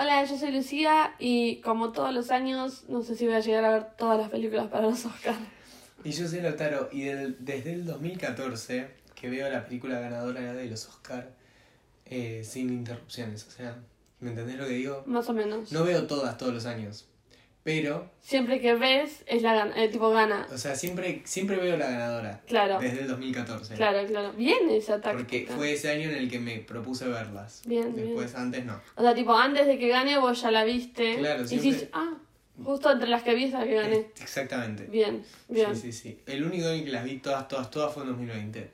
Hola, 0.00 0.24
yo 0.24 0.38
soy 0.38 0.52
Lucía 0.52 1.14
y 1.18 1.56
como 1.56 1.90
todos 1.90 2.14
los 2.14 2.30
años, 2.30 2.84
no 2.88 3.02
sé 3.02 3.16
si 3.16 3.26
voy 3.26 3.34
a 3.34 3.40
llegar 3.40 3.64
a 3.64 3.70
ver 3.72 3.86
todas 3.96 4.16
las 4.16 4.30
películas 4.30 4.68
para 4.68 4.88
los 4.88 5.04
Oscars. 5.04 5.36
Y 6.04 6.12
yo 6.12 6.28
soy 6.28 6.40
Lotaro, 6.40 6.88
y 6.92 7.02
del- 7.02 7.36
desde 7.40 7.72
el 7.72 7.84
2014 7.84 8.90
que 9.16 9.28
veo 9.28 9.50
la 9.50 9.64
película 9.66 9.98
ganadora 9.98 10.52
de 10.52 10.66
los 10.66 10.86
Oscars 10.86 11.26
sin 12.44 12.70
interrupciones. 12.70 13.44
O 13.48 13.50
sea, 13.50 13.76
¿me 14.20 14.30
entendés 14.30 14.56
lo 14.56 14.66
que 14.66 14.74
digo? 14.74 15.02
Más 15.06 15.28
o 15.28 15.32
menos. 15.32 15.72
No 15.72 15.82
veo 15.82 16.06
todas 16.06 16.38
todos 16.38 16.54
los 16.54 16.66
años, 16.66 17.08
pero, 17.68 18.10
Siempre 18.20 18.60
que 18.60 18.74
ves, 18.74 19.22
es 19.26 19.42
la 19.42 19.52
gana, 19.54 19.82
eh, 19.82 19.88
tipo 19.88 20.10
gana. 20.10 20.46
o 20.52 20.56
sea, 20.58 20.74
siempre, 20.74 21.20
siempre 21.24 21.56
veo 21.56 21.76
la 21.76 21.90
ganadora. 21.90 22.40
Claro, 22.46 22.78
Desde 22.78 23.00
el 23.02 23.08
2014. 23.08 23.74
claro, 23.74 24.06
claro. 24.06 24.32
Bien 24.32 24.70
esa 24.70 25.00
táctica. 25.00 25.18
Porque 25.18 25.46
fue 25.54 25.72
ese 25.74 25.90
año 25.90 26.08
en 26.08 26.16
el 26.16 26.30
que 26.30 26.38
me 26.38 26.58
propuse 26.60 27.06
verlas. 27.08 27.62
Bien, 27.66 27.94
Después, 27.94 28.34
antes 28.34 28.64
no. 28.64 28.80
O 28.96 29.02
sea, 29.02 29.14
tipo, 29.14 29.34
antes 29.34 29.66
de 29.66 29.78
que 29.78 29.88
gane 29.88 30.18
vos 30.18 30.40
ya 30.40 30.50
la 30.50 30.64
viste. 30.64 31.16
Claro, 31.18 31.42
y 31.44 31.48
siempre- 31.48 31.70
decís, 31.72 31.88
ah, 31.92 32.14
justo 32.64 32.90
entre 32.90 33.08
las 33.08 33.22
que 33.22 33.34
vi 33.34 33.44
esa 33.44 33.64
que 33.64 33.74
gané. 33.74 34.06
Exactamente. 34.20 34.84
Bien, 34.84 35.22
bien. 35.48 35.74
Sí, 35.76 35.92
sí, 35.92 35.92
sí. 35.92 36.20
El 36.26 36.44
único 36.44 36.68
en 36.68 36.84
que 36.86 36.90
las 36.90 37.04
vi 37.04 37.18
todas, 37.18 37.48
todas, 37.48 37.70
todas 37.70 37.92
fue 37.92 38.02
en 38.04 38.08
2020. 38.10 38.70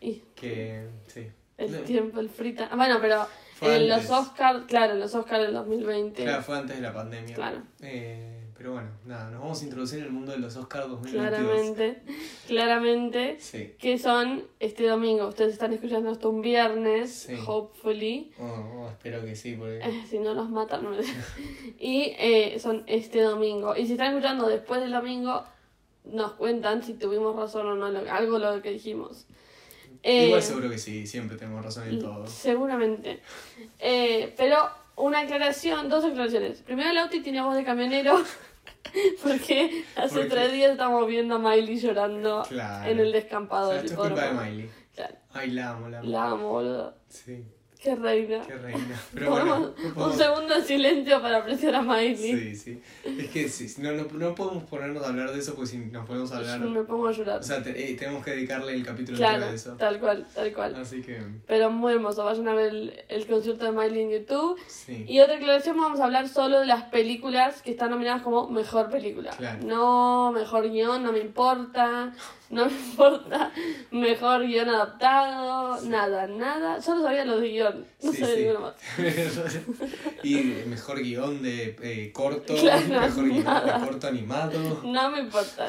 Y 0.00 0.22
Que, 0.36 0.86
sí. 1.08 1.26
el 1.58 1.72
No, 1.72 1.78
tiempo, 1.80 2.20
el 2.20 2.28
frita. 2.30 2.68
ah, 2.70 2.76
Bueno, 2.76 2.98
pero 3.00 3.26
en 3.62 3.88
los 3.88 3.98
antes. 3.98 4.10
Oscars, 4.10 4.64
claro, 4.66 4.94
los 4.94 5.14
Oscars 5.14 5.42
del 5.44 5.54
2020. 5.54 6.22
Claro, 6.24 6.42
fue 6.42 6.58
antes 6.58 6.76
de 6.76 6.82
la 6.82 6.92
pandemia. 6.92 7.34
Claro. 7.34 7.62
Eh, 7.80 8.35
pero 8.56 8.72
bueno, 8.72 8.88
nada, 9.04 9.30
nos 9.30 9.40
vamos 9.40 9.60
a 9.60 9.64
introducir 9.64 9.98
en 10.00 10.04
el 10.06 10.10
mundo 10.12 10.32
de 10.32 10.38
los 10.38 10.56
Oscars 10.56 10.88
2022. 10.88 11.28
Claramente, 11.30 12.02
claramente. 12.46 13.36
Sí. 13.40 13.74
Que 13.78 13.98
son 13.98 14.44
este 14.60 14.84
domingo. 14.86 15.28
Ustedes 15.28 15.52
están 15.52 15.72
escuchando 15.72 16.10
esto 16.10 16.30
un 16.30 16.40
viernes, 16.42 17.12
Sí. 17.12 17.34
hopefully. 17.46 18.32
Oh, 18.38 18.44
oh, 18.44 18.88
espero 18.90 19.22
que 19.24 19.36
sí, 19.36 19.54
porque... 19.54 19.78
Eh, 19.78 20.04
si 20.08 20.18
no 20.18 20.34
los 20.34 20.48
matan, 20.50 20.84
no 20.84 20.90
me 20.90 20.98
Y 21.78 22.14
eh, 22.18 22.58
son 22.58 22.84
este 22.86 23.20
domingo. 23.20 23.76
Y 23.76 23.86
si 23.86 23.92
están 23.92 24.08
escuchando 24.14 24.48
después 24.48 24.80
del 24.80 24.92
domingo, 24.92 25.44
nos 26.04 26.32
cuentan 26.32 26.82
si 26.82 26.94
tuvimos 26.94 27.36
razón 27.36 27.66
o 27.66 27.74
no, 27.74 27.90
lo- 27.90 28.10
algo 28.10 28.38
lo 28.38 28.62
que 28.62 28.70
dijimos. 28.70 29.26
Eh, 30.02 30.26
Igual 30.26 30.42
seguro 30.42 30.70
que 30.70 30.78
sí, 30.78 31.06
siempre 31.06 31.36
tenemos 31.36 31.64
razón 31.64 31.88
en 31.88 31.98
todo. 31.98 32.26
Seguramente. 32.28 33.20
Eh, 33.80 34.32
pero 34.36 34.56
una 34.96 35.20
aclaración, 35.20 35.88
dos 35.88 36.04
aclaraciones. 36.04 36.62
Primero, 36.62 36.92
Lauti 36.92 37.20
tiene 37.20 37.40
voz 37.42 37.54
de 37.56 37.64
camionero. 37.64 38.22
Porque 39.22 39.84
hace 39.96 40.24
tres 40.26 40.52
días 40.52 40.72
estamos 40.72 41.06
viendo 41.06 41.34
a 41.34 41.38
Miley 41.38 41.78
llorando 41.78 42.44
Claro. 42.48 42.90
en 42.90 42.98
el 43.00 43.08
O 43.08 43.12
descampado 43.12 43.70
sea, 43.72 43.80
esto 43.82 43.92
es 44.04 44.08
culpa 44.10 44.26
de. 44.28 44.32
Miley. 44.32 44.70
Claro. 44.94 45.16
Ay, 45.34 45.50
la 45.50 45.70
amo, 45.70 45.88
la 45.88 45.98
amo. 45.98 46.08
La 46.10 46.24
amo, 46.30 46.48
boludo. 46.50 46.94
Sí, 47.08 47.44
Qué 47.86 47.94
reina. 47.94 48.42
qué 48.46 48.54
reina. 48.56 49.00
Pero 49.14 49.30
bueno, 49.30 49.46
Podemos- 49.46 49.78
no 49.78 49.86
un 49.88 49.94
podemos- 49.94 50.16
segundo 50.16 50.54
de 50.56 50.62
silencio 50.62 51.22
para 51.22 51.38
apreciar 51.38 51.74
a 51.76 51.82
Miley. 51.82 52.16
Sí, 52.16 52.56
sí. 52.56 52.82
Es 53.04 53.28
que 53.30 53.48
sí, 53.48 53.80
no, 53.80 53.92
no, 53.92 54.04
no 54.12 54.34
podemos 54.34 54.64
ponernos 54.64 55.04
a 55.04 55.08
hablar 55.08 55.32
de 55.32 55.38
eso 55.38 55.54
porque 55.54 55.70
si 55.70 55.78
nos 55.78 56.04
ponemos 56.06 56.32
a 56.32 56.38
hablar... 56.38 56.60
Yo 56.60 56.68
me 56.68 56.82
pongo 56.82 57.06
a 57.08 57.12
llorar. 57.12 57.38
O 57.40 57.42
sea, 57.44 57.62
te- 57.62 57.92
eh, 57.92 57.94
tenemos 57.94 58.24
que 58.24 58.32
dedicarle 58.32 58.74
el 58.74 58.84
capítulo 58.84 59.16
claro, 59.16 59.34
entero 59.34 59.52
a 59.52 59.54
eso. 59.54 59.72
tal 59.76 60.00
cual, 60.00 60.26
tal 60.34 60.52
cual. 60.52 60.74
Así 60.74 61.00
que, 61.02 61.22
Pero 61.46 61.70
muy 61.70 61.92
hermoso. 61.92 62.24
Vayan 62.24 62.48
a 62.48 62.54
ver 62.54 62.70
el, 62.70 63.04
el 63.08 63.26
concierto 63.26 63.64
de 63.64 63.72
Miley 63.72 64.02
en 64.02 64.10
YouTube. 64.10 64.58
sí. 64.66 65.04
Y 65.06 65.20
otra 65.20 65.36
aclaración, 65.36 65.76
vamos 65.76 66.00
a 66.00 66.04
hablar 66.06 66.28
solo 66.28 66.58
de 66.60 66.66
las 66.66 66.84
películas 66.84 67.62
que 67.62 67.70
están 67.70 67.90
nominadas 67.90 68.22
como 68.22 68.48
mejor 68.48 68.90
película. 68.90 69.30
Claro. 69.36 69.64
No, 69.64 70.32
mejor 70.32 70.68
guion, 70.70 71.02
no 71.04 71.12
me 71.12 71.20
importa. 71.20 72.12
No 72.50 72.66
me 72.66 72.72
importa. 72.72 73.50
Mejor 73.90 74.46
guion 74.46 74.68
adaptado. 74.68 75.80
Nada, 75.82 76.26
nada. 76.26 76.80
Solo 76.80 77.02
sabía 77.02 77.24
los 77.24 77.40
de 77.40 77.48
guion. 77.48 77.84
No 78.02 78.12
Sí, 78.12 78.18
sabía 78.18 78.34
sí. 78.34 78.40
ninguno 78.42 78.60
más. 78.60 78.74
y 80.22 80.34
mejor 80.66 81.00
guion 81.02 81.42
de 81.42 81.76
eh, 81.82 82.12
corto, 82.12 82.54
Claro, 82.54 82.86
mejor 82.86 83.24
guion 83.28 83.44
nada. 83.44 83.78
de 83.78 83.86
corto 83.86 84.06
animado. 84.06 84.80
No 84.84 85.10
me 85.10 85.20
importa. 85.20 85.68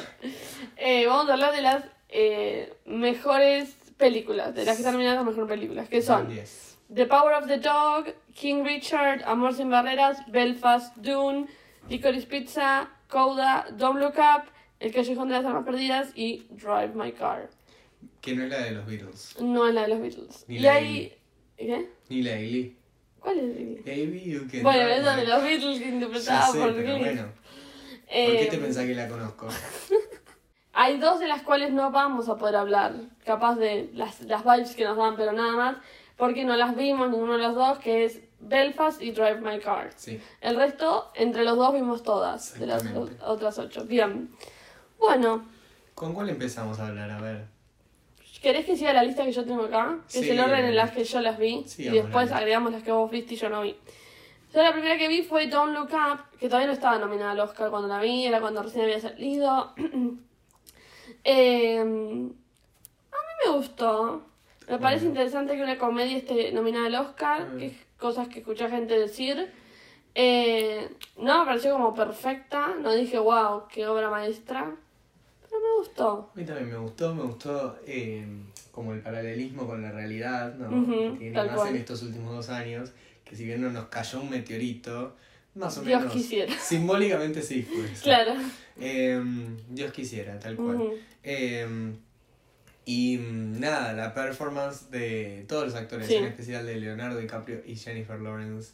Eh, 0.76 1.06
vamos 1.08 1.30
a 1.30 1.34
hablar 1.34 1.54
de 1.56 1.62
las 1.62 1.84
eh, 2.10 2.74
mejores 2.86 3.76
películas. 3.98 4.54
De 4.54 4.64
las 4.66 4.76
que 4.76 4.82
están 4.82 4.94
nominadas 4.94 5.20
a 5.20 5.24
mejor 5.24 5.48
películas. 5.48 5.90
Que 5.90 6.02
son 6.02 6.30
Yes. 6.30 6.78
The 6.94 7.06
Power 7.06 7.34
of 7.34 7.48
the 7.48 7.58
Dog, 7.58 8.14
King 8.34 8.64
Richard, 8.64 9.24
Amor 9.26 9.54
sin 9.54 9.70
Barreras, 9.70 10.20
Belfast, 10.32 10.96
Dune, 10.98 11.48
Licorice 11.90 12.28
Pizza, 12.28 12.88
Coda, 13.10 13.66
Don't 13.72 14.00
Look 14.00 14.16
Up, 14.18 14.44
El 14.80 14.94
Callejón 14.94 15.28
de 15.30 15.36
las 15.36 15.46
Armas 15.46 15.66
Perdidas 15.66 16.10
y 16.16 16.46
Drive 16.50 16.92
My 16.94 17.12
Car. 17.12 17.50
Que 18.22 18.36
no 18.36 18.44
es 18.44 18.50
la 18.50 18.60
de 18.60 18.72
los 18.72 18.86
Beatles. 18.86 19.36
No 19.42 19.68
es 19.68 19.74
la 19.74 19.82
de 19.84 19.88
los 19.88 20.00
Beatles. 20.02 20.46
Ni 20.48 20.56
y 20.58 20.60
la 20.60 20.74
ahí... 20.74 21.14
¿Qué? 21.58 21.90
Ni 22.10 22.22
la 22.22 22.34
Ellie. 22.34 22.76
¿Cuál 23.20 23.40
es? 23.40 23.84
Baby, 23.84 24.24
you 24.26 24.48
can 24.52 24.62
Bueno, 24.62 24.88
esa 24.88 25.16
de 25.16 25.26
los 25.26 25.42
Beatles 25.44 25.80
que 25.80 25.86
Ya 25.86 25.92
interpretada 25.92 26.48
sé, 26.52 26.60
por 26.60 26.76
pero 26.76 26.98
bueno. 27.00 27.24
¿Por 27.24 27.34
Eh, 28.10 28.38
qué 28.40 28.46
te 28.52 28.58
pensás 28.60 28.86
que 28.86 28.94
la 28.94 29.08
conozco? 29.08 29.48
Hay 30.74 31.00
dos 31.00 31.20
de 31.20 31.28
las 31.28 31.42
cuales 31.42 31.72
no 31.74 31.90
vamos 31.92 32.30
a 32.30 32.38
poder 32.38 32.56
hablar, 32.56 32.94
capaz 33.26 33.56
de 33.56 33.90
las, 33.94 34.22
las 34.22 34.44
vibes 34.44 34.76
que 34.76 34.86
nos 34.86 34.96
dan, 34.96 35.16
pero 35.16 35.32
nada 35.32 35.54
más, 35.54 35.78
porque 36.16 36.44
no 36.46 36.56
las 36.56 36.76
vimos 36.76 37.10
ninguno 37.10 37.34
de 37.34 37.40
los 37.40 37.56
dos, 37.56 37.80
que 37.80 38.06
es 38.06 38.22
Belfast 38.40 39.02
y 39.02 39.12
Drive 39.12 39.42
My 39.42 39.60
Car. 39.60 39.90
Sí. 39.96 40.22
El 40.40 40.56
resto, 40.56 41.12
entre 41.16 41.44
los 41.44 41.58
dos 41.58 41.74
vimos 41.74 42.04
todas, 42.04 42.60
de 42.60 42.68
las 42.68 42.86
otras 43.26 43.58
ocho. 43.58 43.86
Bien. 43.86 44.30
Bueno, 45.00 45.46
¿Con 45.96 46.14
cuál 46.14 46.30
empezamos 46.30 46.80
a 46.80 46.88
hablar? 46.88 47.10
A 47.12 47.22
ver. 47.22 47.46
¿querés 48.42 48.66
que 48.66 48.78
siga 48.78 48.94
la 48.94 49.04
lista 49.04 49.24
que 49.26 49.32
yo 49.32 49.44
tengo 49.46 49.64
acá? 49.64 49.98
Que 50.08 50.20
Sí. 50.20 50.26
es 50.26 50.30
el 50.30 50.40
orden 50.40 50.66
en 50.66 50.76
las 50.76 50.92
que 50.92 51.04
yo 51.04 51.20
las 51.22 51.40
vi, 51.40 51.66
y 51.80 51.90
después 51.90 52.32
agregamos 52.32 52.72
las 52.72 52.84
que 52.84 52.92
vos 52.92 53.10
viste 53.10 53.34
y 53.34 53.38
yo 53.38 53.50
no 53.50 53.64
vi. 53.64 53.76
Yo 54.54 54.62
la 54.62 54.72
primera 54.74 54.98
que 54.98 55.08
vi 55.08 55.24
fue 55.24 55.48
Don't 55.48 55.74
Look 55.74 55.90
Up, 55.92 56.38
que 56.40 56.48
todavía 56.48 56.68
no 56.68 56.74
estaba 56.74 57.00
nominada 57.00 57.32
al 57.32 57.40
Oscar 57.40 57.70
cuando 57.72 57.88
la 57.88 58.00
vi, 58.00 58.26
era 58.26 58.40
cuando 58.40 58.62
recién 58.64 58.84
había 58.86 59.00
salido. 59.00 59.74
Eh, 61.24 61.80
a 61.82 61.84
mí 61.86 62.32
me 63.46 63.52
gustó. 63.52 64.22
Me 64.70 64.78
parece 64.80 65.06
interesante 65.06 65.56
que 65.56 65.64
una 65.64 65.78
comedia 65.78 66.18
esté 66.18 66.52
nominada 66.52 66.88
al 66.88 66.96
Oscar, 66.96 67.48
Mm. 67.50 67.58
que 67.58 67.66
es 67.68 67.74
cosas 67.98 68.28
que 68.28 68.40
escuché 68.40 68.70
gente 68.70 68.98
decir. 69.00 69.52
Eh, 70.14 70.90
no 71.18 71.40
me 71.40 71.46
pareció 71.46 71.72
como 71.74 71.94
perfecta, 71.94 72.76
no 72.82 72.94
dije 72.94 73.18
wow, 73.20 73.64
qué 73.70 73.88
obra 73.88 74.10
maestra, 74.10 74.76
me 75.62 75.80
gustó. 75.80 76.32
A 76.34 76.38
mí 76.38 76.46
también 76.46 76.70
me 76.70 76.78
gustó, 76.78 77.14
me 77.16 77.24
gustó 77.24 77.80
eh, 77.86 78.26
como 78.72 78.94
el 78.94 79.00
paralelismo 79.02 79.66
con 79.68 79.82
la 79.82 79.92
realidad, 79.92 80.56
¿no? 80.56 80.70
Que 80.86 81.18
tiene 81.18 81.36
más 81.44 81.56
cual. 81.56 81.70
en 81.70 81.76
estos 81.78 82.04
últimos 82.04 82.34
dos 82.34 82.50
años, 82.50 82.92
que 83.26 83.36
si 83.36 83.46
bien 83.46 83.62
no 83.62 83.70
nos 83.70 83.88
cayó 83.88 84.22
un 84.22 84.30
meteorito, 84.30 85.16
más 85.56 85.78
o 85.78 85.82
Dios 85.82 86.00
menos. 86.02 86.14
quisiera. 86.14 86.54
Simbólicamente 86.60 87.42
sí 87.42 87.64
fue. 87.64 87.86
eso. 87.92 88.04
Claro. 88.04 88.34
Eh, 88.80 89.22
Dios 89.70 89.92
quisiera, 89.92 90.40
tal 90.40 90.56
cual. 90.56 90.92
Eh, 91.24 91.94
y 92.86 93.18
mm, 93.18 93.60
nada, 93.60 93.92
la 93.94 94.14
performance 94.14 94.90
de 94.92 95.44
todos 95.48 95.66
los 95.66 95.76
actores, 95.76 96.08
Sí. 96.08 96.16
en 96.16 96.26
especial 96.26 96.66
de 96.66 96.76
Leonardo 96.78 97.20
DiCaprio 97.20 97.62
y 97.66 97.76
Jennifer 97.76 98.20
Lawrence, 98.20 98.74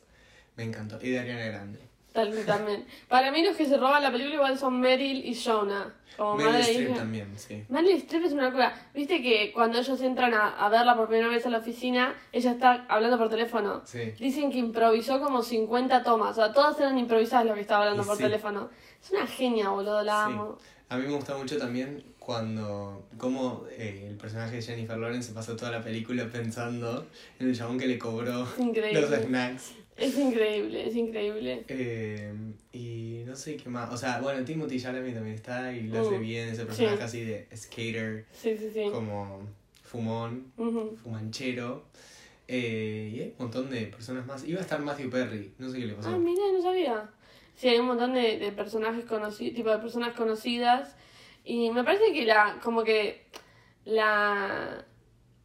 me 0.55 0.63
encantó. 0.63 1.00
Y 1.01 1.09
de 1.11 1.19
Ariana 1.19 1.45
Grande. 1.45 1.79
Tal 2.13 2.31
vez 2.31 2.46
también. 2.46 2.85
Para 3.09 3.31
mí 3.31 3.44
los 3.44 3.56
que 3.57 3.66
se 3.66 3.78
roban 3.78 4.01
la 4.03 4.12
película 4.12 4.35
igual 4.35 4.57
son 4.57 4.79
Meryl 4.79 5.25
y 5.25 5.35
Jonah. 5.35 5.94
Como 6.16 6.35
Meryl 6.35 6.51
madre 6.51 6.62
Streep 6.63 6.90
hija. 6.90 6.97
también, 7.00 7.28
sí. 7.40 7.63
Meryl 7.69 7.96
Streep 7.97 8.24
es 8.25 8.34
una 8.34 8.44
locura. 8.46 8.72
Viste 8.94 9.22
que 9.24 9.51
cuando 9.51 9.79
ellos 9.79 10.00
entran 10.01 10.34
a, 10.35 10.50
a 10.50 10.69
verla 10.69 10.96
por 10.96 11.07
primera 11.07 11.28
vez 11.28 11.44
a 11.47 11.50
la 11.50 11.57
oficina, 11.57 12.13
ella 12.31 12.51
está 12.51 12.85
hablando 12.88 13.18
por 13.18 13.29
teléfono. 13.29 13.81
Sí. 13.85 14.12
Dicen 14.19 14.51
que 14.51 14.59
improvisó 14.59 15.19
como 15.19 15.41
50 15.41 16.03
tomas. 16.03 16.31
O 16.31 16.35
sea, 16.35 16.53
todas 16.53 16.79
eran 16.79 17.00
improvisadas 17.00 17.47
lo 17.47 17.56
que 17.56 17.62
estaba 17.62 17.81
hablando 17.85 18.03
Y 18.03 18.06
por 18.06 18.18
sí. 18.18 18.24
teléfono. 18.24 18.69
Es 19.03 19.09
una 19.12 19.25
genia, 19.25 19.69
boludo, 19.69 20.03
la 20.03 20.25
Sí. 20.28 20.34
amo. 20.34 20.57
A 20.90 20.97
mí 20.97 21.07
me 21.07 21.13
gusta 21.16 21.35
mucho 21.35 21.57
también 21.57 22.03
cuando, 22.19 23.07
como 23.18 23.66
eh, 23.72 24.06
el 24.12 24.16
personaje 24.18 24.57
de 24.57 24.62
Jennifer 24.62 24.95
Lawrence 24.97 25.30
se 25.30 25.34
pasó 25.34 25.56
toda 25.56 25.72
la 25.72 25.81
película 25.81 26.28
pensando 26.31 27.07
en 27.40 27.50
el 27.50 27.57
chabón 27.57 27.80
que 27.80 27.88
le 27.88 27.97
cobró 27.97 28.47
increíble. 28.59 29.01
los 29.01 29.09
snacks. 29.09 29.72
Es 29.98 30.18
increíble, 30.18 30.88
es 30.88 30.96
increíble. 30.96 31.66
Eh, 31.68 32.34
y 32.72 33.24
no 33.25 33.36
sé 33.36 33.56
qué 33.57 33.69
más. 33.69 33.92
O 33.94 33.98
sea, 33.98 34.19
bueno, 34.22 34.44
Timothy 34.44 34.80
Chalamet 34.81 35.13
también 35.13 35.36
está 35.36 35.72
y 35.72 35.81
lo 35.88 36.00
hace 36.01 36.18
Mm, 36.18 36.22
bien, 36.22 36.50
ese 36.50 36.66
personaje 36.66 36.98
sí. 36.98 37.04
así 37.04 37.22
de 37.24 37.48
skater, 37.56 38.25
Sí, 38.31 38.57
sí, 38.57 38.69
sí. 38.74 38.90
como 38.92 39.42
fumón, 39.84 40.51
fumanchero. 41.01 41.84
Eh, 42.48 43.12
y 43.13 43.19
hay 43.22 43.28
un 43.30 43.36
montón 43.45 43.69
de 43.69 43.86
personas 43.88 44.25
más. 44.25 44.44
Iba 44.48 44.60
a 44.60 44.63
estar 44.63 44.80
Matthew 44.81 45.10
Perry, 45.10 45.54
no 45.60 45.69
sé 45.69 45.80
qué 45.80 45.86
le 45.86 45.94
pasó. 45.94 46.10
Ah, 46.10 46.18
mira, 46.18 46.42
no 46.51 46.62
sabía. 46.62 47.10
Sí, 47.56 47.69
hay 47.69 47.78
un 47.80 47.86
montón 47.86 48.13
de, 48.13 48.39
de 48.39 48.51
personajes 48.51 49.06
conocidos, 49.06 49.56
tipo 49.56 49.69
de 49.69 49.78
personas 49.78 50.13
conocidas. 50.16 50.96
Y 51.46 51.69
me 51.72 51.84
parece 51.84 52.12
que 52.13 52.25
la, 52.25 52.60
como 52.63 52.84
que 52.84 53.28
la, 53.86 54.86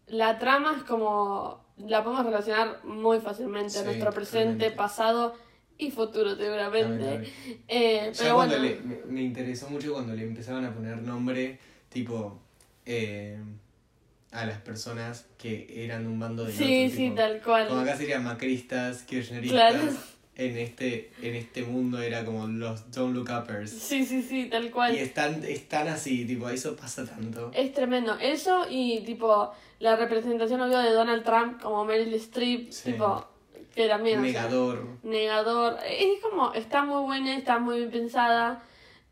la 0.07 0.39
trama 0.39 0.75
es 0.79 0.85
como, 0.85 1.65
la 1.87 2.03
podemos 2.03 2.25
relacionar 2.25 2.85
muy 2.85 3.21
fácilmente 3.21 3.79
a 3.79 3.83
nuestro 3.83 4.11
presente, 4.13 4.71
pasado 4.71 5.35
y 5.79 5.91
futuro 5.91 6.37
seguramente. 6.37 7.31
Eh, 7.69 8.13
pero 8.19 8.35
bueno, 8.37 8.57
le, 8.59 8.81
me, 8.81 8.97
me 9.07 9.23
interesó 9.23 9.69
mucho 9.71 9.93
cuando 9.93 10.15
le 10.15 10.25
empezaban 10.25 10.65
a 10.65 10.75
poner 10.75 11.01
nombre, 11.03 11.59
tipo, 11.89 12.41
eh, 12.85 13.39
a 14.33 14.45
las 14.45 14.59
personas 14.59 15.27
que 15.39 15.85
eran 15.85 16.07
un 16.07 16.19
bando 16.19 16.45
de 16.45 16.53
sí, 16.53 16.85
otro, 16.85 16.97
sí, 16.97 17.03
tipo, 17.05 17.15
tal 17.17 17.43
cual. 17.43 17.69
Como 17.69 17.81
acá 17.81 17.97
serían 17.97 18.25
macristas, 18.25 19.03
kirchneristas, 19.05 19.73
Claro. 19.73 19.93
En 20.39 20.57
este, 20.57 21.11
en 21.21 21.35
este 21.35 21.63
mundo 21.65 22.01
era 22.01 22.25
como 22.25 22.47
los 22.47 22.91
Don't 22.93 23.15
Look 23.15 23.29
Uppers. 23.31 23.71
Sí, 23.71 24.07
sí, 24.07 24.23
sí, 24.23 24.47
tal 24.49 24.71
cual. 24.71 24.95
Y 24.95 25.01
están, 25.01 25.43
están 25.45 25.89
así, 25.89 26.25
tipo, 26.25 26.49
eso 26.49 26.75
pasa 26.77 27.05
tanto. 27.05 27.51
Es 27.53 27.73
tremendo. 27.75 28.17
Eso 28.21 28.67
y 28.71 29.01
tipo 29.01 29.53
la 29.81 29.97
representación 29.97 30.61
obvio 30.61 30.79
de 30.79 30.93
Donald 30.93 31.25
Trump 31.25 31.61
como 31.61 31.85
Meryl 31.85 32.15
Streep, 32.15 32.71
Sí. 32.73 32.93
tipo, 32.93 33.27
que 33.75 33.87
también... 33.89 34.21
o 34.21 34.23
sea, 34.23 34.33
Negador. 34.45 34.87
negador. 35.03 35.77
Es 35.89 36.21
como, 36.23 36.55
está 36.55 36.85
muy 36.85 37.03
buena, 37.03 37.37
está 37.37 37.59
muy 37.59 37.79
bien 37.79 37.91
pensada. 37.91 38.63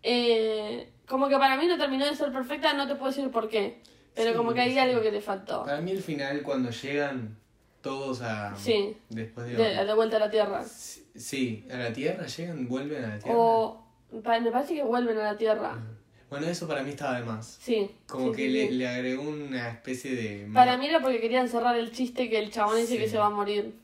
Eh, 0.02 0.88
como 1.08 1.28
que 1.28 1.36
para 1.36 1.56
mí 1.56 1.66
no 1.66 1.76
terminó 1.76 2.06
de 2.06 2.14
ser 2.14 2.32
perfecta, 2.32 2.72
no 2.72 2.86
te 2.86 2.94
puedo 2.94 3.10
decir 3.10 3.30
por 3.30 3.48
qué. 3.48 3.80
Pero 4.14 4.30
Sí, 4.30 4.36
como 4.36 4.54
que 4.54 4.60
hay 4.60 4.72
sí. 4.72 4.78
algo 4.78 5.02
que 5.02 5.10
le 5.12 5.20
faltó. 5.20 5.64
Para 5.64 5.80
mí 5.80 5.90
el 5.90 6.02
final, 6.02 6.42
cuando 6.42 6.70
llegan 6.70 7.36
todos 7.86 8.20
a... 8.22 8.54
Sí. 8.56 8.96
Después 9.08 9.46
de... 9.46 9.54
De, 9.54 9.84
de 9.84 9.94
vuelta 9.94 10.16
a 10.16 10.20
la 10.20 10.30
Tierra. 10.30 10.64
Sí, 10.64 11.64
a 11.70 11.76
la 11.76 11.92
Tierra, 11.92 12.26
llegan, 12.26 12.66
vuelven 12.66 13.04
a 13.04 13.08
la 13.08 13.18
Tierra. 13.20 13.38
O 13.38 13.86
me 14.10 14.50
parece 14.50 14.74
que 14.74 14.82
vuelven 14.82 15.16
a 15.18 15.32
la 15.32 15.36
Tierra. 15.36 15.78
Bueno, 16.28 16.48
eso 16.48 16.66
para 16.66 16.82
mí 16.82 16.90
estaba 16.90 17.20
de 17.20 17.24
más. 17.24 17.58
Sí. 17.60 17.88
Como 18.08 18.30
sí, 18.30 18.36
que 18.36 18.42
sí, 18.46 18.48
le, 18.48 18.68
sí. 18.68 18.74
le 18.74 18.88
agregó 18.88 19.22
una 19.22 19.70
especie 19.70 20.16
de... 20.16 20.50
Para 20.52 20.76
mí 20.76 20.86
era 20.88 21.00
porque 21.00 21.20
querían 21.20 21.48
cerrar 21.48 21.76
el 21.76 21.92
chiste 21.92 22.28
que 22.28 22.40
el 22.40 22.50
chabón 22.50 22.76
dice 22.76 22.94
Sí. 22.94 22.98
que 22.98 23.08
se 23.08 23.18
va 23.18 23.26
a 23.26 23.30
morir. 23.30 23.74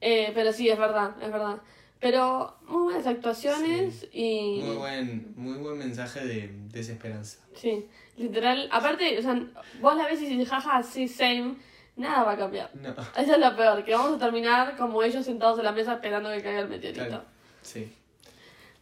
Eh, 0.00 0.32
pero 0.34 0.52
sí, 0.52 0.68
es 0.70 0.78
verdad, 0.78 1.14
es 1.22 1.30
verdad. 1.30 1.58
Pero 2.00 2.56
muy 2.66 2.84
buenas 2.84 3.06
actuaciones 3.06 4.06
y... 4.12 4.60
Muy 4.64 4.76
buen, 4.76 5.34
muy 5.36 5.58
buen 5.58 5.78
mensaje 5.78 6.24
de 6.26 6.50
desesperanza. 6.72 7.40
Sí, 7.54 7.86
literal. 8.16 8.68
Aparte, 8.72 9.18
o 9.18 9.22
sea, 9.22 9.34
vos 9.80 9.96
la 9.96 10.06
ves 10.06 10.20
y 10.22 10.26
dices, 10.26 10.48
jaja, 10.48 10.82
sí, 10.82 11.08
same, 11.08 11.56
nada 11.96 12.24
va 12.24 12.32
a 12.32 12.36
cambiar. 12.36 12.70
No, 12.74 12.90
Eso 13.16 13.34
es 13.34 13.38
lo 13.38 13.56
peor, 13.56 13.84
que 13.84 13.94
vamos 13.94 14.14
a 14.16 14.18
terminar 14.18 14.76
como 14.76 15.02
ellos 15.02 15.24
sentados 15.24 15.58
en 15.58 15.64
la 15.64 15.72
mesa 15.72 15.94
esperando 15.94 16.30
que 16.30 16.42
caiga 16.42 16.60
el 16.60 16.68
meteorito. 16.68 17.06
Claro. 17.06 17.24
sí. 17.62 17.92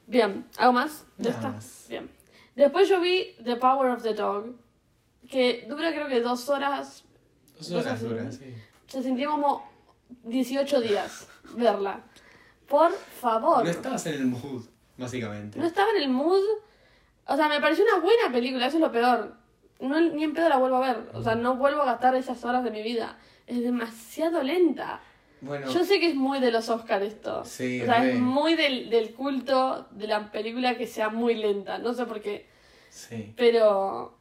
Bien, 0.06 0.46
¿algo 0.58 0.72
más? 0.72 1.06
¿Ya 1.18 1.30
Nada 1.30 1.36
está? 1.40 1.48
más. 1.52 1.86
Bien. 1.88 2.10
Después 2.56 2.88
yo 2.88 3.00
vi 3.00 3.34
The 3.44 3.56
Power 3.56 3.92
of 3.92 4.02
the 4.02 4.12
Dog, 4.14 4.56
que 5.30 5.64
dura 5.68 5.92
creo 5.92 6.08
que 6.08 6.20
dos 6.20 6.48
horas. 6.48 7.04
Dos 7.58 7.70
horas 7.70 7.86
así. 7.94 8.04
duras, 8.06 8.34
sí. 8.34 8.54
Se 8.88 9.02
sentía 9.02 9.28
como 9.28 9.66
18 10.24 10.80
días 10.80 11.28
verla. 11.54 12.02
Por 12.68 12.92
favor. 12.92 13.64
No 13.64 13.70
estabas 13.70 14.04
en 14.06 14.14
el 14.14 14.26
mood, 14.26 14.64
básicamente. 14.98 15.58
No 15.58 15.66
estaba 15.66 15.88
en 15.96 16.02
el 16.02 16.08
mood. 16.08 16.42
O 17.26 17.36
sea, 17.36 17.48
me 17.48 17.60
pareció 17.60 17.84
una 17.84 18.00
buena 18.00 18.30
película, 18.32 18.66
eso 18.66 18.76
es 18.78 18.82
lo 18.82 18.90
peor. 18.92 19.34
No, 19.82 20.00
ni 20.00 20.24
en 20.24 20.32
pedo 20.32 20.48
la 20.48 20.56
vuelvo 20.58 20.76
a 20.82 20.92
ver. 20.92 21.10
O 21.12 21.22
sea, 21.22 21.34
no 21.34 21.56
vuelvo 21.56 21.82
a 21.82 21.86
gastar 21.86 22.14
esas 22.14 22.44
horas 22.44 22.64
de 22.64 22.70
mi 22.70 22.82
vida. 22.82 23.18
Es 23.46 23.60
demasiado 23.60 24.42
lenta. 24.42 25.00
Bueno, 25.40 25.68
Yo 25.72 25.84
sé 25.84 25.98
que 25.98 26.08
es 26.08 26.14
muy 26.14 26.38
de 26.38 26.52
los 26.52 26.68
Oscars 26.68 27.04
esto. 27.04 27.44
Sí, 27.44 27.82
o 27.82 27.86
sea, 27.86 28.00
re. 28.00 28.12
es 28.12 28.18
muy 28.20 28.54
del, 28.54 28.88
del 28.90 29.12
culto 29.12 29.88
de 29.90 30.06
la 30.06 30.30
película 30.30 30.78
que 30.78 30.86
sea 30.86 31.08
muy 31.08 31.34
lenta. 31.34 31.78
No 31.78 31.92
sé 31.94 32.06
por 32.06 32.20
qué. 32.20 32.46
sí. 32.90 33.34
Pero. 33.36 34.16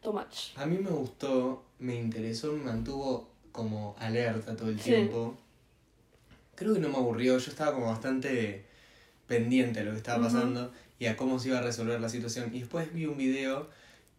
Too 0.00 0.12
much. 0.12 0.56
A 0.56 0.66
mí 0.66 0.78
me 0.78 0.90
gustó, 0.90 1.62
me 1.78 1.94
interesó, 1.94 2.52
me 2.54 2.64
mantuvo 2.64 3.28
como 3.52 3.94
alerta 4.00 4.56
todo 4.56 4.68
el 4.70 4.80
Sí. 4.80 4.90
tiempo. 4.90 5.36
Creo 6.56 6.74
que 6.74 6.80
no 6.80 6.88
me 6.88 6.96
aburrió, 6.96 7.38
yo 7.38 7.50
estaba 7.50 7.72
como 7.72 7.86
bastante 7.86 8.64
pendiente 9.28 9.80
de 9.80 9.84
lo 9.86 9.90
que 9.92 9.98
estaba 9.98 10.24
pasando 10.24 10.72
y 10.98 11.06
a 11.06 11.16
cómo 11.16 11.38
se 11.38 11.48
iba 11.50 11.58
a 11.58 11.62
resolver 11.62 12.00
la 12.00 12.08
situación. 12.08 12.50
Y 12.54 12.60
después 12.60 12.92
vi 12.92 13.06
un 13.06 13.16
video 13.16 13.68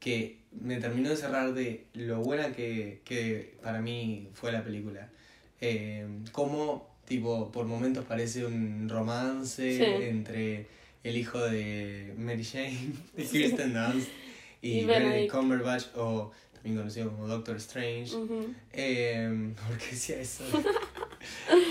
que 0.03 0.37
me 0.61 0.77
terminó 0.77 1.09
de 1.09 1.15
cerrar 1.15 1.53
de 1.53 1.85
lo 1.93 2.19
buena 2.19 2.51
que, 2.51 3.01
que 3.05 3.55
para 3.63 3.81
mí 3.81 4.27
fue 4.33 4.51
la 4.51 4.63
película. 4.63 5.09
Eh, 5.61 6.05
cómo, 6.31 6.89
tipo, 7.05 7.51
por 7.51 7.65
momentos 7.65 8.03
parece 8.05 8.45
un 8.45 8.89
romance 8.89 9.77
Sí. 9.77 9.83
entre 10.03 10.67
el 11.03 11.15
hijo 11.17 11.39
de 11.39 12.13
Mary 12.17 12.43
Jane, 12.43 12.91
de 13.15 13.23
Kirsten 13.23 13.73
Dunst, 13.73 14.09
y, 14.61 14.79
Y 14.79 14.85
Benedict. 14.85 15.31
Cumberbatch, 15.33 15.85
o 15.95 16.31
también 16.53 16.77
conocido 16.77 17.09
como 17.11 17.27
Doctor 17.27 17.57
Strange. 17.57 18.15
Ujú. 18.15 18.53
Eh, 18.73 19.53
¿Por 19.67 19.77
qué 19.77 19.85
decía 19.91 20.19
eso? 20.19 20.43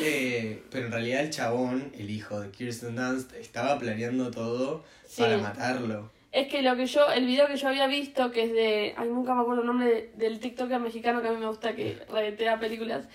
Eh, 0.03 0.63
pero 0.71 0.87
en 0.87 0.93
realidad 0.93 1.21
el 1.21 1.31
chabón, 1.31 1.93
el 1.99 2.09
hijo 2.11 2.41
de 2.41 2.51
Kirsten 2.51 2.97
Dunst, 2.97 3.35
estaba 3.35 3.79
planeando 3.79 4.31
todo 4.31 4.83
Sí. 5.07 5.21
para 5.21 5.37
matarlo. 5.39 6.11
Es 6.33 6.49
que 6.49 6.63
lo 6.63 6.75
que 6.77 6.87
yo, 6.87 7.11
el 7.13 7.27
video 7.27 7.47
que 7.47 7.57
yo 7.57 7.69
había 7.69 7.87
visto, 7.87 8.31
que 8.31 8.45
es 8.45 8.53
de, 8.53 8.95
ay, 8.97 9.09
nunca 9.11 9.35
me 9.35 9.43
acuerdo 9.43 9.61
el 9.61 9.67
nombre 9.67 9.87
de- 9.87 10.13
del 10.17 10.41
TikToker 10.41 10.81
mexicano 10.81 11.21
que 11.21 11.29
a 11.29 11.33
mí 11.33 11.37
me 11.39 11.47
gusta, 11.47 11.75
que 11.75 11.99
redetea 12.11 12.59
películas, 12.59 13.07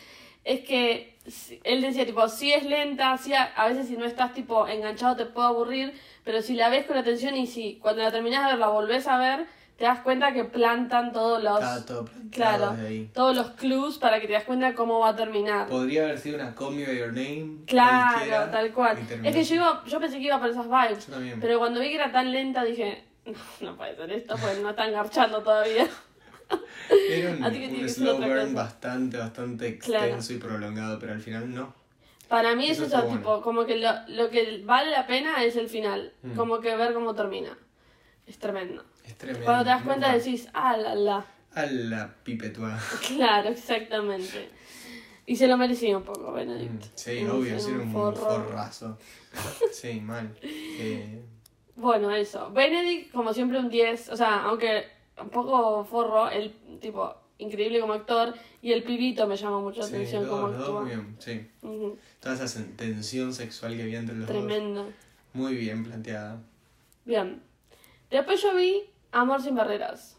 es 0.44 0.62
que 0.62 1.18
si- 1.26 1.60
él 1.64 1.82
decía, 1.82 2.06
tipo, 2.06 2.28
sí 2.30 2.54
es 2.54 2.64
lenta, 2.64 3.12
a, 3.14 3.44
a 3.56 3.68
veces 3.68 3.88
si 3.88 3.98
no 3.98 4.06
estás, 4.06 4.34
tipo, 4.34 4.68
enganchado 4.68 5.16
te 5.16 5.26
puede 5.26 5.48
aburrir, 5.48 5.94
pero 6.24 6.42
si 6.44 6.54
la 6.54 6.70
ves 6.70 6.86
con 6.86 6.96
atención 6.96 7.36
y 7.36 7.48
si 7.48 7.80
cuando 7.82 8.04
la 8.04 8.12
terminas 8.12 8.46
de 8.46 8.52
ver 8.52 8.60
la 8.60 8.68
volvés 8.68 9.08
a 9.08 9.18
ver, 9.18 9.46
te 9.78 9.84
das 9.86 10.00
cuenta 10.00 10.32
que 10.34 10.44
plantan 10.44 11.12
todos 11.12 11.42
los, 11.44 11.86
todo 11.86 12.06
claro, 12.32 12.76
ahí. 12.84 13.10
todos 13.14 13.36
los 13.36 13.52
clues 13.52 13.98
para 14.00 14.20
que 14.20 14.26
te 14.28 14.34
das 14.34 14.44
cuenta 14.44 14.74
cómo 14.74 15.00
va 15.00 15.10
a 15.10 15.16
terminar. 15.16 15.68
Podría 15.68 16.04
haber 16.04 16.18
sido 16.18 16.36
una 16.36 16.54
Call 16.56 16.76
By 16.76 16.98
Your 16.98 17.14
Name. 17.14 17.58
Claro, 17.68 18.52
tal 18.52 18.74
cual. 18.74 18.98
Es 19.24 19.36
que 19.36 19.44
yo, 19.44 19.56
iba, 19.56 19.84
yo 19.86 20.00
pensé 20.00 20.18
que 20.18 20.24
iba 20.26 20.40
por 20.40 20.50
esas 20.50 20.66
vibes. 20.68 21.08
Yo. 21.08 21.36
Pero 21.40 21.60
cuando 21.60 21.80
vi 21.80 21.90
que 21.90 21.96
era 21.96 22.12
tan 22.12 22.32
lenta 22.32 22.64
dije, 22.64 23.04
no, 23.62 23.76
puede 23.78 23.96
ser 23.96 24.12
esto, 24.12 24.36
pues 24.40 24.60
no 24.62 24.70
están 24.70 24.92
garchando 24.92 25.42
todavía. 25.42 25.88
Era 27.10 27.32
un, 27.32 27.44
Así 27.44 27.60
que 27.60 27.68
un 27.68 27.76
ser 27.80 27.90
slow 27.90 28.18
burn 28.18 28.54
bastante, 28.56 29.18
bastante 29.18 29.78
Claro. 29.80 30.06
extenso 30.06 30.34
y 30.34 30.38
prolongado, 30.38 31.00
pero 31.00 31.14
al 31.14 31.22
final 31.22 31.54
no. 31.54 31.74
Para 32.28 32.56
mí 32.56 32.66
es 32.66 32.72
Eso 32.78 32.86
eso, 32.88 32.98
está 32.98 33.08
tipo, 33.10 33.30
bueno. 33.30 33.42
como 33.42 33.66
que 33.66 33.78
lo, 33.78 33.90
lo 34.10 34.30
que 34.30 34.62
vale 34.66 34.92
la 34.92 35.08
pena 35.08 35.44
es 35.44 35.56
el 35.56 35.70
final. 35.70 36.12
Mm. 36.24 36.36
Como 36.36 36.60
que 36.60 36.76
ver 36.76 36.94
cómo 36.94 37.16
termina. 37.16 37.58
Es 38.26 38.38
tremendo. 38.38 38.84
Es 39.06 39.18
tremendo. 39.18 39.46
Cuando 39.46 39.64
te 39.64 39.70
das 39.70 39.84
cuenta 39.84 40.08
bueno. 40.08 40.24
decís, 40.24 40.48
ah, 40.54 40.76
la, 40.76 40.96
la. 40.96 41.26
A 41.56 41.66
la 41.66 42.14
pipetua. 42.24 42.78
Claro, 43.08 43.50
exactamente. 43.50 44.50
Y 45.26 45.36
se 45.38 45.48
lo 45.48 45.58
merecía 45.58 45.98
un 45.98 46.04
poco, 46.04 46.32
Benedict. 46.34 46.72
Mm, 46.86 46.90
Sí, 46.96 47.18
Un- 47.24 47.30
obvio, 47.32 47.60
sí, 47.60 47.72
era 47.72 47.80
un 47.80 47.92
forro. 47.94 48.16
forrazo. 48.18 48.98
Sí, 49.72 50.00
mal. 50.02 50.34
Eh, 50.42 51.22
Bueno, 51.78 52.12
eso. 52.12 52.52
Benedict, 52.52 53.12
como 53.12 53.34
siempre, 53.34 53.60
un 53.60 53.70
10. 53.70 54.10
O 54.10 54.18
sea, 54.18 54.44
aunque 54.44 54.86
un 55.22 55.30
poco 55.30 55.86
forro, 55.86 56.30
el 56.30 56.52
tipo 56.80 57.16
increíble 57.38 57.80
como 57.80 57.94
actor. 57.94 58.34
Y 58.62 58.72
el 58.74 58.84
pibito 58.84 59.26
me 59.28 59.38
llama 59.38 59.60
mucho 59.60 59.82
la 59.82 59.88
sí, 59.88 59.96
atención 59.96 60.28
como 60.28 60.48
los 60.48 60.58
dos 60.58 60.68
actúa. 60.68 60.82
muy 60.82 60.90
bien, 60.90 61.16
sí. 61.20 61.48
Toda 62.20 62.36
esa 62.36 62.66
tensión 62.76 63.34
sexual 63.34 63.78
que 63.78 63.84
había 63.84 64.00
entre 64.00 64.16
los 64.16 64.28
dos. 64.28 64.36
Tremendo. 64.36 64.92
Muy 65.34 65.56
bien 65.56 65.84
planteada. 65.84 66.42
Bien. 67.06 67.42
Después 68.10 68.42
yo 68.42 68.56
vi 68.56 68.84
Amor 69.12 69.42
sin 69.42 69.56
barreras. 69.56 70.18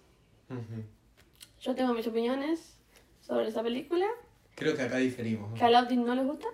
Yo 1.61 1.75
tengo 1.75 1.93
mis 1.93 2.07
opiniones 2.07 2.79
sobre 3.21 3.49
esa 3.49 3.63
película. 3.63 4.07
Creo 4.55 4.75
que 4.75 4.83
acá 4.83 4.97
diferimos. 4.97 5.51
¿no? 5.51 5.57
Que 5.57 5.65
a 5.65 5.71
Lautin 5.71 6.05
no 6.05 6.15
les 6.15 6.25
gusta. 6.25 6.47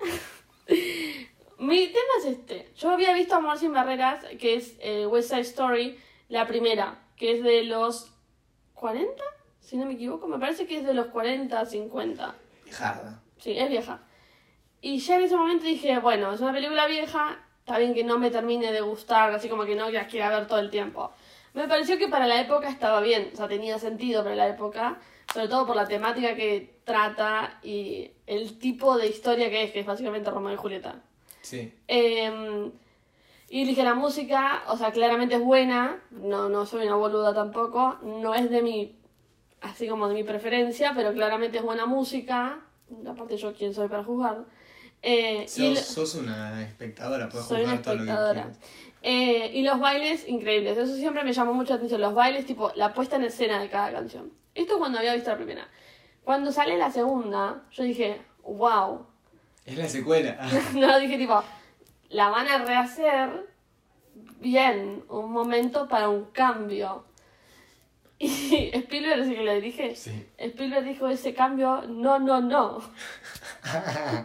Mi 1.59 1.87
tema 1.89 2.13
es 2.19 2.25
este. 2.27 2.73
Yo 2.77 2.91
había 2.91 3.13
visto 3.13 3.35
Amor 3.35 3.59
sin 3.59 3.73
barreras, 3.73 4.25
que 4.39 4.57
es 4.57 4.77
eh, 4.81 5.07
West 5.07 5.31
Side 5.31 5.41
Story, 5.43 5.99
la 6.29 6.47
primera, 6.47 6.99
que 7.17 7.33
es 7.33 7.43
de 7.43 7.65
los 7.65 8.13
40, 8.75 9.23
si 9.61 9.77
no 9.77 9.87
me 9.87 9.95
equivoco. 9.95 10.27
Me 10.27 10.39
parece 10.39 10.67
que 10.67 10.79
es 10.79 10.85
de 10.85 10.95
los 10.95 11.07
40, 11.07 11.65
50. 11.65 12.35
Jarda. 12.71 13.23
Sí, 13.39 13.57
es 13.57 13.69
vieja. 13.69 14.01
Y 14.81 14.99
ya 14.99 15.17
en 15.17 15.25
ese 15.25 15.37
momento 15.37 15.65
dije, 15.65 15.99
bueno, 15.99 16.33
es 16.33 16.41
una 16.41 16.53
película 16.53 16.87
vieja, 16.87 17.39
está 17.61 17.79
bien 17.79 17.95
que 17.95 18.05
no 18.05 18.19
me 18.19 18.31
termine 18.31 18.73
de 18.73 18.81
gustar, 18.81 19.33
así 19.33 19.49
como 19.49 19.65
que 19.65 19.75
no 19.75 19.91
la 19.91 20.07
quiera 20.07 20.29
ver 20.29 20.47
todo 20.47 20.59
el 20.59 20.71
tiempo. 20.71 21.13
Me 21.55 21.69
pareció 21.69 21.97
que 21.97 22.09
para 22.09 22.27
la 22.27 22.41
época 22.41 22.69
estaba 22.69 23.01
bien, 23.01 23.31
o 23.33 23.37
sea, 23.37 23.49
tenía 23.49 23.79
sentido 23.79 24.23
para 24.23 24.35
la 24.35 24.49
época, 24.49 24.99
sobre 25.33 25.49
todo 25.49 25.67
por 25.67 25.77
la 25.77 25.87
temática 25.87 26.35
que 26.35 26.81
trata 26.85 27.59
y 27.63 28.11
el 28.27 28.59
tipo 28.59 28.99
de 28.99 29.07
historia 29.07 29.49
que 29.49 29.63
es, 29.63 29.73
que 29.73 29.81
es 29.81 29.87
básicamente 29.87 30.31
Romeo 30.31 30.53
y 30.53 30.57
Julieta. 30.57 31.01
Sí. 31.45 31.73
Eh, 31.87 32.71
y 33.49 33.65
dije, 33.65 33.85
la 33.85 33.95
música, 33.95 34.65
o 34.67 34.77
sea, 34.77 34.91
claramente 34.91 35.37
es 35.37 35.41
buena, 35.41 36.03
no, 36.11 36.49
no 36.49 36.67
soy 36.67 36.87
una 36.87 36.97
boluda 36.97 37.33
tampoco, 37.33 37.99
no 38.03 38.35
es 38.35 38.51
de 38.51 38.63
mi, 38.63 38.99
así 39.61 39.87
como 39.87 40.09
de 40.09 40.15
mi 40.15 40.25
preferencia, 40.25 40.93
pero 40.97 41.13
claramente 41.13 41.59
es 41.59 41.63
buena 41.63 41.87
música, 41.87 42.59
aparte 43.07 43.37
yo 43.37 43.55
quién 43.55 43.73
soy 43.73 43.89
para 43.89 44.03
juzgar. 44.03 44.45
Eh, 45.03 45.47
Sos, 45.47 46.15
una 46.15 46.63
espectadora, 46.63 47.29
puedes 47.29 47.47
soy 47.47 47.63
una 47.63 47.77
jugar 47.77 47.83
todo 47.83 48.35
lo 48.35 48.43
que. 48.43 48.49
Eh, 49.03 49.51
y 49.53 49.63
los 49.63 49.79
bailes, 49.79 50.27
increíbles. 50.27 50.79
Eso 50.79 50.97
siempre 50.97 51.23
me 51.23 51.35
llamó 51.35 51.53
mucho 51.53 51.75
la 51.75 51.77
atención. 51.77 52.01
Los 52.01 52.15
bailes, 52.15 52.47
tipo, 52.47 52.73
la 52.75 52.95
puesta 52.95 53.17
en 53.17 53.25
escena 53.25 53.61
de 53.61 53.69
cada 53.69 53.93
canción. 53.93 54.33
Esto 54.55 54.79
cuando 54.79 54.99
había 54.99 55.15
visto 55.15 55.29
la 55.31 55.37
primera. 55.37 55.69
Cuando 56.25 56.51
sale 56.51 56.79
la 56.79 56.91
segunda, 56.91 57.65
yo 57.71 57.85
dije, 57.85 58.23
wow. 58.45 59.07
Es 59.65 59.77
la 59.79 59.89
secuela. 59.89 60.39
no, 60.75 60.99
dije, 61.01 61.17
tipo, 61.19 61.43
la 62.11 62.29
van 62.29 62.47
a 62.49 62.59
rehacer 62.65 63.47
bien. 64.41 65.03
Un 65.09 65.33
momento 65.33 65.89
para 65.89 66.09
un 66.09 66.27
cambio. 66.27 67.05
Y 68.19 68.71
Spielberg 68.75 69.21
es 69.23 69.29
el 69.29 69.35
que 69.37 69.43
lo 69.45 69.55
dirige. 69.55 69.97
Sí. 69.97 70.27
Spielberg 70.39 70.85
dijo 70.85 71.09
ese 71.09 71.35
cambio, 71.35 71.83
no, 71.89 72.19
no, 72.19 72.41
no. 72.41 72.83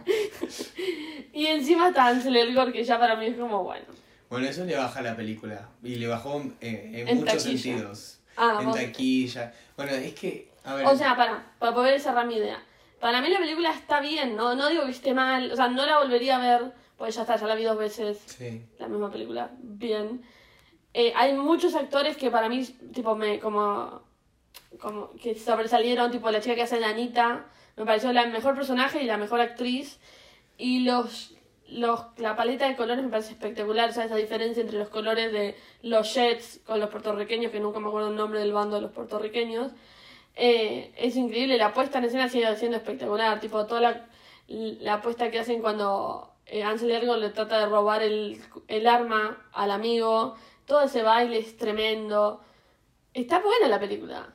y 1.32 1.46
encima 1.46 1.88
está 1.88 2.06
Ansel 2.06 2.36
Elgort, 2.36 2.72
que 2.72 2.84
ya 2.84 2.98
para 2.98 3.16
mí 3.16 3.26
es 3.26 3.36
como 3.36 3.64
bueno. 3.64 3.86
Bueno, 4.28 4.46
eso 4.46 4.64
le 4.64 4.76
baja 4.76 5.02
la 5.02 5.16
película. 5.16 5.68
Y 5.82 5.96
le 5.96 6.06
bajó 6.06 6.40
eh, 6.60 6.90
en, 6.94 7.08
En 7.08 7.18
muchos 7.18 7.42
taquilla. 7.42 7.62
sentidos. 7.62 8.20
Ah, 8.36 8.58
en 8.60 8.66
vos- 8.66 8.76
taquilla. 8.76 9.52
Bueno, 9.76 9.92
es 9.92 10.14
que. 10.14 10.50
A 10.64 10.74
ver. 10.74 10.86
O 10.86 10.96
sea, 10.96 11.16
para, 11.16 11.44
para 11.58 11.74
poder 11.74 11.98
cerrar 12.00 12.26
mi 12.26 12.36
idea. 12.36 12.62
Para 13.00 13.22
mí 13.22 13.30
la 13.30 13.38
película 13.38 13.70
está 13.70 14.00
bien, 14.00 14.36
no, 14.36 14.54
no 14.54 14.68
digo 14.68 14.84
que 14.84 14.90
esté 14.90 15.14
mal, 15.14 15.50
o 15.50 15.56
sea, 15.56 15.68
no 15.68 15.86
la 15.86 15.98
volvería 15.98 16.36
a 16.36 16.38
ver, 16.38 16.72
porque 16.98 17.12
ya 17.12 17.22
está, 17.22 17.36
ya 17.36 17.46
la 17.46 17.54
vi 17.54 17.64
dos 17.64 17.78
veces, 17.78 18.22
sí. 18.26 18.62
la 18.78 18.88
misma 18.88 19.10
película, 19.10 19.50
bien. 19.58 20.22
Eh, 20.92 21.12
hay 21.16 21.32
muchos 21.32 21.74
actores 21.74 22.18
que 22.18 22.30
para 22.30 22.50
mí, 22.50 22.62
tipo, 22.92 23.16
me, 23.16 23.40
como, 23.40 24.02
como, 24.78 25.10
que 25.12 25.34
sobresalieron, 25.34 26.10
tipo, 26.10 26.30
la 26.30 26.40
chica 26.40 26.54
que 26.54 26.62
hace 26.62 26.78
de 26.78 26.84
Anita, 26.84 27.46
me 27.76 27.86
pareció 27.86 28.12
la 28.12 28.26
mejor 28.26 28.54
personaje 28.54 29.02
y 29.02 29.06
la 29.06 29.16
mejor 29.16 29.40
actriz, 29.40 29.98
y 30.58 30.80
los, 30.80 31.34
los, 31.68 32.04
la 32.18 32.36
paleta 32.36 32.68
de 32.68 32.76
colores 32.76 33.02
me 33.02 33.08
parece 33.08 33.32
espectacular, 33.32 33.88
o 33.88 33.92
sea, 33.94 34.04
esa 34.04 34.16
diferencia 34.16 34.60
entre 34.60 34.78
los 34.78 34.90
colores 34.90 35.32
de 35.32 35.56
los 35.80 36.12
Jets 36.12 36.60
con 36.66 36.78
los 36.78 36.90
puertorriqueños, 36.90 37.50
que 37.50 37.60
nunca 37.60 37.80
me 37.80 37.88
acuerdo 37.88 38.10
el 38.10 38.16
nombre 38.16 38.40
del 38.40 38.52
bando 38.52 38.76
de 38.76 38.82
los 38.82 38.92
puertorriqueños, 38.92 39.72
eh, 40.36 40.92
es 40.96 41.16
increíble, 41.16 41.56
la 41.58 41.72
puesta 41.72 41.98
en 41.98 42.04
escena 42.04 42.28
sigue 42.28 42.54
siendo 42.56 42.76
espectacular, 42.76 43.40
tipo 43.40 43.66
toda 43.66 43.80
la, 43.80 44.06
la 44.48 45.00
puesta 45.02 45.30
que 45.30 45.38
hacen 45.38 45.60
cuando 45.60 46.32
eh, 46.46 46.62
Ansel 46.62 46.90
Elgort 46.90 47.20
le 47.20 47.30
trata 47.30 47.58
de 47.60 47.66
robar 47.66 48.02
el, 48.02 48.40
el 48.68 48.86
arma 48.86 49.46
al 49.52 49.70
amigo, 49.70 50.36
todo 50.66 50.82
ese 50.82 51.02
baile 51.02 51.38
es 51.38 51.56
tremendo. 51.56 52.40
Está 53.12 53.40
buena 53.40 53.68
la 53.68 53.80
película. 53.80 54.34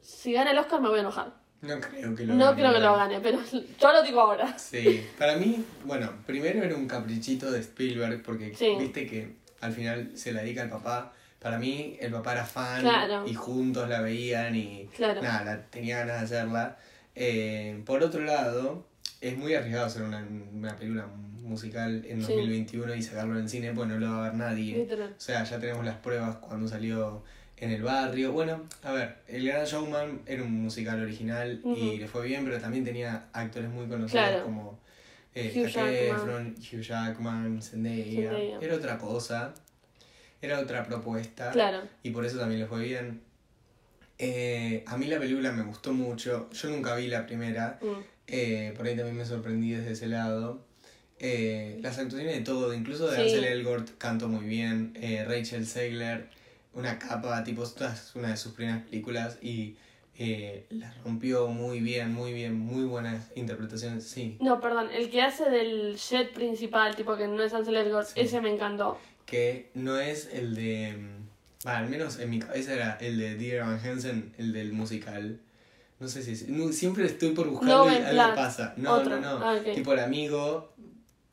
Si 0.00 0.32
gana 0.32 0.50
el 0.50 0.58
Oscar 0.58 0.80
me 0.80 0.88
voy 0.88 0.98
a 0.98 1.02
enojar. 1.02 1.32
No 1.62 1.78
creo 1.78 2.14
que 2.16 2.24
lo 2.24 2.34
No 2.34 2.46
gane, 2.46 2.56
creo 2.56 2.72
que 2.72 2.80
lo 2.80 2.96
gane, 2.96 3.20
pero 3.20 3.38
yo 3.80 3.92
lo 3.92 4.02
digo 4.02 4.20
ahora. 4.20 4.58
Sí, 4.58 5.06
para 5.18 5.36
mí, 5.36 5.64
bueno, 5.84 6.10
primero 6.26 6.62
era 6.64 6.74
un 6.74 6.88
caprichito 6.88 7.50
de 7.50 7.60
Spielberg 7.60 8.22
porque 8.22 8.54
Sí. 8.54 8.74
viste 8.78 9.06
que 9.06 9.36
al 9.60 9.72
final 9.72 10.10
se 10.16 10.32
la 10.32 10.40
dedica 10.42 10.62
al 10.62 10.70
papá. 10.70 11.12
Para 11.40 11.58
mí 11.58 11.96
el 12.00 12.12
papá 12.12 12.32
era 12.32 12.44
fan 12.44 12.82
Claro. 12.82 13.26
y 13.26 13.34
juntos 13.34 13.88
la 13.88 14.00
veían 14.02 14.54
y 14.54 14.88
Claro. 14.94 15.22
nada, 15.22 15.44
la- 15.44 15.62
tenía 15.66 15.98
ganas 16.00 16.20
de 16.30 16.36
hacerla. 16.36 16.76
Eh, 17.14 17.82
por 17.86 18.02
otro 18.02 18.22
lado, 18.22 18.86
es 19.20 19.36
muy 19.36 19.54
arriesgado 19.54 19.86
hacer 19.86 20.02
una, 20.02 20.26
una 20.52 20.76
película 20.76 21.06
musical 21.42 22.04
en 22.06 22.18
Sí. 22.24 22.32
2021 22.34 22.94
y 22.94 23.02
sacarlo 23.02 23.38
en 23.38 23.48
cine, 23.48 23.72
pues 23.72 23.88
no 23.88 23.98
lo 23.98 24.10
va 24.10 24.18
a 24.26 24.28
ver 24.30 24.34
nadie. 24.38 24.76
Literal. 24.76 25.14
O 25.16 25.20
sea, 25.20 25.42
ya 25.44 25.58
tenemos 25.58 25.84
las 25.84 25.96
pruebas 25.96 26.36
cuando 26.36 26.68
salió 26.68 27.24
en 27.56 27.70
el 27.72 27.82
barrio. 27.82 28.32
Bueno, 28.32 28.62
a 28.82 28.92
ver, 28.92 29.16
El 29.26 29.46
Gran 29.46 29.64
Showman 29.64 30.20
era 30.26 30.42
un 30.42 30.62
musical 30.62 31.00
original 31.02 31.60
y 31.64 31.98
le 31.98 32.06
fue 32.06 32.26
bien, 32.26 32.44
pero 32.44 32.58
también 32.60 32.84
tenía 32.84 33.26
actores 33.32 33.68
muy 33.70 33.86
conocidos 33.86 34.26
Claro. 34.28 34.44
como 34.44 34.78
eh, 35.34 35.52
Hugh 35.54 35.68
Jackman. 35.68 35.94
Efron, 35.94 36.54
Hugh 36.58 36.80
Jackman, 36.82 37.62
Zendaya. 37.62 38.04
Zendaya. 38.30 38.58
Era 38.60 38.74
otra 38.76 38.98
cosa, 38.98 39.54
era 40.42 40.58
otra 40.60 40.84
propuesta 40.84 41.50
Claro. 41.50 41.82
y 42.02 42.10
por 42.10 42.24
eso 42.24 42.38
también 42.38 42.60
le 42.60 42.66
fue 42.66 42.82
bien. 42.84 43.22
Eh, 44.18 44.84
a 44.86 44.96
mí 44.96 45.06
la 45.06 45.18
película 45.18 45.50
me 45.52 45.62
gustó 45.62 45.92
mucho. 45.92 46.48
Yo 46.52 46.68
nunca 46.68 46.94
vi 46.96 47.06
la 47.08 47.26
primera. 47.26 47.78
Mm. 47.80 47.86
Eh, 48.26 48.74
por 48.76 48.86
ahí 48.86 48.96
también 48.96 49.16
me 49.16 49.24
sorprendí 49.24 49.70
desde 49.72 49.92
ese 49.92 50.06
lado. 50.08 50.64
Eh, 51.18 51.78
las 51.82 51.98
actuaciones 51.98 52.36
de 52.36 52.42
todo, 52.42 52.72
incluso 52.74 53.08
de 53.08 53.16
Sí. 53.16 53.22
Ansel 53.22 53.44
Elgort 53.44 53.88
cantó 53.98 54.28
muy 54.28 54.44
bien. 54.46 54.94
Rachel 55.26 55.66
Zegler, 55.66 56.28
una 56.74 56.98
capa, 56.98 57.42
tipo, 57.44 57.64
esta 57.64 57.92
es 57.92 58.14
una 58.14 58.28
de 58.28 58.36
sus 58.36 58.52
primeras 58.52 58.82
películas 58.84 59.38
y 59.42 59.76
la 60.70 60.92
rompió 61.02 61.48
muy 61.48 61.80
bien, 61.80 62.12
muy 62.12 62.34
bien, 62.34 62.54
muy 62.58 62.84
buenas 62.84 63.30
interpretaciones, 63.36 64.04
sí. 64.04 64.36
No, 64.40 64.60
perdón, 64.60 64.90
el 64.92 65.10
que 65.10 65.22
hace 65.22 65.48
del 65.48 65.96
jet 65.96 66.32
principal, 66.34 66.94
tipo 66.94 67.16
que 67.16 67.26
no 67.26 67.42
es 67.42 67.54
Ansel 67.54 67.76
Elgort, 67.76 68.06
Sí. 68.08 68.20
ese 68.20 68.42
me 68.42 68.52
encantó. 68.52 68.98
Que 69.30 69.70
no 69.74 69.98
es 69.98 70.28
el 70.32 70.54
de. 70.54 70.96
mm, 70.98 71.20
Va, 71.66 71.76
al 71.78 71.88
menos 71.88 72.18
en 72.18 72.30
mi 72.30 72.38
cabeza 72.40 72.72
era 72.72 72.96
el 73.00 73.18
de 73.18 73.34
Dear 73.36 73.58
Evan 73.66 73.78
Hansen, 73.84 74.34
el 74.38 74.52
del 74.52 74.72
musical. 74.72 75.38
No 75.98 76.08
sé 76.08 76.22
si 76.22 76.32
es. 76.32 76.48
no, 76.48 76.72
siempre 76.72 77.04
estoy 77.04 77.30
por 77.30 77.46
buscarlo 77.48 77.84
No, 77.84 77.92
y 77.92 77.96
algo 77.96 78.34
pasa. 78.34 78.72
No, 78.78 78.92
otro. 78.94 79.20
no, 79.20 79.38
no. 79.38 79.44
Ah, 79.46 79.54
ok. 79.60 79.74
Tipo 79.74 79.92
el 79.92 79.98
amigo. 80.00 80.72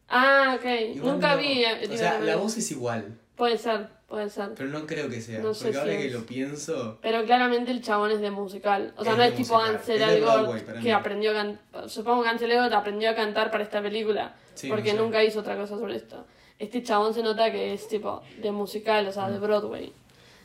Ah, 0.10 0.58
ok. 0.60 0.96
Nunca 0.98 1.36
no. 1.36 1.42
vi. 1.42 1.64
eh, 1.64 1.88
O 1.92 1.98
sea, 1.98 2.20
la 2.20 2.36
voz 2.36 2.58
es 2.58 2.70
igual. 2.72 3.18
Puede 3.36 3.58
ser, 3.58 3.88
puede 4.08 4.30
ser. 4.30 4.50
Pero 4.56 4.70
no 4.70 4.86
creo 4.86 5.10
que 5.10 5.22
sea. 5.22 5.40
No 5.40 5.54
sé 5.54 5.66
porque 5.66 5.78
ahora 5.80 5.92
si 5.94 5.98
que 6.00 6.08
es. 6.08 6.14
lo 6.14 6.26
pienso. 6.26 7.00
Pero 7.02 7.24
claramente 7.26 7.72
el 7.72 7.82
chabón 7.82 8.12
es 8.12 8.20
de 8.20 8.30
musical. 8.32 8.94
O 8.98 9.04
sea, 9.04 9.14
Es 9.14 9.18
no 9.18 9.24
es 9.24 9.36
tipo. 9.36 9.58
Ansel 9.58 10.02
Elgort 10.02 10.66
que 10.74 10.80
mí. 10.82 10.92
aprendió 10.92 11.32
a 11.32 11.34
cantar. 11.36 11.90
Supongo 11.90 12.24
que 12.24 12.30
Ansel 12.30 12.52
Elgort 12.52 12.74
aprendió 12.74 13.10
a 13.12 13.16
cantar 13.16 13.50
para 13.52 13.64
esta 13.64 13.82
película. 13.82 14.36
Sí, 14.56 14.68
porque 14.70 14.92
sé. 14.92 14.98
nunca 14.98 15.24
hizo 15.24 15.40
otra 15.40 15.56
cosa 15.56 15.78
sobre 15.78 15.96
esto. 15.96 16.26
Este 16.60 16.82
chabón 16.84 17.14
se 17.14 17.22
nota 17.24 17.52
que 17.52 17.74
es 17.74 17.88
tipo 17.88 18.22
de 18.42 18.52
musical, 18.52 19.08
o 19.08 19.12
sea, 19.12 19.30
de 19.30 19.38
Broadway. 19.40 19.92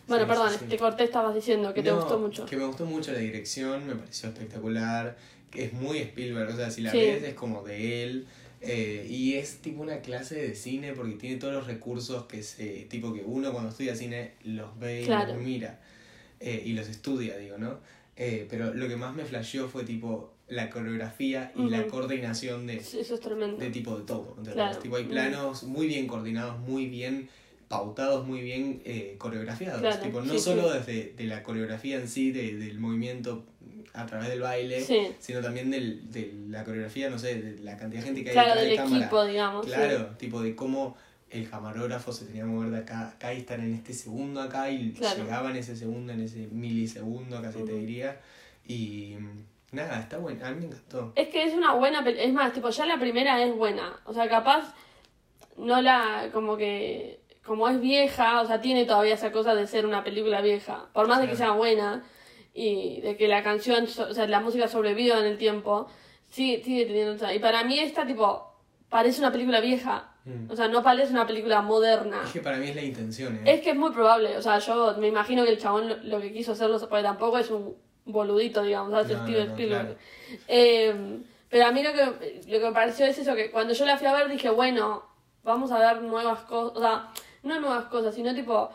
Bueno, 0.09 0.25
Mm. 0.25 0.27
Sí, 0.27 0.33
perdón, 0.35 0.51
sí, 0.53 0.57
sí. 0.61 0.65
te 0.67 0.79
corté, 0.79 1.05
estabas 1.05 1.35
diciendo 1.35 1.73
que 1.73 1.83
te 1.83 1.93
gustó 1.93 2.19
mucho. 2.19 2.45
Que 2.47 2.57
me 2.57 2.65
gustó 2.67 2.85
mucho 2.85 3.13
la 3.13 3.19
dirección, 3.19 3.87
me 3.87 3.95
pareció 3.95 4.29
espectacular. 4.29 5.17
Es 5.55 5.73
muy 5.73 5.99
Spielberg, 5.99 6.51
o 6.53 6.57
sea, 6.57 6.71
si 6.71 6.81
la 6.83 6.93
ves 6.93 7.23
es 7.23 7.35
como 7.35 7.63
de 7.63 8.05
él. 8.05 8.27
eh, 8.65 9.07
y 9.11 9.35
es 9.35 9.57
tipo 9.59 9.83
una 9.83 10.01
clase 10.03 10.37
de 10.37 10.55
cine 10.55 10.93
porque 10.93 11.15
tiene 11.17 11.37
todos 11.37 11.53
los 11.55 11.67
recursos 11.67 12.25
que 12.27 12.43
se. 12.45 12.87
tipo 12.91 13.13
que 13.13 13.23
uno 13.25 13.51
cuando 13.53 13.71
estudia 13.71 13.97
cine 13.97 14.35
los 14.45 14.79
ve 14.79 15.03
y 15.03 15.05
Claro. 15.07 15.35
los 15.35 15.43
mira. 15.43 15.81
eh, 16.41 16.63
y 16.65 16.73
los 16.73 16.89
estudia, 16.89 17.37
digo, 17.39 17.57
¿no? 17.59 17.79
Eh, 18.17 18.47
pero 18.51 18.73
lo 18.75 18.87
que 18.89 18.97
más 18.97 19.15
me 19.15 19.25
flasheó 19.25 19.69
fue 19.69 19.85
tipo 19.85 20.32
la 20.53 20.71
coreografía 20.71 21.53
y 21.57 21.69
la 21.69 21.87
coordinación 21.87 22.67
de, 22.67 22.81
Sí, 22.81 23.01
Eso 23.01 23.15
es 23.15 23.21
tremendo. 23.21 23.57
de 23.57 23.71
tipo 23.71 23.97
de 23.99 24.05
todo. 24.05 24.37
Claro. 24.53 24.79
Tipo, 24.79 24.97
hay 24.97 25.05
planos 25.05 25.63
muy 25.65 25.87
bien 25.87 26.07
coordinados, 26.07 26.59
muy 26.61 26.87
bien 26.87 27.29
pautados, 27.69 28.27
muy 28.27 28.43
bien 28.43 28.83
eh, 28.85 29.15
coreografiados. 29.19 29.81
Claro, 29.81 30.03
Tipo, 30.03 30.21
no 30.21 30.33
sí, 30.35 30.39
solo 30.39 30.71
sí. 30.71 30.79
desde 30.79 31.13
de 31.17 31.25
la 31.25 31.43
coreografía 31.43 31.97
en 31.99 32.07
sí, 32.09 32.31
de- 32.33 32.55
del 32.57 32.79
movimiento 32.79 33.47
a 33.95 34.07
través 34.07 34.29
del 34.29 34.41
baile, 34.41 34.83
sino 35.21 35.41
también 35.41 35.71
del, 35.71 36.11
de 36.11 36.33
la 36.49 36.65
coreografía, 36.65 37.09
no 37.11 37.19
sé, 37.19 37.41
de 37.41 37.63
la 37.63 37.77
cantidad 37.77 38.01
de 38.01 38.07
gente 38.07 38.23
que 38.25 38.31
hay 38.31 38.35
Claro, 38.35 38.49
detrás 38.51 38.63
del 38.65 38.71
de 38.71 38.77
cámara. 38.77 39.05
equipo, 39.05 39.25
digamos. 39.25 39.67
Claro, 39.67 40.07
tipo 40.19 40.43
de 40.43 40.55
cómo 40.55 40.97
el 41.31 41.49
camarógrafo 41.49 42.13
se 42.13 42.27
tenía 42.27 42.43
que 42.43 42.49
mover 42.49 42.71
de 42.71 42.79
acá, 42.79 43.09
acá 43.09 43.33
y 43.33 43.39
estar 43.39 43.59
en 43.61 43.73
este 43.75 43.95
segundo 43.95 44.41
acá 44.43 44.71
y 44.71 44.93
Claro. 44.93 45.23
llegaba 45.23 45.51
en 45.51 45.57
ese 45.57 45.75
segundo, 45.77 46.13
en 46.13 46.21
ese 46.21 46.47
milisegundo, 46.49 47.41
casi 47.41 47.63
te 47.65 47.73
diría. 47.73 48.21
Y 48.67 49.17
nada, 49.73 50.01
está 50.01 50.19
bueno, 50.19 50.47
a 50.47 50.51
mí 50.51 50.61
me 50.61 50.67
encantó. 50.67 51.13
Es 51.17 51.29
que 51.29 51.45
es 51.45 51.55
una 51.55 51.73
buena 51.75 52.01
Es 52.09 52.33
más, 52.33 52.53
tipo, 52.53 52.69
ya 52.69 52.87
la 52.87 52.99
primera 52.99 53.43
es 53.43 53.55
buena. 53.57 54.01
O 54.05 54.13
sea, 54.13 54.29
capaz 54.29 54.75
no 55.57 55.81
la. 55.81 56.29
como 56.33 56.57
que. 56.57 57.21
como 57.45 57.69
es 57.69 57.81
vieja, 57.81 58.41
o 58.43 58.47
sea, 58.47 58.61
tiene 58.61 58.85
todavía 58.85 59.15
esa 59.15 59.33
cosa 59.33 59.55
de 59.55 59.67
ser 59.67 59.87
una 59.87 60.05
película 60.05 60.41
vieja. 60.41 60.89
Por 60.93 61.09
más 61.09 61.21
de 61.21 61.29
que 61.29 61.37
sea 61.37 61.53
buena 61.53 62.05
y 62.55 63.01
de 63.01 63.17
que 63.17 63.29
la 63.29 63.43
canción, 63.43 63.85
o 63.85 64.15
sea, 64.15 64.27
la 64.27 64.41
música 64.41 64.69
sobreviva 64.69 65.19
en 65.19 65.25
el 65.25 65.39
tiempo, 65.39 65.89
sigue, 66.29 66.63
sigue 66.63 66.87
teniendo. 66.87 67.33
Y 67.33 67.39
para 67.39 67.65
mí 67.65 67.79
esta, 67.81 68.07
tipo, 68.07 68.55
parece 68.89 69.21
una 69.21 69.33
película 69.33 69.61
vieja. 69.61 70.11
Mm. 70.25 70.51
O 70.51 70.55
sea, 70.55 70.69
no 70.69 70.83
parece 70.83 71.13
una 71.13 71.27
película 71.27 71.63
moderna. 71.63 72.23
Es 72.25 72.33
que 72.33 72.41
para 72.41 72.59
mí 72.59 72.69
es 72.69 72.77
la 72.77 72.83
intención, 72.83 73.37
¿eh? 73.39 73.55
Es 73.55 73.61
que 73.63 73.71
es 73.71 73.77
muy 73.77 73.91
probable, 73.91 74.37
o 74.37 74.43
sea, 74.43 74.59
yo 74.59 74.95
me 74.99 75.09
imagino 75.09 75.45
que 75.45 75.51
el 75.51 75.59
chabón 75.59 75.89
lo, 75.89 75.97
lo 75.97 76.21
que 76.21 76.33
quiso 76.33 76.53
hacerlo, 76.53 76.79
porque 76.79 77.03
tampoco 77.03 77.39
es 77.39 77.51
un 77.51 77.75
boludito, 78.05 78.63
digamos, 78.63 78.93
¿sabes? 78.93 79.17
No, 79.17 79.23
Steven 79.25 79.47
no, 79.47 79.53
Spielberg. 79.53 79.83
claro. 79.87 79.99
Eh, 80.49 81.19
pero 81.49 81.67
a 81.67 81.73
mí 81.73 81.83
lo 81.83 81.93
que, 81.93 82.41
lo 82.49 82.59
que 82.59 82.65
me 82.65 82.73
pareció 82.73 83.07
es 83.07 83.19
eso, 83.19 83.35
que 83.35 83.51
cuando 83.51 83.75
yo 83.75 83.85
la 83.85 83.99
fui 83.99 84.07
a 84.07 84.15
ver 84.15 84.29
dije, 84.29 84.49
bueno, 84.51 85.03
vamos 85.45 85.71
a 85.71 85.79
ver 85.79 86.03
nuevas 86.03 86.41
cosas, 86.41 86.77
o 86.77 86.81
sea, 86.81 87.09
no 87.43 87.61
nuevas 87.61 87.85
cosas, 87.87 88.15
sino 88.15 88.35
tipo, 88.35 88.71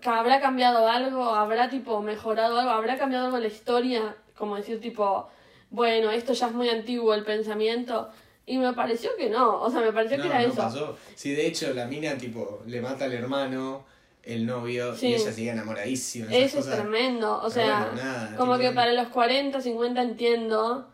que 0.00 0.08
habrá 0.08 0.40
cambiado 0.40 0.88
algo, 0.88 1.24
habrá 1.26 1.68
tipo 1.70 2.00
mejorado 2.02 2.58
algo, 2.58 2.70
habrá 2.72 2.98
cambiado 2.98 3.26
algo 3.26 3.36
en 3.36 3.44
la 3.44 3.48
historia, 3.48 4.16
como 4.36 4.56
decir 4.56 4.80
tipo, 4.80 5.28
bueno, 5.70 6.10
esto 6.10 6.32
ya 6.32 6.48
es 6.48 6.52
muy 6.52 6.68
antiguo 6.68 7.14
el 7.14 7.24
pensamiento. 7.24 8.08
Y 8.46 8.58
me 8.58 8.72
pareció 8.74 9.10
que 9.16 9.30
no, 9.30 9.62
o 9.62 9.70
sea, 9.70 9.80
me 9.80 9.92
pareció 9.92 10.20
que 10.20 10.26
era 10.26 10.40
no 10.42 10.48
eso. 10.48 10.56
pasó. 10.56 10.98
Sí, 11.14 11.32
de 11.32 11.46
hecho, 11.46 11.72
la 11.72 11.86
mina, 11.86 12.16
tipo, 12.18 12.62
le 12.66 12.80
mata 12.82 13.06
al 13.06 13.12
hermano, 13.14 13.84
el 14.24 14.46
novio, 14.46 14.94
Sí. 14.94 15.08
y 15.08 15.14
ella 15.14 15.32
sigue 15.32 15.50
enamoradísima. 15.50 16.32
Eso 16.34 16.60
es 16.60 16.66
tremendo, 16.70 17.36
o 17.36 17.40
Pero 17.42 17.50
sea, 17.50 17.88
bueno, 17.90 18.02
nada, 18.02 18.36
como 18.36 18.58
que 18.58 18.70
para 18.72 18.92
los 18.92 19.08
40, 19.08 19.60
50 19.60 20.02
entiendo. 20.02 20.88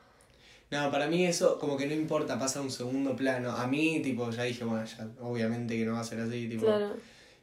No, 0.70 0.90
para 0.90 1.06
mí 1.08 1.24
eso 1.26 1.58
como 1.58 1.76
que 1.76 1.86
no 1.86 1.94
importa, 1.94 2.38
pasa 2.38 2.60
a 2.60 2.62
un 2.62 2.70
segundo 2.70 3.16
plano. 3.16 3.50
A 3.50 3.66
mí, 3.66 4.00
tipo, 4.02 4.30
ya 4.30 4.44
dije, 4.44 4.64
bueno, 4.64 4.84
ya, 4.84 5.06
obviamente 5.20 5.76
que 5.76 5.84
no 5.84 5.94
va 5.94 6.00
a 6.00 6.04
ser 6.04 6.20
así, 6.20 6.48
tipo, 6.48 6.66
Claro. 6.66 6.90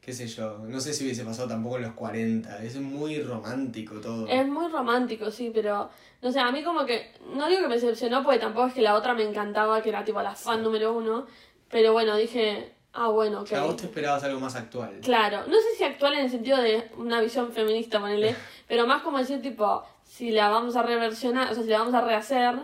qué 0.01 0.13
sé 0.13 0.27
yo. 0.27 0.59
No 0.65 0.79
sé 0.79 0.93
si 0.93 1.03
hubiese 1.03 1.25
pasado 1.25 1.49
tampoco 1.49 1.75
en 1.77 1.81
los 1.83 1.93
40. 1.93 2.63
Es 2.63 2.77
muy 2.77 3.21
romántico 3.21 3.95
todo. 3.95 4.27
Es 4.27 4.47
muy 4.47 4.69
romántico, 4.69 5.29
sí, 5.29 5.51
pero 5.53 5.89
no 6.21 6.31
sé, 6.31 6.39
a 6.39 6.51
mí 6.53 6.63
como 6.63 6.85
que, 6.85 7.11
no 7.35 7.47
digo 7.49 7.61
que 7.63 7.67
me 7.67 7.75
decepcionó 7.75 8.23
porque 8.23 8.39
tampoco 8.39 8.67
es 8.67 8.73
que 8.73 8.81
la 8.81 8.95
otra 8.95 9.13
me 9.13 9.23
encantaba, 9.23 9.81
que 9.81 9.89
era 9.89 10.05
tipo 10.05 10.21
la 10.21 10.33
fan 10.33 10.63
número 10.63 10.93
uno, 10.93 11.25
pero 11.69 11.91
bueno, 11.91 12.15
dije, 12.15 12.71
ah, 12.97 13.07
bueno, 13.09 13.37
ok. 13.39 13.43
O 13.43 13.47
sea, 13.47 13.63
vos 13.63 13.77
te 13.77 13.85
esperabas 13.85 14.23
algo 14.23 14.39
más 14.39 14.55
actual. 14.55 14.99
Claro, 15.01 15.43
no 15.47 15.55
sé 15.55 15.75
si 15.77 15.83
actual 15.83 16.13
en 16.15 16.25
el 16.25 16.29
sentido 16.31 16.57
de 16.57 16.89
una 16.97 17.21
visión 17.21 17.51
feminista, 17.53 17.99
ponele, 17.99 18.35
pero 18.67 18.85
más 18.87 19.01
como 19.03 19.17
decir 19.19 19.41
tipo, 19.41 19.83
si 20.03 20.31
la 20.31 20.49
vamos 20.49 20.75
a 20.75 20.83
reversionar, 20.83 21.51
o 21.51 21.53
sea, 21.53 21.63
si 21.63 21.69
la 21.69 21.79
vamos 21.79 21.93
a 21.93 22.01
rehacer, 22.01 22.55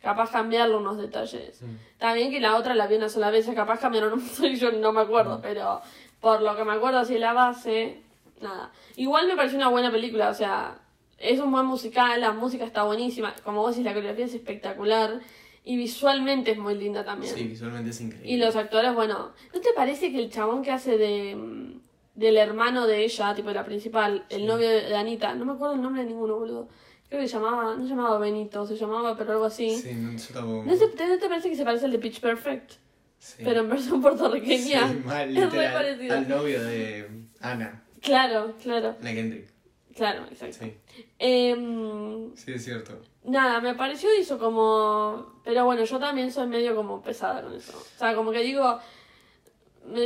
capaz 0.00 0.30
cambiarle 0.30 0.76
unos 0.76 0.98
detalles. 0.98 1.60
Mm. 1.62 1.76
Está 1.92 2.14
bien 2.14 2.30
que 2.30 2.40
la 2.40 2.56
otra 2.56 2.74
la 2.74 2.86
vi 2.86 2.96
una 2.96 3.08
sola 3.08 3.30
vez, 3.30 3.46
capaz 3.54 3.80
cambiaron 3.80 4.12
un 4.12 4.24
montón 4.24 4.46
y 4.52 4.56
yo 4.56 4.70
no 4.72 4.92
me 4.92 5.00
acuerdo, 5.02 5.38
Mm. 5.38 5.42
pero 5.42 5.80
por 6.20 6.40
lo 6.42 6.56
que 6.56 6.64
me 6.64 6.72
acuerdo 6.72 6.98
así 7.00 7.18
la 7.18 7.32
base, 7.32 8.00
nada. 8.40 8.70
Igual 8.96 9.26
me 9.26 9.36
pareció 9.36 9.58
una 9.58 9.68
buena 9.68 9.90
película, 9.90 10.30
o 10.30 10.34
sea, 10.34 10.78
es 11.18 11.40
un 11.40 11.50
buen 11.50 11.66
musical, 11.66 12.20
la 12.20 12.32
música 12.32 12.64
está 12.64 12.82
buenísima, 12.84 13.34
como 13.44 13.60
vos 13.62 13.70
decís, 13.70 13.84
la 13.84 13.92
coreografía 13.94 14.26
es 14.26 14.34
espectacular 14.34 15.20
y 15.66 15.76
visualmente 15.76 16.52
es 16.52 16.58
muy 16.58 16.76
linda 16.76 17.04
también. 17.04 17.34
Sí, 17.34 17.42
visualmente 17.42 17.90
es 17.90 18.00
increíble. 18.00 18.30
Y 18.30 18.36
los 18.36 18.54
actores, 18.54 18.94
bueno, 18.94 19.32
¿no 19.52 19.60
te 19.60 19.72
parece 19.74 20.12
que 20.12 20.18
el 20.20 20.30
chabón 20.30 20.62
que 20.62 20.70
hace 20.70 20.96
de 20.96 21.34
mm, 21.34 21.80
del 22.14 22.36
hermano 22.36 22.86
de 22.86 23.04
ella, 23.04 23.34
tipo 23.34 23.48
de 23.48 23.54
la 23.56 23.64
principal, 23.64 24.24
el 24.30 24.46
novio 24.46 24.68
de 24.70 24.94
Anita, 24.96 25.34
no 25.34 25.44
me 25.44 25.52
acuerdo 25.52 25.74
el 25.74 25.82
nombre 25.82 26.02
de 26.02 26.08
ninguno, 26.08 26.36
boludo. 26.36 26.68
Creo 27.08 27.20
que 27.20 27.26
se 27.28 27.34
llamaba, 27.34 27.74
no 27.74 27.82
se 27.82 27.90
llamaba 27.90 28.16
Benito, 28.18 28.64
se 28.64 28.76
llamaba, 28.76 29.16
pero 29.16 29.32
algo 29.32 29.44
así. 29.44 29.76
Sí, 29.76 29.92
no, 29.94 30.12
yo 30.12 30.32
tampoco. 30.32 30.64
¿No, 30.64 30.76
te, 30.76 31.06
¿No 31.08 31.18
te 31.18 31.28
parece 31.28 31.50
que 31.50 31.56
se 31.56 31.64
parece 31.64 31.84
al 31.84 31.92
de 31.92 31.98
Pitch 31.98 32.20
Perfect? 32.20 32.72
Sí. 33.18 33.42
Pero 33.44 33.60
en 33.60 33.68
versión 33.68 34.00
puertorriqueña. 34.00 34.88
Sí, 34.88 35.02
mal, 35.04 35.28
es 35.36 35.44
literal. 35.44 35.72
parecido. 35.72 36.16
Al 36.16 36.28
novio 36.28 36.62
de 36.64 37.10
Ana, 37.40 37.82
Claro, 38.00 38.54
claro, 38.62 38.96
Ana 39.00 39.12
Kendrick. 39.14 39.48
Claro, 39.96 40.24
exacto. 40.30 40.58
Sí, 40.60 40.76
Em, 41.18 42.34
sí, 42.36 42.52
es 42.52 42.64
cierto. 42.64 43.00
nada, 43.24 43.60
me 43.60 43.74
pareció 43.74 44.08
eso 44.18 44.38
como... 44.38 45.40
Pero 45.44 45.64
bueno, 45.64 45.84
yo 45.84 45.98
también 45.98 46.30
soy 46.32 46.46
medio 46.46 46.74
como 46.76 47.02
pesada 47.02 47.42
con 47.42 47.54
eso. 47.54 47.76
O 47.78 47.98
sea, 47.98 48.14
como 48.14 48.30
que 48.32 48.40
digo... 48.40 48.78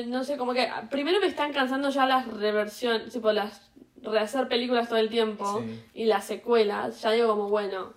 No 0.07 0.25
sé, 0.25 0.37
como 0.37 0.53
que 0.53 0.69
primero 0.91 1.21
me 1.21 1.27
están 1.27 1.53
cansando 1.55 1.89
ya 1.89 2.05
las 2.05 2.27
reversiones, 2.27 3.13
tipo 3.13 3.33
las 3.33 3.71
rehacer 4.03 4.47
películas 4.47 4.89
todo 4.89 4.99
el 4.99 5.09
tiempo 5.09 5.63
Sí. 5.65 5.83
y 5.95 6.05
las 6.05 6.27
secuelas. 6.27 7.01
Ya 7.01 7.13
digo 7.13 7.29
como, 7.29 7.49
bueno, 7.49 7.95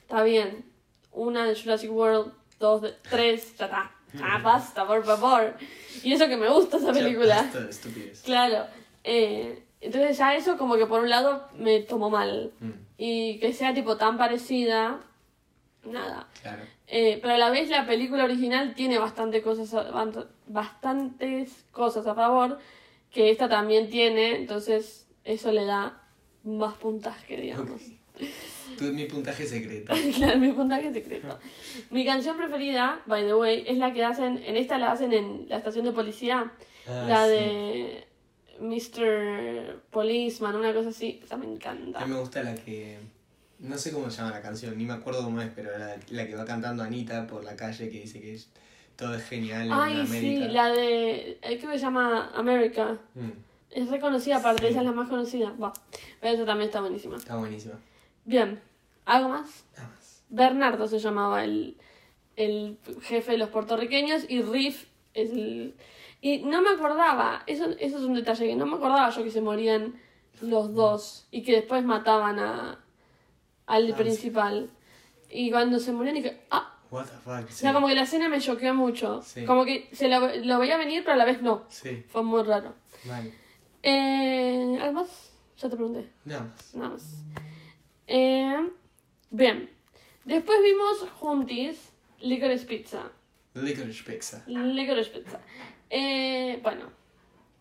está 0.00 0.22
bien. 0.24 0.64
Una 1.12 1.44
de 1.44 1.54
Jurassic 1.60 1.90
World, 1.92 2.32
dos, 2.58 2.82
de, 2.82 2.92
tres, 3.08 3.56
ya 3.58 3.66
está. 3.66 3.92
Ah, 4.20 4.40
basta, 4.42 4.84
por 4.84 5.04
favor. 5.04 5.54
Y 6.02 6.12
eso 6.12 6.26
que 6.26 6.36
me 6.36 6.48
gusta 6.48 6.78
esa 6.78 6.88
Ya 6.88 6.92
película. 6.94 7.36
basta 7.36 7.68
estupidez. 7.70 8.22
Claro. 8.22 8.66
Eh, 9.04 9.62
entonces 9.80 10.18
ya 10.18 10.34
eso 10.36 10.58
como 10.58 10.76
que 10.76 10.86
por 10.86 11.00
un 11.02 11.08
lado 11.10 11.48
me 11.56 11.80
tomó 11.80 12.10
mal. 12.10 12.52
Mm, 12.60 12.70
Y 12.98 13.38
que 13.38 13.52
sea 13.52 13.72
tipo 13.74 13.96
tan 13.96 14.18
parecida, 14.18 15.00
nada. 15.84 16.28
claro. 16.42 16.62
Eh, 16.86 17.18
pero 17.22 17.34
a 17.34 17.38
la 17.38 17.50
vez 17.50 17.70
la 17.70 17.86
película 17.86 18.24
original 18.24 18.74
tiene 18.74 18.98
bastante 18.98 19.42
cosas 19.42 19.72
a- 19.74 19.90
bastantes 20.48 21.64
cosas 21.70 22.06
a 22.06 22.14
favor 22.14 22.58
que 23.10 23.30
esta 23.30 23.48
también 23.48 23.88
tiene, 23.90 24.36
entonces 24.36 25.08
eso 25.24 25.52
le 25.52 25.64
da 25.64 26.02
más 26.44 26.74
puntaje, 26.74 27.36
digamos. 27.36 27.80
Ok. 27.80 28.26
Tú, 28.78 28.84
mi 28.92 29.04
puntaje 29.06 29.46
secreto. 29.46 29.92
claro, 30.16 30.38
mi 30.38 30.52
puntaje 30.52 30.92
secreto. 30.92 31.38
Mi 31.90 32.04
canción 32.04 32.36
preferida, 32.36 33.00
by 33.06 33.24
the 33.24 33.34
way, 33.34 33.64
es 33.66 33.78
la 33.78 33.92
que 33.92 34.04
hacen, 34.04 34.42
en 34.44 34.56
esta 34.56 34.78
la 34.78 34.92
hacen 34.92 35.12
en 35.12 35.46
la 35.48 35.56
estación 35.56 35.84
de 35.86 35.92
policía, 35.92 36.52
Ah, 36.88 37.04
la 37.08 37.24
sí. 37.26 37.30
de 37.32 38.06
Mr. 38.60 39.80
Policeman, 39.90 40.56
una 40.56 40.72
cosa 40.74 40.90
así, 40.90 41.20
esa 41.22 41.36
me 41.36 41.46
A 41.46 41.50
encanta. 41.50 42.04
mí 42.06 42.12
me 42.12 42.20
gusta 42.20 42.42
la 42.42 42.54
que. 42.54 42.98
No 43.58 43.76
sé 43.76 43.92
cómo 43.92 44.08
se 44.10 44.18
llama 44.18 44.30
la 44.30 44.40
canción, 44.40 44.76
ni 44.78 44.84
me 44.86 44.94
acuerdo 44.94 45.22
cómo 45.22 45.40
es, 45.42 45.50
pero 45.54 45.76
la, 45.76 45.96
la 46.10 46.26
que 46.26 46.34
va 46.34 46.46
cantando 46.46 46.82
Anita 46.82 47.26
por 47.26 47.44
la 47.44 47.56
calle 47.56 47.90
que 47.90 48.00
dice 48.00 48.20
que 48.20 48.34
es- 48.34 48.48
todo 48.96 49.14
es 49.14 49.24
genial 49.24 49.66
en 49.66 49.72
Ay, 49.72 50.00
América. 50.00 50.18
sí, 50.20 50.36
la 50.52 50.68
de, 50.68 51.38
que 51.42 51.60
se 51.60 51.78
llama 51.78 52.30
America. 52.34 52.98
Mm, 53.14 53.30
Es 53.70 53.88
reconocida 53.88 54.36
aparte, 54.38 54.62
Sí. 54.62 54.68
esa 54.68 54.80
es 54.80 54.86
la 54.86 54.92
más 54.92 55.08
conocida. 55.08 55.50
Va, 55.62 55.72
pero 56.20 56.34
esa 56.34 56.44
también 56.44 56.68
está 56.68 56.80
buenísima. 56.80 57.16
está 57.18 57.36
buenísima. 57.36 57.74
Bien, 58.24 58.60
¿algo 59.04 59.28
más? 59.30 59.64
Nada 59.76 59.88
más. 59.90 60.22
Bernardo 60.28 60.86
se 60.88 60.98
llamaba 60.98 61.44
el, 61.44 61.76
el 62.36 62.78
jefe 63.02 63.32
de 63.32 63.38
los 63.38 63.48
puertorriqueños 63.50 64.24
y 64.28 64.42
Riff 64.42 64.86
es 65.14 65.30
el... 65.32 65.74
Y 66.20 66.38
no 66.40 66.60
me 66.60 66.70
acordaba, 66.70 67.42
eso, 67.46 67.66
eso 67.78 67.96
es 67.98 68.04
un 68.04 68.14
detalle 68.14 68.46
que 68.46 68.54
no 68.56 68.66
me 68.66 68.76
acordaba 68.76 69.08
yo 69.10 69.24
que 69.24 69.30
se 69.30 69.40
morían 69.40 69.94
los 70.42 70.74
dos 70.74 71.26
y 71.30 71.42
que 71.42 71.52
después 71.52 71.82
mataban 71.84 72.38
a, 72.38 72.84
al 73.66 73.86
sí. 73.86 73.92
principal. 73.94 74.70
Y 75.30 75.50
cuando 75.50 75.78
se 75.78 75.92
murieron 75.92 76.22
dije, 76.22 76.40
ah, 76.50 76.76
What 76.90 77.06
the 77.06 77.16
fuck. 77.18 77.48
o 77.48 77.52
sea, 77.52 77.72
como 77.72 77.86
que 77.86 77.94
la 77.94 78.02
escena 78.02 78.28
me 78.28 78.40
choqueó 78.40 78.74
mucho. 78.74 79.22
Sí. 79.22 79.44
Como 79.44 79.64
que 79.64 79.88
se 79.92 80.08
lo, 80.08 80.34
lo 80.36 80.58
veía 80.58 80.76
venir 80.76 81.02
pero 81.04 81.14
a 81.14 81.16
la 81.16 81.24
vez 81.24 81.40
no. 81.40 81.64
Sí, 81.68 82.04
Fue 82.08 82.22
muy 82.22 82.42
raro. 82.42 82.74
vale. 83.04 83.32
Eh, 83.82 84.78
¿Algo 84.82 84.92
más? 85.00 85.32
Ya 85.56 85.68
te 85.70 85.76
pregunté. 85.76 86.10
Nada 86.24 86.42
más. 86.42 86.74
Nada 86.74 86.88
más. 86.90 87.24
Eh, 88.06 88.68
bien. 89.30 89.70
Después 90.24 90.58
vimos 90.62 91.06
juntis 91.18 91.92
Licorice 92.20 92.66
Pizza. 92.66 93.10
Licorice 93.54 94.04
Pizza. 94.04 94.42
Licorice 94.46 95.10
Pizza. 95.10 95.40
Eh, 95.88 96.60
bueno, 96.62 96.84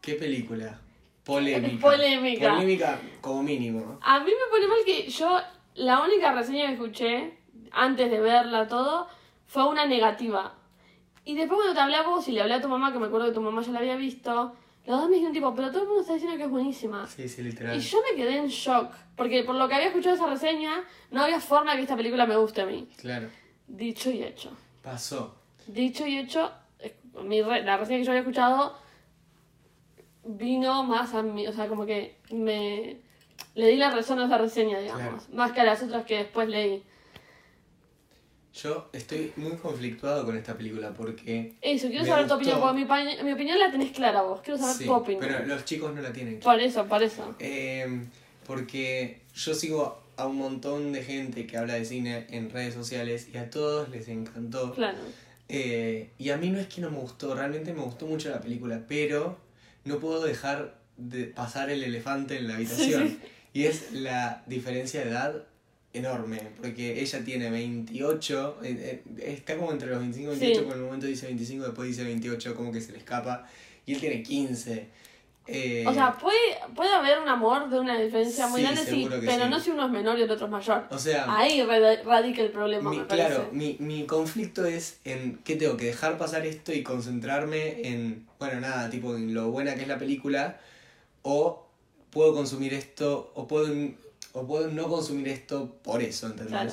¿Qué 0.02 0.16
película? 0.16 0.80
Polémica. 1.24 1.80
Polémica. 1.80 2.54
Polémica 2.54 3.00
como 3.22 3.44
mínimo. 3.44 4.00
a 4.02 4.20
mí 4.20 4.32
me 4.32 4.50
pone 4.52 4.68
mal 4.68 4.80
que 4.86 5.10
yo, 5.10 5.40
la 5.76 6.02
única 6.02 6.34
reseña 6.34 6.68
que 6.68 6.74
escuché 6.74 7.34
antes 7.72 8.10
de 8.10 8.20
verla 8.20 8.68
todo 8.68 9.08
fue 9.46 9.68
una 9.68 9.86
negativa. 9.86 10.56
Y 11.26 11.36
después 11.36 11.58
cuando 11.58 11.74
te 11.76 11.82
hablé 11.82 11.96
a 11.98 12.04
vos 12.04 12.28
y 12.28 12.32
le 12.32 12.42
hablé 12.42 12.56
a 12.56 12.62
tu 12.62 12.70
mamá, 12.70 12.92
que 12.92 13.00
me 13.00 13.08
acuerdo 13.08 13.28
que 13.28 13.34
tu 13.34 13.42
mamá 13.42 13.62
ya 13.62 13.72
la 13.72 13.80
había 13.80 13.96
visto, 13.96 14.56
los 14.88 15.02
dos 15.02 15.10
me 15.10 15.16
dijeron 15.16 15.34
tipo, 15.34 15.54
pero 15.54 15.70
todo 15.70 15.82
el 15.82 15.88
mundo 15.88 16.02
está 16.02 16.14
diciendo 16.14 16.38
que 16.38 16.46
es 16.46 16.50
buenísima. 16.50 17.06
Sí, 17.06 17.28
sí, 17.30 17.44
literal. 17.44 17.76
Y 17.76 17.80
yo 17.80 18.00
me 18.10 18.16
quedé 18.16 18.38
en 18.38 18.48
shock, 18.48 18.92
porque 19.16 19.44
por 19.44 19.56
lo 19.56 19.68
que 19.68 19.76
había 19.76 19.88
escuchado 19.88 20.16
esa 20.16 20.28
reseña, 20.28 20.84
no 21.12 21.22
había 21.22 21.40
forma 21.40 21.76
que 21.76 21.82
esta 21.82 21.96
película 21.96 22.26
me 22.26 22.36
guste 22.36 22.62
a 22.62 22.66
mí. 22.66 22.90
Claro. 22.98 23.30
Dicho 23.68 24.10
y 24.10 24.24
hecho. 24.24 24.52
Pasó. 24.82 25.39
Dicho 25.72 26.06
y 26.08 26.18
hecho, 26.18 26.52
mi 27.24 27.42
re- 27.44 27.64
la 27.64 27.78
reseña 27.78 28.00
que 28.00 28.06
yo 28.06 28.12
había 28.12 28.22
escuchado 28.22 28.76
vino 30.26 30.84
más 30.84 31.14
a 31.14 31.22
mí, 31.22 31.48
o 31.48 31.54
sea, 31.54 31.68
como 31.68 31.86
que 31.86 32.16
me 32.32 32.98
le 33.56 33.68
di 33.68 33.76
la 33.78 33.92
razón 33.92 34.20
a 34.20 34.26
esa 34.26 34.38
reseña, 34.38 34.80
digamos, 34.80 35.24
Claro. 35.26 35.34
más 35.36 35.52
que 35.52 35.62
a 35.62 35.64
las 35.64 35.82
otras 35.84 36.06
que 36.06 36.18
después 36.18 36.48
leí. 36.50 36.84
Yo 38.54 38.90
estoy 38.94 39.32
muy 39.36 39.52
conflictuado 39.58 40.26
con 40.26 40.36
esta 40.36 40.56
película 40.58 40.92
porque. 40.92 41.54
Eso, 41.62 41.88
quiero 41.88 42.04
saber 42.06 42.28
tu 42.28 42.34
opinión, 42.34 42.60
porque 42.60 42.74
mi, 42.84 43.24
mi 43.24 43.32
opinión 43.34 43.60
la 43.60 43.72
tenés 43.72 43.92
clara 43.92 44.24
vos, 44.24 44.42
quiero 44.42 44.58
saber 44.60 44.76
Sí, 44.76 44.86
tu 44.86 44.94
opinión. 44.94 45.22
pero 45.26 45.46
los 45.46 45.66
chicos 45.66 45.94
no 45.94 46.02
la 46.02 46.12
tienen. 46.12 46.40
Por 46.40 46.60
eso, 46.60 46.86
por 46.86 47.04
eso. 47.04 47.36
Eh, 47.40 48.02
porque 48.48 49.22
yo 49.36 49.54
sigo 49.54 50.02
a 50.18 50.26
un 50.28 50.38
montón 50.38 50.92
de 50.92 51.04
gente 51.04 51.46
que 51.48 51.58
habla 51.58 51.76
de 51.76 51.86
cine 51.86 52.26
en 52.32 52.50
redes 52.50 52.74
sociales 52.74 53.30
y 53.34 53.38
a 53.38 53.50
todos 53.50 53.88
les 53.90 54.08
encantó. 54.10 54.74
Claro. 54.74 54.98
Eh, 55.50 56.10
y 56.20 56.30
a 56.30 56.38
mí 56.38 56.50
no 56.52 56.60
es 56.60 56.68
que 56.68 56.80
no 56.82 56.92
me 56.92 56.98
gustó, 57.00 57.34
realmente 57.36 57.74
me 57.74 57.82
gustó 57.82 58.06
mucho 58.06 58.30
la 58.30 58.40
película, 58.40 58.84
pero 58.88 59.38
no 59.84 60.00
puedo 60.00 60.24
dejar 60.24 60.78
de 60.98 61.26
pasar 61.26 61.70
el 61.72 61.84
elefante 61.84 62.38
en 62.38 62.48
la 62.48 62.56
habitación. 62.56 63.08
Sí. 63.10 63.20
Y 63.54 63.64
es 63.64 63.92
la 63.94 64.44
diferencia 64.46 65.02
de 65.04 65.10
edad 65.10 65.44
enorme, 65.92 66.40
porque 66.62 67.02
ella 67.02 67.24
tiene 67.26 67.50
28, 67.50 68.60
eh, 68.64 69.02
eh, 69.18 69.24
está 69.26 69.58
como 69.58 69.72
entre 69.72 69.90
los 69.90 70.00
25 70.00 70.34
y 70.34 70.40
28, 70.40 70.60
Sí. 70.60 70.66
por 70.68 70.76
el 70.78 70.84
momento 70.84 71.08
dice 71.08 71.26
25, 71.26 71.64
después 71.66 71.88
dice 71.88 72.04
28, 72.04 72.56
como 72.56 72.72
que 72.72 72.80
se 72.80 72.92
le 72.92 73.00
escapa, 73.00 73.50
y 73.88 73.96
él 73.96 74.00
tiene 74.00 74.22
15. 74.22 74.88
Eh, 75.52 75.84
O 75.88 75.94
sea, 75.94 76.18
puede, 76.18 76.38
puede 76.76 76.94
haber 76.94 77.20
un 77.20 77.28
amor 77.28 77.70
de 77.70 77.80
una 77.80 77.98
diferencia 78.00 78.48
muy 78.48 78.62
Sí, 78.62 78.68
grande, 78.68 78.86
sí, 78.86 79.08
pero 79.26 79.46
sí. 79.46 79.50
no 79.50 79.60
si 79.60 79.72
uno 79.72 79.86
es 79.86 79.92
menor 79.92 80.20
y 80.20 80.22
el 80.22 80.30
otro 80.32 80.46
es 80.46 80.52
mayor. 80.52 80.86
o 80.92 80.98
sea, 81.00 81.26
Ahí 81.28 81.62
rad- 81.64 82.04
radica 82.06 82.42
el 82.42 82.52
problema, 82.52 82.90
mi, 82.92 82.98
me 83.00 83.08
claro, 83.08 83.50
mi, 83.52 83.76
mi 83.80 84.06
conflicto 84.06 84.64
es 84.66 85.00
en 85.06 85.40
qué 85.44 85.56
tengo 85.56 85.76
que 85.78 85.86
dejar 85.86 86.18
pasar 86.18 86.46
esto 86.46 86.72
y 86.72 86.84
concentrarme 86.84 87.82
en, 87.88 88.28
bueno, 88.38 88.60
nada, 88.62 88.90
tipo 88.90 89.16
en 89.16 89.34
lo 89.34 89.50
buena 89.50 89.74
que 89.76 89.82
es 89.82 89.88
la 89.88 89.98
película, 89.98 90.60
o 91.24 91.66
puedo 92.12 92.34
consumir 92.34 92.74
esto, 92.74 93.32
o 93.36 93.48
puedo, 93.48 93.74
o 94.34 94.46
puedo 94.48 94.68
no 94.70 94.88
consumir 94.88 95.28
esto 95.30 95.76
por 95.84 96.02
eso, 96.02 96.28
¿entendés? 96.28 96.52
Claro. 96.52 96.72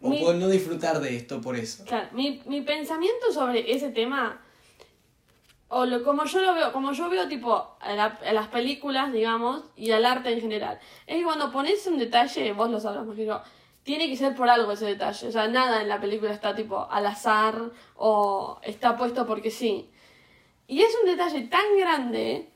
O 0.00 0.10
Mi- 0.10 0.18
puedo 0.20 0.34
no 0.34 0.48
disfrutar 0.48 1.00
de 1.00 1.16
esto 1.16 1.40
por 1.40 1.56
eso. 1.56 1.84
Claro, 1.84 2.08
mi, 2.12 2.40
mi 2.46 2.60
pensamiento 2.62 3.32
sobre 3.32 3.74
ese 3.74 3.90
tema, 3.90 4.40
o 5.68 5.84
lo, 5.84 6.02
como 6.02 6.24
yo 6.24 6.40
lo 6.40 6.54
veo, 6.54 6.72
como 6.72 6.92
yo 6.92 7.08
veo 7.10 7.28
tipo 7.28 7.76
a, 7.80 7.92
la- 7.94 8.18
a 8.26 8.32
las 8.32 8.48
películas, 8.48 9.12
digamos, 9.12 9.64
y 9.76 9.90
al 9.90 10.04
arte 10.06 10.32
en 10.32 10.40
general, 10.40 10.78
es 11.06 11.16
que 11.18 11.24
cuando 11.24 11.52
pones 11.52 11.86
un 11.86 11.98
detalle, 11.98 12.52
vos 12.52 12.70
lo 12.70 12.80
sabrás 12.80 13.04
más 13.06 13.16
que 13.16 13.26
yo, 13.26 13.40
tiene 13.82 14.08
que 14.08 14.16
ser 14.16 14.34
por 14.34 14.48
algo 14.50 14.72
ese 14.72 14.86
detalle. 14.86 15.28
O 15.28 15.32
sea, 15.32 15.48
nada 15.48 15.80
en 15.82 15.88
la 15.88 16.00
película 16.00 16.32
está 16.32 16.54
tipo 16.54 16.86
al 16.90 17.06
azar 17.06 17.70
o 17.96 18.58
está 18.62 18.96
puesto 18.96 19.26
porque 19.26 19.50
sí. 19.50 19.90
Y 20.66 20.82
es 20.82 20.94
un 21.02 21.08
detalle 21.10 21.42
tan 21.48 21.64
grande 21.78 22.50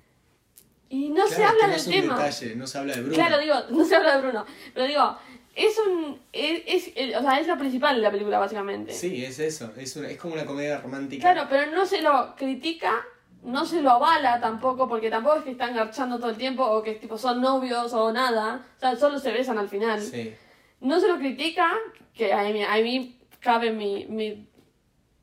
y 0.90 1.08
no 1.08 1.26
se 1.26 1.36
Claro, 1.36 1.50
habla 1.52 1.60
que 1.60 1.66
no 1.66 1.72
del 1.72 1.80
es 1.80 1.86
un 1.86 1.92
tema. 1.92 2.14
detalle, 2.18 2.56
no 2.56 2.66
se 2.66 2.78
habla 2.78 2.94
de 2.94 3.00
Bruno. 3.00 3.14
Claro, 3.16 3.38
digo, 3.38 3.54
no 3.70 3.84
se 3.84 3.96
habla 3.96 4.16
de 4.16 4.22
Bruno, 4.22 4.44
pero 4.74 4.86
digo, 4.86 5.16
es 5.54 5.78
un. 5.78 6.20
Es, 6.32 6.62
es- 6.66 6.92
el- 6.96 7.14
o 7.14 7.20
sea, 7.22 7.38
es 7.40 7.46
lo 7.46 7.56
principal 7.58 7.96
de 7.96 8.02
la 8.02 8.10
película, 8.10 8.38
básicamente. 8.38 8.92
Sí, 8.92 9.24
es 9.24 9.38
eso, 9.38 9.70
es, 9.76 9.96
una, 9.96 10.08
es 10.08 10.18
como 10.18 10.34
una 10.34 10.44
comedia 10.46 10.80
romántica. 10.80 11.32
Claro, 11.32 11.48
pero 11.50 11.70
no 11.72 11.84
se 11.86 12.00
lo 12.02 12.34
critica, 12.36 13.04
no 13.42 13.64
se 13.66 13.82
lo 13.82 13.90
avala 13.90 14.40
tampoco, 14.40 14.88
porque 14.88 15.10
tampoco 15.10 15.36
es 15.36 15.44
que 15.44 15.50
están 15.52 15.74
garchando 15.74 16.18
todo 16.18 16.30
el 16.30 16.36
tiempo 16.36 16.64
o 16.64 16.82
que 16.82 16.94
tipo 16.94 17.18
son 17.18 17.40
novios 17.40 17.92
o 17.92 18.12
nada. 18.12 18.64
O 18.76 18.80
sea, 18.80 18.96
solo 18.96 19.18
se 19.18 19.32
besan 19.32 19.58
al 19.58 19.68
final. 19.68 20.00
Sí, 20.00 20.34
No 20.80 21.00
se 21.00 21.08
lo 21.08 21.16
critica, 21.18 21.72
que 22.14 22.32
a 22.32 22.42
mí, 22.44 22.62
a 22.62 22.76
mí 22.76 23.18
cabe 23.40 23.70
mi, 23.72 24.06
mi 24.06 24.48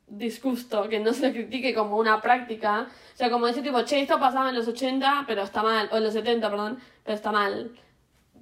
disgusto, 0.06 0.88
que 0.88 0.98
no 1.00 1.12
se 1.12 1.28
lo 1.28 1.32
critique 1.32 1.74
como 1.74 1.96
una 1.96 2.20
práctica. 2.20 2.88
O 3.14 3.16
sea, 3.16 3.30
como 3.30 3.46
decir 3.46 3.62
tipo, 3.62 3.82
che, 3.84 4.00
esto 4.00 4.18
pasaba 4.18 4.48
en 4.50 4.56
los 4.56 4.66
80, 4.68 5.24
pero 5.26 5.42
está 5.42 5.62
mal, 5.62 5.88
o 5.92 5.96
en 5.96 6.04
los 6.04 6.12
70, 6.12 6.50
perdón, 6.50 6.78
pero 7.04 7.14
está 7.16 7.30
mal. 7.32 7.72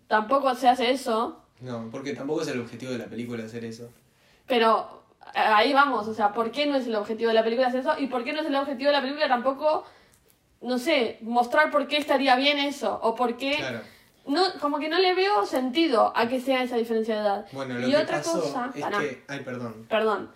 Tampoco 0.07 0.55
se 0.55 0.69
hace 0.69 0.91
eso, 0.91 1.45
No, 1.61 1.89
porque 1.91 2.15
tampoco 2.15 2.43
es 2.43 2.49
el 2.49 2.61
objetivo 2.61 2.93
de 2.93 2.99
la 2.99 3.07
película 3.07 3.45
hacer 3.45 3.65
eso. 3.65 3.91
pero 4.47 5.03
eh, 5.35 5.39
ahí 5.39 5.73
vamos, 5.73 6.07
o 6.09 6.15
sea, 6.15 6.33
¿por 6.33 6.51
qué 6.51 6.67
no 6.67 6.77
es 6.77 6.87
el 6.87 6.95
objetivo 6.95 7.29
de 7.29 7.35
la 7.35 7.43
película 7.45 7.69
hacer 7.69 7.81
eso? 7.81 7.99
¿Y 7.99 8.07
por 8.07 8.25
qué 8.25 8.33
no 8.33 8.41
es 8.41 8.47
el 8.47 8.55
objetivo 8.57 8.89
de 8.89 8.97
la 8.97 9.03
película 9.03 9.29
tampoco, 9.29 9.85
no 10.63 10.79
sé, 10.79 11.19
mostrar 11.23 11.71
por 11.71 11.87
qué 11.89 11.97
estaría 11.99 12.37
bien 12.37 12.59
eso? 12.59 12.99
O 13.03 13.15
por 13.15 13.37
qué... 13.37 13.57
Claro. 13.57 13.81
No, 14.27 14.43
como 14.61 14.79
que 14.79 14.89
no 14.91 14.99
le 14.99 15.15
veo 15.15 15.47
sentido 15.47 16.13
a 16.15 16.29
que 16.29 16.39
sea 16.39 16.63
esa 16.63 16.77
diferencia 16.77 17.15
de 17.15 17.21
edad. 17.23 17.47
Bueno, 17.53 17.79
lo 17.79 17.89
y 17.89 17.93
que 17.93 17.97
otra 17.97 18.19
pasó 18.19 18.41
cosa, 18.41 18.71
es 18.75 18.85
que... 18.85 19.25
Ay, 19.27 19.41
perdón. 19.41 19.87
perdón. 19.89 20.31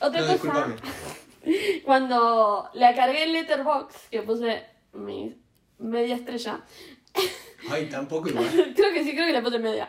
Otra 0.00 0.20
No, 0.20 0.38
cosa, 0.38 0.66
cuando 1.84 2.70
la 2.74 2.94
cargué 2.94 3.24
en 3.24 3.32
Letterboxd, 3.32 4.10
que 4.10 4.22
puse 4.22 4.64
mi 4.92 5.36
media 5.78 6.14
estrella, 6.14 6.60
Ay, 7.70 7.86
tampoco 7.86 8.28
igual. 8.28 8.46
creo 8.76 8.92
que 8.92 9.04
sí, 9.04 9.12
creo 9.12 9.26
que 9.26 9.32
le 9.32 9.42
puse 9.42 9.58
media. 9.58 9.88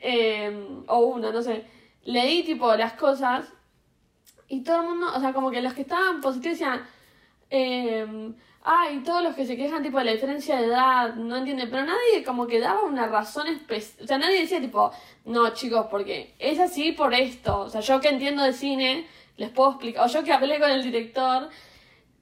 Eh, 0.00 0.82
o 0.86 0.98
una, 0.98 1.30
no 1.30 1.42
sé. 1.42 1.64
Leí 2.04 2.42
tipo 2.42 2.74
las 2.74 2.94
cosas 2.94 3.46
y 4.48 4.62
todo 4.62 4.82
el 4.82 4.88
mundo, 4.88 5.06
o 5.14 5.20
sea, 5.20 5.32
como 5.32 5.50
que 5.50 5.62
los 5.62 5.72
que 5.72 5.82
estaban 5.82 6.20
positivos 6.20 6.58
decían, 6.58 6.84
eh, 7.48 8.34
ay, 8.64 9.02
todos 9.04 9.22
los 9.22 9.34
que 9.34 9.46
se 9.46 9.56
quejan 9.56 9.82
tipo 9.82 9.98
de 9.98 10.04
la 10.04 10.12
diferencia 10.12 10.56
de 10.56 10.66
edad, 10.66 11.14
no 11.14 11.36
entienden, 11.36 11.70
pero 11.70 11.84
nadie 11.84 12.22
como 12.24 12.46
que 12.46 12.60
daba 12.60 12.82
una 12.82 13.06
razón 13.06 13.46
especial, 13.48 14.04
o 14.04 14.06
sea, 14.06 14.18
nadie 14.18 14.40
decía 14.40 14.60
tipo, 14.60 14.92
no 15.24 15.50
chicos, 15.54 15.86
porque 15.90 16.34
es 16.38 16.58
así 16.58 16.92
por 16.92 17.14
esto, 17.14 17.60
o 17.60 17.70
sea, 17.70 17.80
yo 17.80 18.00
que 18.00 18.08
entiendo 18.08 18.42
de 18.42 18.52
cine, 18.52 19.06
les 19.36 19.50
puedo 19.50 19.70
explicar, 19.70 20.04
o 20.04 20.08
yo 20.08 20.22
que 20.22 20.32
hablé 20.32 20.60
con 20.60 20.70
el 20.70 20.82
director, 20.82 21.48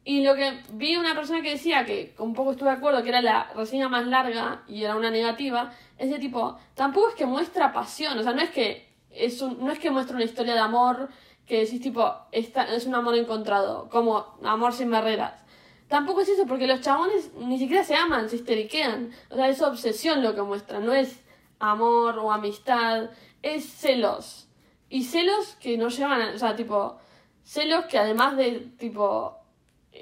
y 0.05 0.23
lo 0.23 0.35
que 0.35 0.61
vi 0.73 0.97
una 0.97 1.15
persona 1.15 1.43
que 1.43 1.51
decía 1.51 1.85
que 1.85 2.15
un 2.19 2.33
poco 2.35 2.53
estuve 2.53 2.71
de 2.71 2.77
acuerdo, 2.77 3.03
que 3.03 3.11
era 3.11 3.21
la 3.23 3.51
reseña 3.55 3.89
más 3.89 4.07
larga 4.07 4.63
y 4.67 4.85
era 4.85 4.97
una 4.97 5.11
negativa, 5.11 5.73
es 5.99 6.11
de 6.11 6.19
tipo, 6.19 6.57
tampoco 6.75 7.09
es 7.11 7.15
que 7.15 7.27
muestra 7.27 7.73
pasión, 7.73 8.19
o 8.19 8.23
sea, 8.23 8.33
no 8.33 8.41
es 8.43 8.51
que 8.51 8.89
es 9.11 9.43
un, 9.43 9.65
no 9.65 9.71
es 9.73 9.79
que 9.79 9.91
muestra 9.91 10.17
una 10.17 10.25
historia 10.25 10.55
de 10.55 10.61
amor 10.61 11.09
que 11.47 11.59
decís 11.61 11.81
tipo, 11.81 12.13
esta, 12.33 12.65
es 12.75 12.87
un 12.87 12.95
amor 12.95 13.17
encontrado, 13.17 13.89
como 13.91 14.25
amor 14.45 14.73
sin 14.73 14.91
barreras. 14.91 15.35
Tampoco 15.89 16.21
es 16.21 16.29
eso, 16.29 16.47
porque 16.47 16.69
los 16.69 16.81
chabones 16.81 17.33
ni 17.35 17.59
siquiera 17.59 17.83
se 17.83 17.97
aman, 17.97 18.29
se 18.29 18.37
histeriquean. 18.37 19.11
O 19.29 19.35
sea, 19.35 19.49
es 19.49 19.61
obsesión 19.61 20.23
lo 20.23 20.37
que 20.37 20.43
muestra, 20.43 20.79
no 20.79 20.93
es 20.93 21.21
amor 21.59 22.17
o 22.21 22.31
amistad, 22.31 23.11
es 23.43 23.65
celos. 23.69 24.49
Y 24.89 25.03
celos 25.03 25.57
que 25.61 25.77
no 25.77 25.89
llevan, 25.89 26.23
a- 26.23 26.31
o 26.35 26.39
sea, 26.39 26.55
tipo, 26.55 26.99
celos 27.43 27.87
que 27.87 27.99
además 27.99 28.37
de, 28.37 28.71
tipo, 28.79 29.40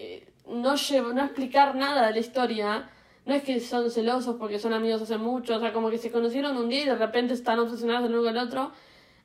eh, 0.01 0.29
no, 0.47 0.77
llevo, 0.77 1.13
no 1.13 1.25
explicar 1.25 1.75
nada 1.75 2.07
de 2.07 2.13
la 2.13 2.19
historia, 2.21 2.89
no 3.27 3.35
es 3.35 3.43
que 3.43 3.59
son 3.59 3.91
celosos 3.91 4.37
porque 4.37 4.61
son 4.61 4.73
amigos 4.73 5.03
hace 5.03 5.19
mucho, 5.19 5.57
o 5.57 5.61
sea, 5.61 5.73
como 5.73 5.91
que 5.91 5.99
se 5.99 6.13
conocieron 6.13 6.57
un 6.57 6.69
día 6.69 6.83
y 6.83 6.87
de 6.87 6.95
repente 6.95 7.35
están 7.35 7.59
obsesionados 7.59 8.09
el 8.09 8.15
uno 8.15 8.23
con 8.23 8.37
el 8.37 8.39
otro. 8.39 8.71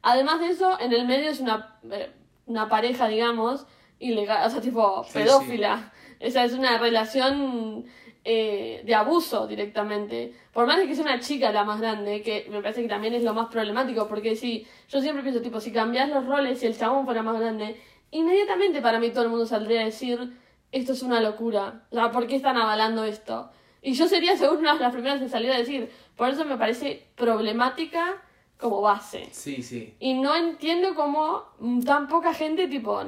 Además 0.02 0.40
de 0.40 0.48
eso, 0.48 0.80
en 0.80 0.92
el 0.92 1.06
medio 1.06 1.30
es 1.30 1.40
una, 1.40 1.78
eh, 1.92 2.12
una 2.48 2.70
pareja, 2.70 3.08
digamos, 3.08 3.68
ilegal, 4.00 4.48
o 4.48 4.50
sea, 4.50 4.62
tipo, 4.62 5.04
Sí, 5.04 5.20
pedófila. 5.20 5.94
Esa 6.20 6.44
es 6.44 6.54
una 6.54 6.80
relación 6.80 7.86
eh, 8.26 8.82
de 8.84 8.96
abuso 8.96 9.46
directamente. 9.46 10.34
Por 10.52 10.66
más 10.66 10.80
de 10.80 10.88
que 10.88 10.96
sea 10.96 11.04
una 11.04 11.20
chica 11.20 11.52
la 11.52 11.64
más 11.64 11.80
grande, 11.80 12.24
que 12.24 12.48
me 12.50 12.64
parece 12.64 12.82
que 12.82 12.88
también 12.88 13.14
es 13.14 13.24
lo 13.24 13.36
más 13.36 13.48
problemático, 13.50 14.08
porque 14.08 14.36
si 14.36 14.66
yo 14.90 15.02
siempre 15.02 15.22
pienso, 15.22 15.42
tipo, 15.42 15.60
si 15.60 15.72
cambias 15.72 16.10
los 16.10 16.26
roles 16.26 16.64
y 16.64 16.66
el 16.66 16.76
chabón 16.76 17.06
fuera 17.06 17.22
más 17.22 17.40
grande, 17.40 17.80
inmediatamente 18.10 18.82
para 18.82 19.00
mí 19.00 19.12
todo 19.12 19.24
el 19.24 19.30
mundo 19.30 19.46
saldría 19.46 19.82
a 19.82 19.86
decir, 19.86 20.42
esto 20.74 20.92
es 20.92 21.02
una 21.04 21.22
locura. 21.22 21.84
O 21.92 21.96
sea, 21.96 22.12
¿por 22.12 22.28
qué 22.28 22.36
están 22.36 22.58
avalando 22.58 23.04
esto? 23.06 23.50
Y 23.82 23.94
yo 23.94 24.08
sería 24.08 24.36
seguro 24.38 24.60
una 24.60 24.74
de 24.74 24.80
las 24.80 24.94
primeras 24.94 25.22
en 25.22 25.30
salir 25.30 25.52
a 25.52 25.58
decir, 25.58 25.90
por 26.16 26.30
eso 26.30 26.44
me 26.46 26.58
parece 26.58 27.08
problemática 27.16 28.22
como 28.58 28.82
base. 28.82 29.28
Sí, 29.32 29.62
sí. 29.62 29.96
Y 30.00 30.14
no 30.14 30.36
entiendo 30.36 30.96
cómo 30.96 31.44
tan 31.86 32.08
poca 32.08 32.34
gente, 32.34 32.68
tipo. 32.68 33.02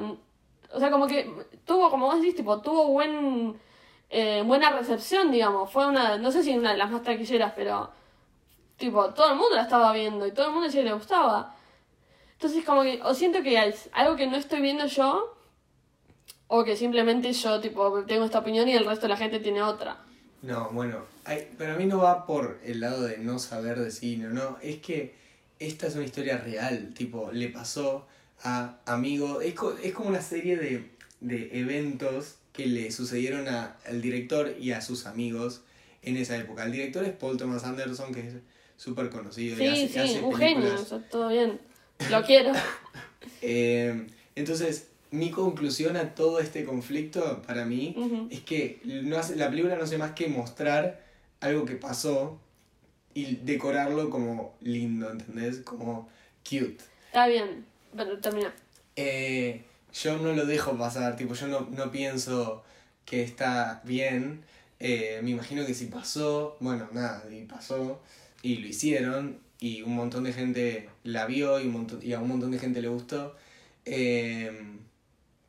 O 0.72 0.78
sea, 0.78 0.90
como 0.90 1.06
que 1.06 1.30
tuvo, 1.64 1.90
como 1.90 2.06
vos 2.06 2.16
decís, 2.20 2.36
tipo, 2.36 2.60
tuvo 2.60 2.88
buen. 2.88 3.58
eh, 4.10 4.42
buena 4.46 4.70
recepción, 4.70 5.30
digamos. 5.30 5.70
Fue 5.70 5.86
una. 5.86 6.18
No 6.18 6.30
sé 6.30 6.42
si 6.42 6.56
una 6.56 6.72
de 6.72 6.78
las 6.78 6.90
más 6.90 7.02
taquilleras, 7.02 7.52
pero. 7.56 7.90
Tipo, 8.76 9.14
todo 9.14 9.30
el 9.30 9.36
mundo 9.36 9.54
la 9.56 9.62
estaba 9.62 9.92
viendo 9.92 10.26
y 10.26 10.32
todo 10.32 10.46
el 10.46 10.52
mundo 10.52 10.66
decía 10.66 10.82
que 10.82 10.88
le 10.90 10.94
gustaba. 10.94 11.54
Entonces, 12.32 12.62
como 12.64 12.82
que. 12.82 13.00
O 13.02 13.14
siento 13.14 13.42
que 13.42 13.56
es 13.66 13.88
algo 13.94 14.14
que 14.16 14.26
no 14.26 14.36
estoy 14.36 14.60
viendo 14.60 14.84
yo. 14.86 15.35
O 16.48 16.64
que 16.64 16.76
simplemente 16.76 17.32
yo, 17.32 17.60
tipo, 17.60 18.02
tengo 18.04 18.24
esta 18.24 18.38
opinión 18.38 18.68
y 18.68 18.74
el 18.74 18.84
resto 18.84 19.02
de 19.02 19.08
la 19.08 19.16
gente 19.16 19.40
tiene 19.40 19.62
otra. 19.62 19.98
No, 20.42 20.70
bueno, 20.70 21.00
hay, 21.24 21.48
para 21.58 21.76
mí 21.76 21.86
no 21.86 21.98
va 21.98 22.24
por 22.26 22.60
el 22.64 22.80
lado 22.80 23.02
de 23.02 23.18
no 23.18 23.38
saber 23.38 23.80
de 23.80 23.90
cine, 23.90 24.28
no, 24.28 24.58
es 24.62 24.76
que 24.78 25.14
esta 25.58 25.86
es 25.88 25.96
una 25.96 26.04
historia 26.04 26.36
real, 26.38 26.92
tipo, 26.94 27.30
le 27.32 27.48
pasó 27.48 28.06
a 28.44 28.76
amigos, 28.86 29.42
es, 29.44 29.54
co- 29.54 29.76
es 29.82 29.92
como 29.92 30.10
una 30.10 30.20
serie 30.20 30.56
de, 30.56 30.90
de 31.20 31.58
eventos 31.58 32.36
que 32.52 32.66
le 32.66 32.92
sucedieron 32.92 33.48
a- 33.48 33.76
al 33.86 34.00
director 34.02 34.54
y 34.60 34.72
a 34.72 34.80
sus 34.82 35.06
amigos 35.06 35.62
en 36.02 36.16
esa 36.16 36.36
época. 36.36 36.64
El 36.64 36.72
director 36.72 37.02
es 37.04 37.12
Paul 37.12 37.36
Thomas 37.38 37.64
Anderson, 37.64 38.14
que 38.14 38.20
es 38.20 38.34
súper 38.76 39.10
conocido. 39.10 39.54
y 39.56 39.58
Sí, 39.58 39.66
hace- 39.66 39.88
sí, 39.88 39.98
hace 39.98 40.20
un 40.20 40.34
genio, 40.36 40.54
películas. 40.56 40.80
o 40.82 40.84
sea, 40.86 41.08
todo 41.08 41.28
bien. 41.28 41.60
Lo 42.10 42.22
quiero. 42.22 42.52
Eh, 43.42 44.06
entonces, 44.34 44.88
mi 45.10 45.30
conclusión 45.30 45.96
a 45.96 46.14
todo 46.14 46.40
este 46.40 46.64
conflicto, 46.64 47.42
para 47.42 47.64
mí, 47.64 48.28
es 48.30 48.40
que 48.40 48.80
no 48.84 49.16
hace, 49.18 49.36
la 49.36 49.48
película 49.48 49.76
no 49.76 49.84
hace 49.84 49.98
más 49.98 50.12
que 50.12 50.28
mostrar 50.28 51.04
algo 51.40 51.64
que 51.64 51.76
pasó 51.76 52.40
y 53.14 53.36
decorarlo 53.36 54.10
como 54.10 54.56
lindo, 54.60 55.10
¿entendés? 55.10 55.58
Como 55.58 56.08
cute. 56.44 56.78
Está 57.06 57.28
bien. 57.28 57.64
Bueno, 57.92 58.18
termina. 58.18 58.54
Eh, 58.94 59.62
yo 59.92 60.18
no 60.18 60.32
lo 60.32 60.44
dejo 60.44 60.76
pasar, 60.76 61.16
tipo, 61.16 61.34
yo 61.34 61.46
no, 61.48 61.60
no 61.70 61.90
pienso 61.90 62.62
que 63.04 63.22
está 63.22 63.80
bien. 63.84 64.44
Eh, 64.80 65.20
me 65.22 65.30
imagino 65.30 65.64
que 65.64 65.72
si 65.72 65.86
pasó, 65.86 66.56
bueno, 66.60 66.88
nada, 66.92 67.24
y 67.30 67.44
pasó, 67.44 68.02
y 68.42 68.56
lo 68.56 68.66
hicieron, 68.66 69.38
y 69.58 69.80
un 69.82 69.94
montón 69.94 70.24
de 70.24 70.34
gente 70.34 70.90
la 71.04 71.24
vio, 71.26 71.58
y, 71.60 71.66
un 71.66 71.72
montón, 71.72 72.00
y 72.02 72.12
a 72.12 72.20
un 72.20 72.28
montón 72.28 72.50
de 72.50 72.58
gente 72.58 72.82
le 72.82 72.88
gustó. 72.88 73.34
Eh, 73.86 74.52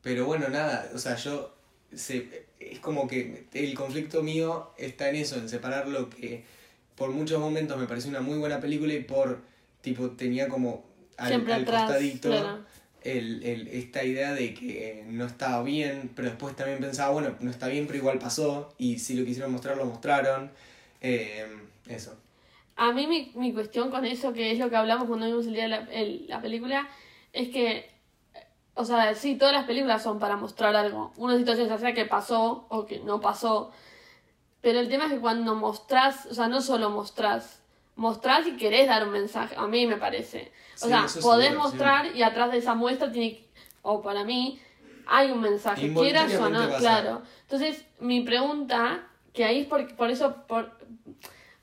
pero 0.08 0.26
bueno, 0.26 0.48
nada, 0.50 0.90
o 0.96 0.98
sea, 1.00 1.16
yo, 1.16 1.54
se, 1.94 2.46
es 2.60 2.80
como 2.80 3.08
que 3.08 3.46
el 3.54 3.74
conflicto 3.76 4.24
mío 4.24 4.72
está 4.78 5.10
en 5.10 5.16
eso, 5.18 5.36
en 5.38 5.50
separar 5.50 5.88
lo 5.88 6.10
que 6.10 6.44
por 6.96 7.12
muchos 7.12 7.40
momentos 7.40 7.78
me 7.80 7.88
pareció 7.88 8.10
una 8.10 8.22
muy 8.22 8.38
buena 8.38 8.60
película 8.60 8.94
y 8.94 9.04
por, 9.04 9.42
tipo, 9.82 10.12
tenía 10.12 10.48
como 10.50 10.86
al, 11.18 11.34
al 11.52 11.62
atrás. 11.64 11.84
costadito 11.84 12.30
claro. 12.30 12.66
el, 13.04 13.44
el- 13.44 13.68
esta 13.70 14.04
idea 14.04 14.34
de 14.34 14.54
que 14.54 15.06
no 15.10 15.26
estaba 15.26 15.64
bien, 15.64 16.12
pero 16.16 16.30
después 16.30 16.56
también 16.56 16.80
pensaba, 16.80 17.12
bueno, 17.12 17.36
no 17.40 17.52
está 17.52 17.68
bien, 17.68 17.88
pero 17.88 18.00
igual 18.00 18.20
pasó, 18.20 18.74
y 18.78 19.00
si 19.00 19.16
lo 19.16 19.26
quisieron 19.26 19.52
mostrar, 19.52 19.78
lo 19.78 19.86
mostraron. 19.86 20.52
Eh, 21.02 21.46
eso. 21.88 22.16
A 22.76 22.92
mí 22.94 23.08
mi, 23.08 23.32
mi 23.36 23.54
cuestión 23.54 23.90
con 23.90 24.06
eso, 24.06 24.34
que 24.34 24.52
es 24.52 24.60
lo 24.60 24.70
que 24.70 24.76
hablamos 24.76 25.08
cuando 25.08 25.26
vimos 25.26 25.48
el 25.48 25.54
día 25.54 25.64
de 25.64 25.70
la, 25.70 25.78
el- 25.92 26.26
la 26.28 26.42
película, 26.42 26.88
es 27.34 27.50
que, 27.50 27.90
o 28.78 28.86
sea, 28.86 29.14
sí, 29.16 29.36
todas 29.36 29.54
las 29.54 29.66
películas 29.66 30.04
son 30.04 30.20
para 30.20 30.36
mostrar 30.38 30.76
algo. 30.76 31.12
Una 31.18 31.36
situación 31.38 31.68
ya 31.68 31.78
sea 31.78 31.94
que 31.94 32.06
pasó 32.06 32.66
o 32.70 32.86
que 32.86 33.00
no 33.00 33.20
pasó. 33.20 33.72
Pero 34.62 34.80
el 34.80 34.88
tema 34.88 35.06
es 35.06 35.14
que 35.14 35.20
cuando 35.20 35.56
mostrás, 35.56 36.28
o 36.28 36.34
sea, 36.34 36.48
no 36.48 36.62
solo 36.62 36.90
mostrás, 36.90 37.62
mostrás 37.96 38.46
y 38.48 38.56
querés 38.58 38.88
dar 38.88 39.04
un 39.04 39.12
mensaje, 39.12 39.56
a 39.58 39.68
mí 39.68 39.88
me 39.88 39.98
parece. 39.98 40.52
O 40.76 40.86
Sí, 40.86 40.88
sea, 40.90 41.06
podés 41.22 41.56
mostrar 41.56 42.16
y 42.16 42.22
atrás 42.22 42.52
de 42.52 42.60
esa 42.60 42.76
muestra 42.76 43.12
tiene, 43.12 43.44
o 43.82 44.02
para 44.02 44.24
mí, 44.24 44.60
hay 45.08 45.32
un 45.32 45.42
mensaje, 45.42 45.94
quieras 45.94 46.34
o 46.36 46.50
no, 46.50 46.70
claro. 46.78 47.22
Entonces, 47.42 47.84
mi 48.00 48.22
pregunta, 48.22 49.08
que 49.34 49.46
ahí 49.46 49.62
es 49.62 49.68
por, 49.68 49.96
por 49.96 50.12
eso, 50.12 50.36
por, 50.48 50.72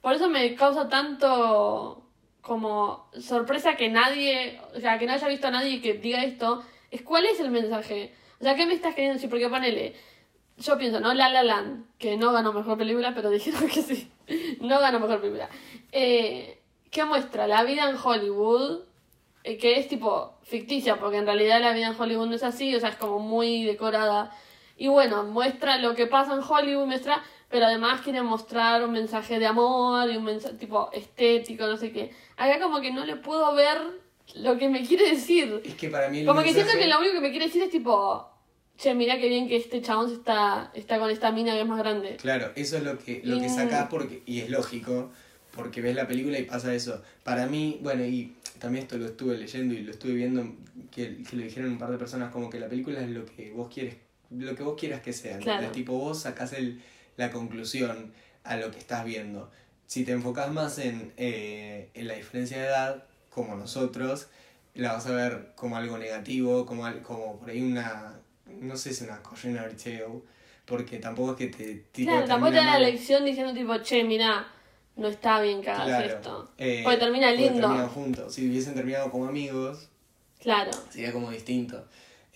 por 0.00 0.14
eso 0.14 0.28
me 0.28 0.54
causa 0.56 0.88
tanto 0.88 2.02
como 2.40 3.08
sorpresa 3.20 3.76
que 3.76 3.88
nadie, 3.88 4.60
o 4.76 4.80
sea, 4.80 4.98
que 4.98 5.06
no 5.06 5.12
haya 5.12 5.28
visto 5.28 5.46
a 5.46 5.50
nadie 5.50 5.80
que 5.80 5.94
diga 5.94 6.24
esto, 6.24 6.62
es 6.94 7.02
cuál 7.02 7.26
es 7.26 7.40
el 7.40 7.50
mensaje. 7.50 8.14
O 8.40 8.44
sea, 8.44 8.54
¿qué 8.54 8.66
me 8.66 8.74
estás 8.74 8.94
queriendo 8.94 9.14
decir? 9.14 9.28
Porque 9.28 9.48
ponele, 9.48 9.94
yo 10.58 10.78
pienso, 10.78 11.00
¿no? 11.00 11.12
La 11.12 11.28
La 11.28 11.42
Land, 11.42 11.86
que 11.98 12.16
no 12.16 12.30
ganó 12.32 12.52
mejor 12.52 12.78
película, 12.78 13.12
pero 13.16 13.30
dijeron 13.30 13.68
que 13.68 13.82
sí. 13.82 14.12
No 14.60 14.78
ganó 14.78 15.00
mejor 15.00 15.20
película. 15.20 15.48
Eh, 15.90 16.62
¿Qué 16.92 17.04
muestra? 17.04 17.48
La 17.48 17.64
vida 17.64 17.90
en 17.90 17.96
Hollywood, 18.00 18.82
eh, 19.42 19.58
que 19.58 19.80
es 19.80 19.88
tipo 19.88 20.38
ficticia, 20.44 21.00
porque 21.00 21.16
en 21.16 21.26
realidad 21.26 21.60
la 21.60 21.72
vida 21.72 21.88
en 21.88 22.00
Hollywood 22.00 22.28
no 22.28 22.36
es 22.36 22.44
así, 22.44 22.72
o 22.76 22.78
sea, 22.78 22.90
es 22.90 22.96
como 22.96 23.18
muy 23.18 23.64
decorada. 23.64 24.30
Y 24.76 24.86
bueno, 24.86 25.24
muestra 25.24 25.78
lo 25.78 25.96
que 25.96 26.06
pasa 26.06 26.34
en 26.34 26.42
Hollywood, 26.48 26.86
muestra, 26.86 27.24
pero 27.48 27.66
además 27.66 28.02
quiere 28.02 28.22
mostrar 28.22 28.84
un 28.84 28.92
mensaje 28.92 29.40
de 29.40 29.46
amor 29.46 30.08
y 30.12 30.16
un 30.16 30.24
mensaje 30.24 30.54
tipo 30.54 30.90
estético, 30.92 31.66
no 31.66 31.76
sé 31.76 31.90
qué. 31.90 32.12
Acá 32.36 32.60
como 32.60 32.80
que 32.80 32.92
no 32.92 33.04
le 33.04 33.16
puedo 33.16 33.52
ver 33.52 34.03
lo 34.36 34.58
que 34.58 34.68
me 34.68 34.84
quiere 34.86 35.10
decir. 35.10 35.60
Es 35.64 35.74
que 35.74 35.88
para 35.88 36.08
mí 36.08 36.20
el 36.20 36.26
Como 36.26 36.42
que 36.42 36.52
siento 36.52 36.72
que 36.78 36.86
lo 36.86 36.98
único 36.98 37.14
que 37.14 37.20
me 37.20 37.30
quiere 37.30 37.46
decir 37.46 37.62
es 37.62 37.70
tipo, 37.70 38.28
che, 38.78 38.94
mirá 38.94 39.18
qué 39.18 39.28
bien 39.28 39.46
que 39.48 39.56
este 39.56 39.80
chabón 39.82 40.12
está, 40.12 40.70
está 40.74 40.98
con 40.98 41.10
esta 41.10 41.30
mina 41.32 41.52
que 41.52 41.60
es 41.60 41.66
más 41.66 41.78
grande. 41.78 42.16
Claro, 42.16 42.50
eso 42.56 42.76
es 42.78 42.82
lo 42.82 42.98
que, 42.98 43.20
lo 43.24 43.38
que 43.40 43.46
Mm. 43.48 43.54
sacás 43.54 43.88
porque, 43.88 44.22
y 44.26 44.40
es 44.40 44.50
lógico, 44.50 45.10
porque 45.54 45.80
ves 45.80 45.94
la 45.94 46.08
película 46.08 46.38
y 46.38 46.44
pasa 46.44 46.74
eso. 46.74 47.02
Para 47.22 47.46
mí, 47.46 47.78
bueno, 47.82 48.04
y 48.04 48.32
también 48.58 48.82
esto 48.84 48.96
lo 48.98 49.06
estuve 49.06 49.36
leyendo 49.36 49.74
y 49.74 49.82
lo 49.82 49.92
estuve 49.92 50.14
viendo, 50.14 50.44
que, 50.90 51.22
que 51.22 51.36
lo 51.36 51.42
dijeron 51.44 51.70
un 51.72 51.78
par 51.78 51.90
de 51.90 51.98
personas, 51.98 52.32
como 52.32 52.50
que 52.50 52.58
la 52.58 52.68
película 52.68 53.00
es 53.00 53.10
lo 53.10 53.24
que 53.26 53.52
vos 53.52 53.68
quieres, 53.72 53.96
lo 54.30 54.56
que 54.56 54.62
vos 54.64 54.74
quieras 54.78 55.00
que 55.02 55.12
sea. 55.12 55.38
Claro. 55.38 55.68
Tipo, 55.70 55.92
vos 55.92 56.22
sacás 56.22 56.52
el, 56.54 56.80
la 57.16 57.30
conclusión 57.30 58.12
a 58.42 58.56
lo 58.56 58.70
que 58.72 58.78
estás 58.78 59.04
viendo. 59.04 59.50
Si 59.86 60.04
te 60.04 60.12
enfocás 60.12 60.50
más 60.50 60.78
en, 60.78 61.12
eh, 61.16 61.90
en 61.94 62.08
la 62.08 62.14
diferencia 62.14 62.58
de 62.58 62.64
edad, 62.66 63.04
como 63.34 63.56
nosotros, 63.56 64.28
la 64.74 64.92
vas 64.94 65.06
a 65.06 65.12
ver 65.14 65.52
como 65.56 65.76
algo 65.76 65.98
negativo, 65.98 66.64
como, 66.66 66.86
al- 66.86 67.02
como 67.02 67.38
por 67.38 67.50
ahí 67.50 67.62
una, 67.62 68.20
no 68.46 68.76
sé 68.76 68.94
si 68.94 69.04
una 69.04 69.20
tale, 69.22 70.04
porque 70.66 70.98
tampoco 70.98 71.32
es 71.32 71.36
que 71.38 71.46
te... 71.48 71.74
tipo, 71.92 72.10
claro, 72.10 72.26
tampoco 72.26 72.52
te 72.52 72.56
da 72.58 72.64
la 72.64 72.78
lección 72.78 73.24
diciendo 73.24 73.52
tipo, 73.52 73.76
che, 73.82 74.04
mirá, 74.04 74.46
no 74.96 75.08
está 75.08 75.40
bien 75.40 75.60
que 75.60 75.70
hagas 75.70 75.86
Claro, 75.86 76.06
esto. 76.06 76.50
eh, 76.58 76.82
Porque 76.84 76.98
termina 76.98 77.26
porque 77.28 77.42
lindo. 77.42 77.60
terminan 77.60 77.88
juntos. 77.88 78.34
Si 78.34 78.48
hubiesen 78.48 78.74
terminado 78.74 79.10
como 79.10 79.26
amigos, 79.26 79.88
Claro. 80.40 80.70
sería 80.90 81.12
como 81.12 81.30
distinto. 81.30 81.84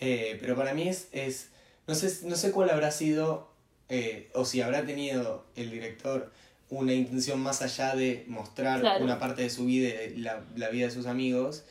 Eh, 0.00 0.36
pero 0.40 0.56
para 0.56 0.74
mí 0.74 0.88
es, 0.88 1.08
es 1.12 1.50
no, 1.86 1.94
sé, 1.94 2.26
no 2.26 2.36
sé 2.36 2.52
cuál 2.52 2.70
habrá 2.70 2.90
sido, 2.90 3.50
eh, 3.88 4.30
o 4.34 4.44
si 4.44 4.60
habrá 4.60 4.84
tenido 4.84 5.44
el 5.56 5.70
director 5.70 6.30
una 6.70 6.92
intención 6.92 7.40
más 7.40 7.62
allá 7.62 7.94
de 7.96 8.24
mostrar 8.28 8.80
Claro. 8.80 9.04
una 9.04 9.18
parte 9.18 9.42
de 9.42 9.50
su 9.50 9.64
vida, 9.66 9.88
y 10.04 10.16
la, 10.18 10.44
la 10.56 10.68
vida 10.68 10.86
de 10.86 10.92
sus 10.92 11.06
amigos. 11.06 11.64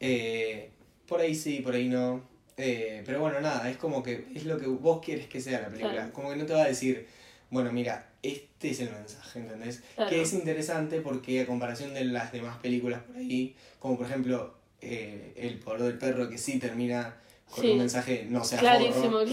Eh, 0.00 0.70
por 1.06 1.20
ahí 1.20 1.34
sí, 1.34 1.60
por 1.60 1.74
ahí 1.74 1.88
no. 1.88 2.22
Eh, 2.58 3.02
pero 3.06 3.20
bueno, 3.20 3.40
nada, 3.40 3.70
es 3.70 3.76
como 3.78 4.02
que 4.02 4.26
es 4.34 4.44
lo 4.44 4.58
que 4.58 4.66
vos 4.66 5.00
quieres 5.04 5.26
que 5.26 5.40
sea 5.40 5.60
la 5.62 5.68
película. 5.68 5.92
Claro. 5.94 6.12
Como 6.12 6.30
que 6.30 6.36
no 6.36 6.44
te 6.46 6.52
va 6.52 6.62
a 6.64 6.68
decir, 6.68 7.06
bueno, 7.50 7.72
mira, 7.72 8.08
este 8.22 8.70
es 8.70 8.80
el 8.80 8.90
mensaje, 8.90 9.38
¿entendés? 9.40 9.82
Claro. 9.96 10.10
Que 10.10 10.20
es 10.22 10.32
interesante 10.34 11.00
porque 11.00 11.40
a 11.40 11.46
comparación 11.46 11.94
de 11.94 12.04
las 12.04 12.30
demás 12.32 12.58
películas 12.58 13.02
por 13.02 13.16
ahí, 13.16 13.56
como 13.78 13.96
por 13.96 14.06
ejemplo 14.06 14.54
eh, 14.80 15.32
El 15.36 15.58
poder 15.60 15.82
del 15.82 15.98
perro, 15.98 16.28
que 16.28 16.36
sí 16.38 16.58
termina 16.58 17.16
con 17.50 17.64
Sí. 17.64 17.70
un 17.70 17.78
mensaje 17.78 18.26
no 18.28 18.42
sea 18.44 18.58
Clarísimo. 18.58 19.10
forro, 19.20 19.26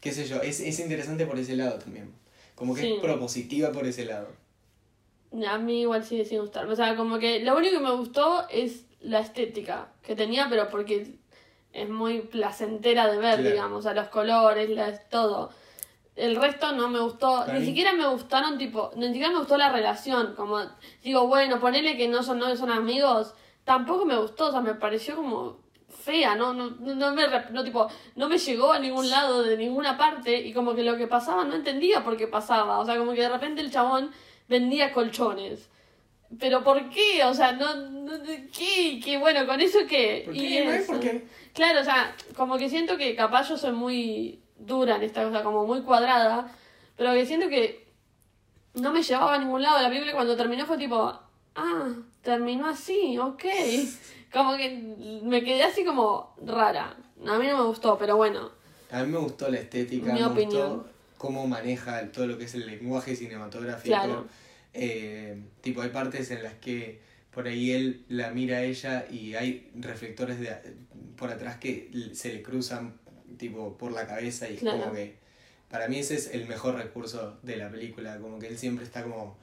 qué 0.00 0.12
sé 0.12 0.26
yo, 0.26 0.40
es, 0.42 0.60
es 0.60 0.78
interesante 0.80 1.26
por 1.26 1.38
ese 1.38 1.56
lado 1.56 1.78
también. 1.78 2.10
Como 2.56 2.74
que 2.74 2.80
Sí. 2.80 2.92
es 2.94 3.00
propositiva 3.00 3.70
por 3.70 3.86
ese 3.86 4.04
lado. 4.06 4.28
A 5.48 5.58
mí 5.58 5.82
igual 5.82 6.02
sigue 6.04 6.24
sin 6.24 6.40
gustarme. 6.40 6.72
O 6.72 6.76
sea, 6.76 6.96
como 6.96 7.18
que 7.18 7.40
lo 7.40 7.56
único 7.56 7.74
que 7.78 7.84
me 7.84 7.92
gustó 7.94 8.48
es 8.48 8.86
la 9.00 9.20
estética 9.20 9.92
que 10.02 10.16
tenía, 10.16 10.48
pero 10.48 10.68
porque 10.68 11.18
es 11.72 11.88
muy 11.88 12.20
placentera 12.22 13.06
de 13.08 13.18
ver, 13.18 13.40
Claro. 13.40 13.50
digamos, 13.50 13.86
a 13.86 13.92
los 13.94 14.08
colores, 14.08 14.70
la, 14.70 14.98
todo. 15.08 15.50
El 16.14 16.36
resto 16.36 16.72
no 16.72 16.88
me 16.88 16.98
gustó, 17.00 17.40
Para 17.40 17.52
ni 17.52 17.60
mí- 17.60 17.66
siquiera 17.66 17.92
me 17.92 18.06
gustaron, 18.08 18.56
tipo, 18.56 18.90
ni 18.96 19.08
siquiera 19.08 19.30
me 19.30 19.38
gustó 19.38 19.58
la 19.58 19.70
relación, 19.70 20.34
como, 20.34 20.58
digo, 21.04 21.26
bueno, 21.26 21.60
ponele 21.60 21.98
que 21.98 22.08
no 22.08 22.22
son 22.22 22.38
novios, 22.38 22.58
son 22.58 22.70
amigos, 22.70 23.34
tampoco 23.64 24.06
me 24.06 24.16
gustó, 24.16 24.46
o 24.46 24.50
sea, 24.50 24.62
me 24.62 24.74
pareció 24.74 25.14
como 25.16 25.58
fea, 26.06 26.36
no, 26.36 26.54
no, 26.54 26.70
no 26.70 27.12
me, 27.12 27.24
no, 27.50 27.64
tipo, 27.64 27.88
no 28.14 28.28
me 28.28 28.38
llegó 28.38 28.72
a 28.72 28.78
ningún 28.78 29.10
lado, 29.10 29.42
de 29.42 29.56
ninguna 29.56 29.98
parte, 29.98 30.38
y 30.38 30.52
como 30.52 30.74
que 30.76 30.84
lo 30.84 30.96
que 30.96 31.08
pasaba 31.08 31.44
no 31.44 31.56
entendía 31.56 32.04
por 32.04 32.16
qué 32.16 32.28
pasaba, 32.28 32.78
o 32.78 32.86
sea, 32.86 32.96
como 32.96 33.12
que 33.12 33.22
de 33.22 33.28
repente 33.28 33.60
el 33.60 33.72
chabón 33.72 34.12
vendía 34.48 34.92
colchones. 34.92 35.68
Pero 36.38 36.62
¿por 36.62 36.88
qué? 36.90 37.24
O 37.24 37.34
sea, 37.34 37.52
no, 37.52 37.74
no 37.74 38.12
¿qué? 38.56 39.00
¿Qué? 39.04 39.18
Bueno, 39.18 39.46
con 39.46 39.60
eso 39.60 39.80
qué. 39.88 40.22
¿Por 40.26 40.36
Y 40.36 40.58
eso. 40.58 40.92
por 40.92 41.00
qué? 41.00 41.26
Claro, 41.52 41.80
o 41.80 41.84
sea, 41.84 42.14
como 42.36 42.56
que 42.56 42.68
siento 42.68 42.96
que 42.96 43.14
capaz 43.16 43.48
yo 43.48 43.56
soy 43.56 43.72
muy 43.72 44.40
dura 44.58 44.96
en 44.96 45.02
esta 45.02 45.24
cosa, 45.24 45.42
como 45.42 45.66
muy 45.66 45.82
cuadrada, 45.82 46.52
pero 46.96 47.12
que 47.12 47.26
siento 47.26 47.48
que 47.48 47.86
no 48.74 48.92
me 48.92 49.02
llevaba 49.02 49.34
a 49.34 49.38
ningún 49.38 49.62
lado. 49.62 49.80
La 49.82 49.88
película 49.88 50.12
cuando 50.12 50.36
terminó 50.36 50.66
fue 50.66 50.78
tipo, 50.78 51.18
ah, 51.56 51.88
terminó 52.22 52.68
así, 52.68 53.18
ok. 53.18 53.44
Como 54.32 54.56
que 54.56 55.20
me 55.24 55.42
quedé 55.42 55.62
así 55.64 55.84
como 55.84 56.34
rara. 56.44 56.96
A 57.26 57.38
mí 57.38 57.46
no 57.46 57.56
me 57.58 57.64
gustó, 57.64 57.96
pero 57.98 58.16
bueno. 58.16 58.50
A 58.90 59.02
mí 59.02 59.12
me 59.12 59.18
gustó 59.18 59.48
la 59.48 59.58
estética, 59.58 60.12
Mi 60.12 60.20
me 60.20 60.26
opinión. 60.26 60.76
gustó 60.76 60.90
cómo 61.18 61.46
maneja 61.46 62.10
todo 62.12 62.26
lo 62.26 62.36
que 62.38 62.44
es 62.44 62.54
el 62.54 62.66
lenguaje 62.66 63.16
cinematográfico. 63.16 63.88
Claro. 63.94 64.26
Eh, 64.74 65.40
tipo, 65.62 65.80
hay 65.80 65.88
partes 65.90 66.30
en 66.30 66.42
las 66.42 66.54
que 66.54 67.00
por 67.30 67.46
ahí 67.48 67.72
él 67.72 68.04
la 68.08 68.30
mira 68.30 68.58
a 68.58 68.62
ella 68.62 69.06
y 69.10 69.34
hay 69.34 69.70
reflectores 69.74 70.38
de, 70.38 70.54
por 71.16 71.30
atrás 71.30 71.56
que 71.56 71.90
se 72.12 72.32
le 72.32 72.42
cruzan 72.42 72.94
tipo 73.38 73.76
por 73.78 73.92
la 73.92 74.06
cabeza 74.06 74.48
y 74.48 74.54
es 74.54 74.60
Claro. 74.60 74.80
como 74.80 74.92
que 74.94 75.16
para 75.70 75.88
mí 75.88 75.98
ese 75.98 76.14
es 76.14 76.28
el 76.34 76.46
mejor 76.46 76.76
recurso 76.76 77.38
de 77.42 77.56
la 77.56 77.70
película, 77.70 78.18
como 78.18 78.38
que 78.38 78.46
él 78.48 78.58
siempre 78.58 78.84
está 78.84 79.02
como 79.02 79.36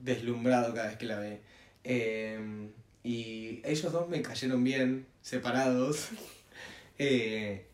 deslumbrado 0.00 0.74
cada 0.74 0.88
vez 0.88 0.96
que 0.96 1.06
la 1.06 1.18
ve. 1.18 1.40
Eh, 1.84 2.68
y 3.04 3.60
ellos 3.64 3.92
dos 3.92 4.08
me 4.08 4.20
cayeron 4.22 4.64
bien, 4.64 5.06
separados. 5.22 6.08
Eh, 6.96 7.66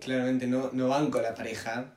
claramente 0.00 0.46
no, 0.46 0.70
no 0.72 0.88
banco 0.88 1.20
la 1.20 1.34
pareja. 1.34 1.92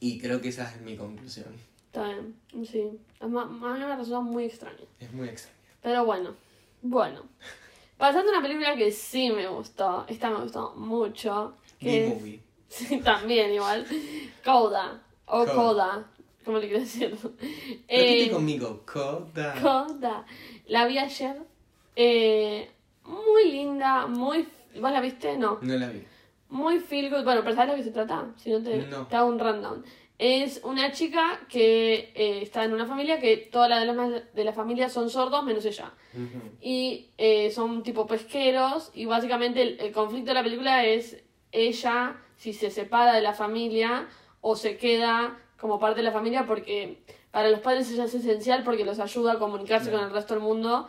Y 0.00 0.18
creo 0.18 0.40
que 0.40 0.48
esa 0.48 0.68
es 0.68 0.80
mi 0.80 0.96
conclusión. 0.96 1.46
Está 1.86 2.02
bien, 2.08 2.34
sí. 2.66 2.82
A 3.20 3.28
mí 3.28 3.38
a 3.38 3.44
mí 3.46 3.78
me 3.78 3.96
resultó 3.96 4.20
muy 4.22 4.44
extraño. 4.46 4.84
Es 4.98 5.12
muy 5.12 5.28
extraño. 5.28 5.56
Pero 5.80 6.04
bueno, 6.04 6.34
bueno. 6.82 7.22
Pasando 7.96 8.30
a 8.32 8.38
una 8.38 8.42
película 8.42 8.74
que 8.74 8.90
sí 8.90 9.30
me 9.30 9.46
gustó, 9.46 10.04
esta 10.08 10.30
me 10.30 10.42
gustó 10.42 10.74
mucho. 10.74 11.54
Que 11.78 12.06
es- 12.08 12.10
B-movie. 12.14 12.40
Sí, 12.68 12.98
también 13.00 13.52
igual. 13.52 13.86
Coda. 14.44 15.00
O 15.26 15.44
Coda. 15.44 15.54
Coda. 15.54 16.10
como 16.44 16.58
le 16.58 16.66
quiero 16.66 16.82
decir? 16.82 17.10
Repite 17.10 18.24
Eh, 18.24 18.30
conmigo. 18.32 18.82
Coda. 18.84 19.54
Coda. 19.62 20.26
La 20.66 20.86
vi 20.86 20.98
ayer. 20.98 21.36
Eh, 21.96 22.70
muy 23.04 23.50
linda, 23.50 24.06
muy... 24.06 24.46
¿Vos 24.80 24.92
la 24.92 25.00
viste? 25.00 25.36
No. 25.36 25.58
No 25.62 25.76
la 25.76 25.88
vi. 25.88 26.04
Muy 26.50 26.80
feel 26.80 27.10
good. 27.10 27.24
Bueno, 27.24 27.42
pero 27.42 27.54
¿sabes 27.54 27.70
de 27.70 27.76
lo 27.76 27.82
que 27.82 27.88
se 27.88 27.94
trata? 27.94 28.26
Si 28.36 28.50
no 28.50 28.62
te, 28.62 28.76
No. 28.86 29.06
te 29.06 29.16
hago 29.16 29.28
un 29.28 29.38
rundown. 29.38 29.84
Es 30.18 30.60
una 30.64 30.90
chica 30.90 31.40
que 31.48 32.12
eh, 32.14 32.40
está 32.42 32.64
en 32.64 32.72
una 32.72 32.86
familia 32.86 33.20
que 33.20 33.36
todas 33.36 33.70
las 33.70 33.86
demás 33.86 34.10
de 34.34 34.44
la 34.44 34.52
familia 34.52 34.88
son 34.88 35.10
sordos 35.10 35.44
menos 35.44 35.64
ella. 35.64 35.92
Y 36.60 37.10
eh, 37.18 37.50
son 37.52 37.82
tipo 37.84 38.06
pesqueros 38.06 38.90
y 38.94 39.04
básicamente 39.04 39.62
el, 39.62 39.78
el 39.80 39.92
conflicto 39.92 40.30
de 40.30 40.34
la 40.34 40.42
película 40.42 40.84
es 40.84 41.22
ella 41.52 42.16
si 42.36 42.52
se 42.52 42.70
separa 42.70 43.12
de 43.14 43.20
la 43.22 43.32
familia 43.32 44.08
o 44.40 44.56
se 44.56 44.76
queda 44.76 45.38
como 45.60 45.78
parte 45.78 45.98
de 45.98 46.04
la 46.04 46.12
familia 46.12 46.46
porque 46.46 47.04
para 47.30 47.48
los 47.50 47.60
padres 47.60 47.88
ella 47.92 48.04
es 48.04 48.14
esencial 48.14 48.64
porque 48.64 48.84
los 48.84 48.98
ayuda 48.98 49.34
a 49.34 49.38
comunicarse 49.38 49.90
con 49.92 50.00
el 50.00 50.10
resto 50.10 50.34
del 50.34 50.42
mundo 50.42 50.88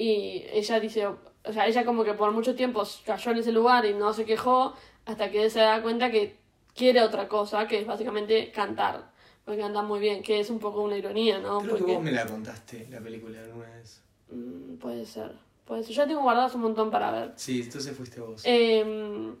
y 0.00 0.44
ella 0.52 0.78
dice, 0.80 1.06
o 1.06 1.52
sea, 1.52 1.66
ella 1.66 1.84
como 1.84 2.04
que 2.04 2.14
por 2.14 2.30
mucho 2.32 2.54
tiempo 2.54 2.82
cayó 3.04 3.30
en 3.32 3.38
ese 3.38 3.52
lugar 3.52 3.84
y 3.84 3.94
no 3.94 4.12
se 4.12 4.24
quejó 4.24 4.74
hasta 5.06 5.30
que 5.30 5.50
se 5.50 5.60
da 5.60 5.82
cuenta 5.82 6.10
que 6.10 6.36
quiere 6.74 7.02
otra 7.02 7.26
cosa, 7.26 7.66
que 7.66 7.80
es 7.80 7.86
básicamente 7.86 8.52
cantar, 8.52 9.10
porque 9.44 9.60
canta 9.60 9.82
muy 9.82 9.98
bien, 9.98 10.22
que 10.22 10.38
es 10.40 10.50
un 10.50 10.58
poco 10.60 10.82
una 10.82 10.96
ironía, 10.96 11.38
¿no? 11.40 11.58
Creo 11.58 11.72
que 11.74 11.78
Porque- 11.80 11.94
vos 11.94 12.02
me 12.04 12.12
la 12.12 12.26
contaste, 12.26 12.86
la 12.90 13.00
película, 13.00 13.40
alguna 13.42 13.70
vez. 13.74 14.02
Mm, 14.30 14.76
puede 14.76 15.04
ser. 15.04 15.32
Puede 15.64 15.82
ser. 15.82 15.94
Yo 15.96 16.06
tengo 16.06 16.22
guardados 16.22 16.54
un 16.54 16.60
montón 16.62 16.90
para 16.90 17.10
ver. 17.10 17.32
Sí, 17.36 17.62
entonces 17.62 17.96
fuiste 17.96 18.20
vos. 18.20 18.42
Eh, 18.44 19.32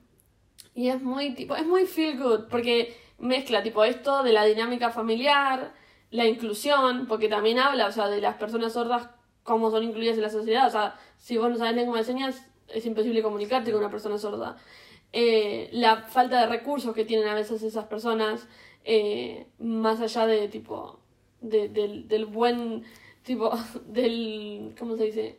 y 0.74 0.88
es 0.88 1.00
muy 1.02 1.34
tipo, 1.34 1.54
es 1.54 1.66
muy 1.66 1.86
feel 1.86 2.18
good, 2.18 2.48
porque 2.50 2.96
mezcla 3.18 3.62
tipo 3.62 3.84
esto 3.84 4.22
de 4.22 4.32
la 4.32 4.44
dinámica 4.44 4.90
familiar, 4.90 5.72
la 6.10 6.26
inclusión, 6.26 7.06
porque 7.06 7.28
también 7.28 7.58
habla, 7.58 7.86
o 7.86 7.92
sea, 7.92 8.08
de 8.08 8.20
las 8.20 8.36
personas 8.36 8.72
sordas, 8.72 9.08
cómo 9.48 9.70
son 9.70 9.82
incluidas 9.82 10.16
en 10.16 10.22
la 10.22 10.30
sociedad. 10.30 10.66
O 10.68 10.70
sea, 10.70 10.94
si 11.16 11.38
vos 11.38 11.50
no 11.50 11.56
sabes 11.56 11.74
lengua 11.74 11.98
de 11.98 12.04
señas, 12.04 12.46
es 12.68 12.84
imposible 12.86 13.22
comunicarte 13.22 13.70
con 13.72 13.80
una 13.80 13.90
persona 13.90 14.18
sorda. 14.18 14.56
Eh, 15.12 15.70
la 15.72 16.02
falta 16.02 16.38
de 16.40 16.46
recursos 16.46 16.94
que 16.94 17.04
tienen 17.06 17.26
a 17.28 17.34
veces 17.34 17.62
esas 17.62 17.86
personas, 17.86 18.46
eh, 18.84 19.46
más 19.58 20.00
allá 20.00 20.26
de 20.26 20.48
tipo, 20.48 21.00
de- 21.40 21.68
del, 21.70 22.06
del 22.08 22.26
buen, 22.26 22.84
tipo, 23.22 23.50
del, 23.86 24.74
¿cómo 24.78 24.96
se 24.98 25.04
dice? 25.04 25.38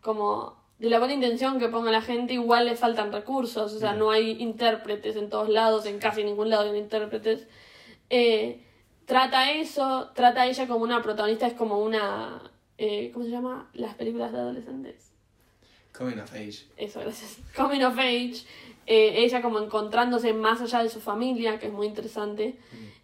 Como 0.00 0.58
de 0.78 0.88
la 0.88 0.98
buena 0.98 1.12
intención 1.12 1.58
que 1.58 1.68
ponga 1.68 1.90
la 1.90 2.00
gente, 2.00 2.32
igual 2.32 2.64
le 2.64 2.74
faltan 2.76 3.12
recursos, 3.12 3.74
o 3.74 3.78
sea, 3.78 3.92
no 3.92 4.10
hay 4.10 4.40
intérpretes 4.40 5.16
en 5.16 5.28
todos 5.28 5.50
lados, 5.50 5.84
en 5.84 5.98
casi 5.98 6.24
ningún 6.24 6.48
lado 6.48 6.70
hay 6.72 6.78
intérpretes. 6.78 7.46
Eh, 8.08 8.64
trata 9.04 9.52
eso, 9.52 10.10
trata 10.14 10.42
a 10.42 10.46
ella 10.46 10.66
como 10.66 10.82
una 10.84 11.02
protagonista, 11.02 11.46
es 11.46 11.52
como 11.52 11.80
una, 11.80 12.50
eh, 12.82 13.10
¿cómo 13.12 13.24
se 13.26 13.30
llama? 13.30 13.68
Las 13.74 13.94
películas 13.94 14.32
de 14.32 14.38
adolescentes. 14.38 15.12
Coming 15.96 16.18
of 16.18 16.32
Age. 16.32 16.66
Eso, 16.76 17.00
gracias. 17.00 17.38
Coming 17.56 17.82
of 17.82 17.98
Age. 17.98 18.44
eh, 18.86 19.24
ella 19.24 19.42
como 19.42 19.58
encontrándose 19.60 20.32
más 20.32 20.60
allá 20.60 20.82
de 20.82 20.88
su 20.88 21.00
familia, 21.00 21.58
que 21.58 21.66
es 21.66 21.72
muy 21.72 21.86
interesante. 21.86 22.56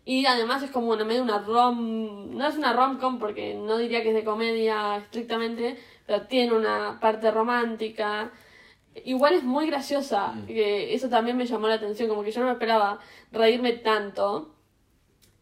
Y 0.04 0.24
además 0.26 0.62
es 0.62 0.70
como 0.70 0.88
una 0.92 1.04
medio 1.04 1.22
una 1.22 1.38
rom... 1.40 2.36
No 2.36 2.46
es 2.46 2.56
una 2.56 2.72
rom-com 2.72 3.18
porque 3.18 3.54
no 3.54 3.76
diría 3.76 4.02
que 4.02 4.10
es 4.10 4.14
de 4.14 4.24
comedia 4.24 4.96
estrictamente, 4.98 5.76
pero 6.06 6.22
tiene 6.22 6.52
una 6.54 6.98
parte 7.00 7.30
romántica. 7.30 8.30
Igual 9.04 9.34
es 9.34 9.42
muy 9.44 9.66
graciosa, 9.66 10.28
Mm. 10.32 10.46
que 10.46 10.94
eso 10.94 11.08
también 11.08 11.36
me 11.36 11.44
llamó 11.44 11.68
la 11.68 11.74
atención, 11.74 12.08
como 12.08 12.22
que 12.22 12.30
yo 12.32 12.40
no 12.40 12.46
me 12.46 12.52
esperaba 12.52 12.98
reírme 13.32 13.72
tanto. 13.74 14.54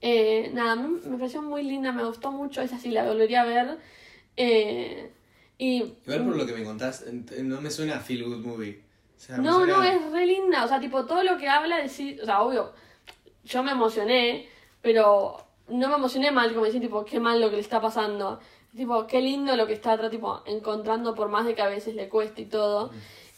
Eh, 0.00 0.50
nada, 0.52 0.74
me 0.76 1.16
pareció 1.18 1.40
muy 1.42 1.62
linda, 1.62 1.92
me 1.92 2.04
gustó 2.04 2.32
mucho, 2.32 2.60
esa 2.62 2.78
sí 2.78 2.90
la 2.90 3.04
volvería 3.06 3.42
a 3.42 3.46
ver. 3.46 3.78
Eh, 4.36 5.10
y 5.58 5.76
Igual 6.06 6.24
por 6.24 6.36
lo 6.36 6.46
que 6.46 6.52
me 6.52 6.64
contás, 6.64 7.04
no 7.42 7.60
me 7.60 7.70
suena 7.70 7.96
a 7.96 8.00
Feel 8.00 8.24
Good 8.24 8.44
Movie. 8.44 8.82
O 9.16 9.20
sea, 9.20 9.38
no, 9.38 9.64
no, 9.64 9.82
es 9.82 10.12
re 10.12 10.26
linda. 10.26 10.64
O 10.64 10.68
sea, 10.68 10.80
tipo, 10.80 11.04
todo 11.06 11.22
lo 11.22 11.38
que 11.38 11.48
habla 11.48 11.78
de 11.78 11.88
sí. 11.88 12.18
O 12.20 12.24
sea, 12.24 12.42
obvio, 12.42 12.72
yo 13.44 13.62
me 13.62 13.72
emocioné, 13.72 14.48
pero 14.82 15.36
no 15.68 15.88
me 15.88 15.94
emocioné 15.94 16.30
mal, 16.30 16.52
como 16.52 16.66
decir, 16.66 16.80
tipo, 16.80 17.04
qué 17.04 17.20
mal 17.20 17.40
lo 17.40 17.50
que 17.50 17.56
le 17.56 17.62
está 17.62 17.80
pasando. 17.80 18.40
Tipo, 18.76 19.06
qué 19.06 19.20
lindo 19.20 19.54
lo 19.54 19.66
que 19.66 19.72
está 19.74 19.92
atrás, 19.92 20.10
tipo, 20.10 20.42
encontrando 20.46 21.14
por 21.14 21.28
más 21.28 21.46
de 21.46 21.54
que 21.54 21.62
a 21.62 21.68
veces 21.68 21.94
le 21.94 22.08
cueste 22.08 22.42
y 22.42 22.46
todo. 22.46 22.90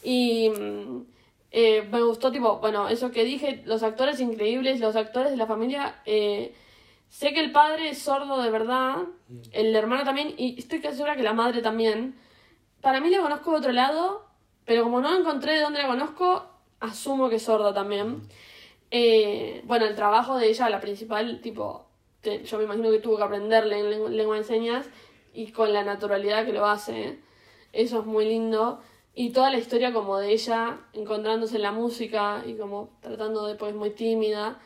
Y 0.03 0.49
mm, 0.49 1.03
eh, 1.51 1.87
me 1.91 2.03
gustó, 2.03 2.33
tipo, 2.33 2.59
bueno, 2.59 2.89
eso 2.89 3.11
que 3.11 3.25
dije, 3.25 3.63
los 3.67 3.83
actores 3.83 4.19
increíbles, 4.21 4.81
los 4.81 4.97
actores 4.97 5.31
de 5.31 5.37
la 5.37 5.47
familia. 5.47 6.01
eh, 6.07 6.55
sé 7.19 7.33
que 7.33 7.41
el 7.41 7.51
padre 7.51 7.89
es 7.89 7.99
sordo 8.03 8.43
de 8.43 8.51
verdad, 8.51 8.97
el 9.53 9.75
hermano 9.75 10.05
también, 10.05 10.35
y 10.37 10.59
estoy 10.59 10.81
casi 10.81 10.97
segura 10.97 11.17
que 11.17 11.23
la 11.23 11.33
madre 11.33 11.63
también. 11.63 12.15
Para 12.83 13.01
mí 13.01 13.09
la 13.09 13.23
conozco 13.23 13.53
de 13.53 13.57
otro 13.57 13.73
lado, 13.73 14.27
pero 14.67 14.83
como 14.83 15.01
no 15.01 15.17
encontré 15.17 15.55
de 15.55 15.61
dónde 15.63 15.81
la 15.81 15.89
conozco, 15.89 16.45
asumo 16.81 17.31
que 17.31 17.37
es 17.37 17.43
sorda 17.43 17.73
también. 17.73 18.21
Eh, 18.91 19.63
bueno, 19.65 19.87
el 19.87 19.95
trabajo 19.95 20.37
de 20.37 20.49
ella, 20.51 20.69
la 20.69 20.81
principal, 20.81 21.41
tipo, 21.41 21.87
te- 22.21 22.45
yo 22.45 22.59
me 22.59 22.65
imagino 22.65 22.91
que 22.91 22.99
tuvo 22.99 23.17
que 23.17 23.23
aprenderle 23.23 23.81
en 23.81 23.87
lengu- 23.91 24.09
lengua 24.11 24.37
de 24.37 24.45
señas 24.45 24.87
y 25.33 25.53
con 25.53 25.73
la 25.73 25.85
naturalidad 25.85 26.45
que 26.45 26.53
lo 26.53 26.67
hace. 26.67 27.19
Eso 27.73 28.01
es 28.01 28.05
muy 28.07 28.27
lindo. 28.27 28.81
Y 29.15 29.31
toda 29.31 29.51
la 29.51 29.57
historia 29.57 29.95
como 29.95 30.19
de 30.19 30.33
ella 30.35 30.81
encontrándose 30.93 31.57
en 31.57 31.63
la 31.63 31.73
música 31.73 32.43
y 32.47 32.57
como 32.59 32.91
tratando 33.01 33.47
de, 33.47 33.55
pues, 33.55 33.75
muy 33.75 33.89
tímida. 33.91 34.59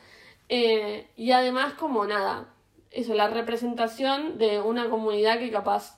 Eh, 0.53 1.07
y 1.17 1.31
además 1.31 1.75
como 1.75 2.05
nada, 2.07 2.49
eso, 2.91 3.15
la 3.15 3.29
representación 3.29 4.37
de 4.37 4.61
una 4.61 4.91
comunidad 4.91 5.39
que 5.39 5.49
capaz, 5.53 5.97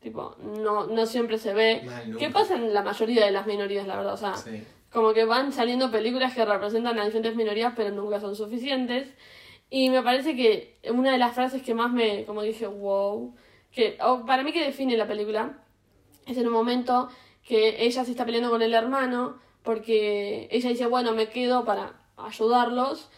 tipo, 0.00 0.36
no, 0.38 0.86
no 0.86 1.04
siempre 1.06 1.36
se 1.36 1.52
ve. 1.52 1.82
Mal. 1.84 2.16
¿Qué 2.16 2.30
pasa 2.30 2.54
en 2.54 2.72
la 2.72 2.82
mayoría 2.82 3.24
de 3.24 3.32
las 3.32 3.44
minorías, 3.44 3.88
la 3.88 3.96
verdad? 3.96 4.14
O 4.14 4.16
sea, 4.16 4.36
Sí. 4.36 4.62
como 4.92 5.12
que 5.12 5.24
van 5.24 5.52
saliendo 5.52 5.90
películas 5.90 6.32
que 6.32 6.44
representan 6.44 6.96
a 7.00 7.04
diferentes 7.04 7.34
minorías, 7.34 7.72
pero 7.74 7.90
nunca 7.90 8.20
son 8.20 8.36
suficientes. 8.36 9.12
Y 9.68 9.90
me 9.90 10.00
parece 10.02 10.36
que 10.36 10.78
una 10.92 11.10
de 11.10 11.18
las 11.18 11.34
frases 11.34 11.60
que 11.62 11.74
más 11.74 11.90
me, 11.90 12.24
como 12.24 12.42
dije, 12.42 12.68
wow, 12.68 13.34
que 13.72 13.98
o 14.00 14.24
para 14.24 14.44
mí 14.44 14.52
que 14.52 14.64
define 14.64 14.96
la 14.96 15.08
película, 15.08 15.58
es 16.26 16.38
en 16.38 16.46
un 16.46 16.52
momento 16.52 17.08
que 17.44 17.84
ella 17.84 18.04
se 18.04 18.12
está 18.12 18.24
peleando 18.24 18.48
con 18.50 18.62
el 18.62 18.74
hermano, 18.74 19.40
porque 19.64 20.46
ella 20.52 20.68
dice, 20.68 20.86
bueno, 20.86 21.12
me 21.14 21.30
quedo 21.30 21.64
para 21.64 21.94
ayudarlos, 22.16 23.10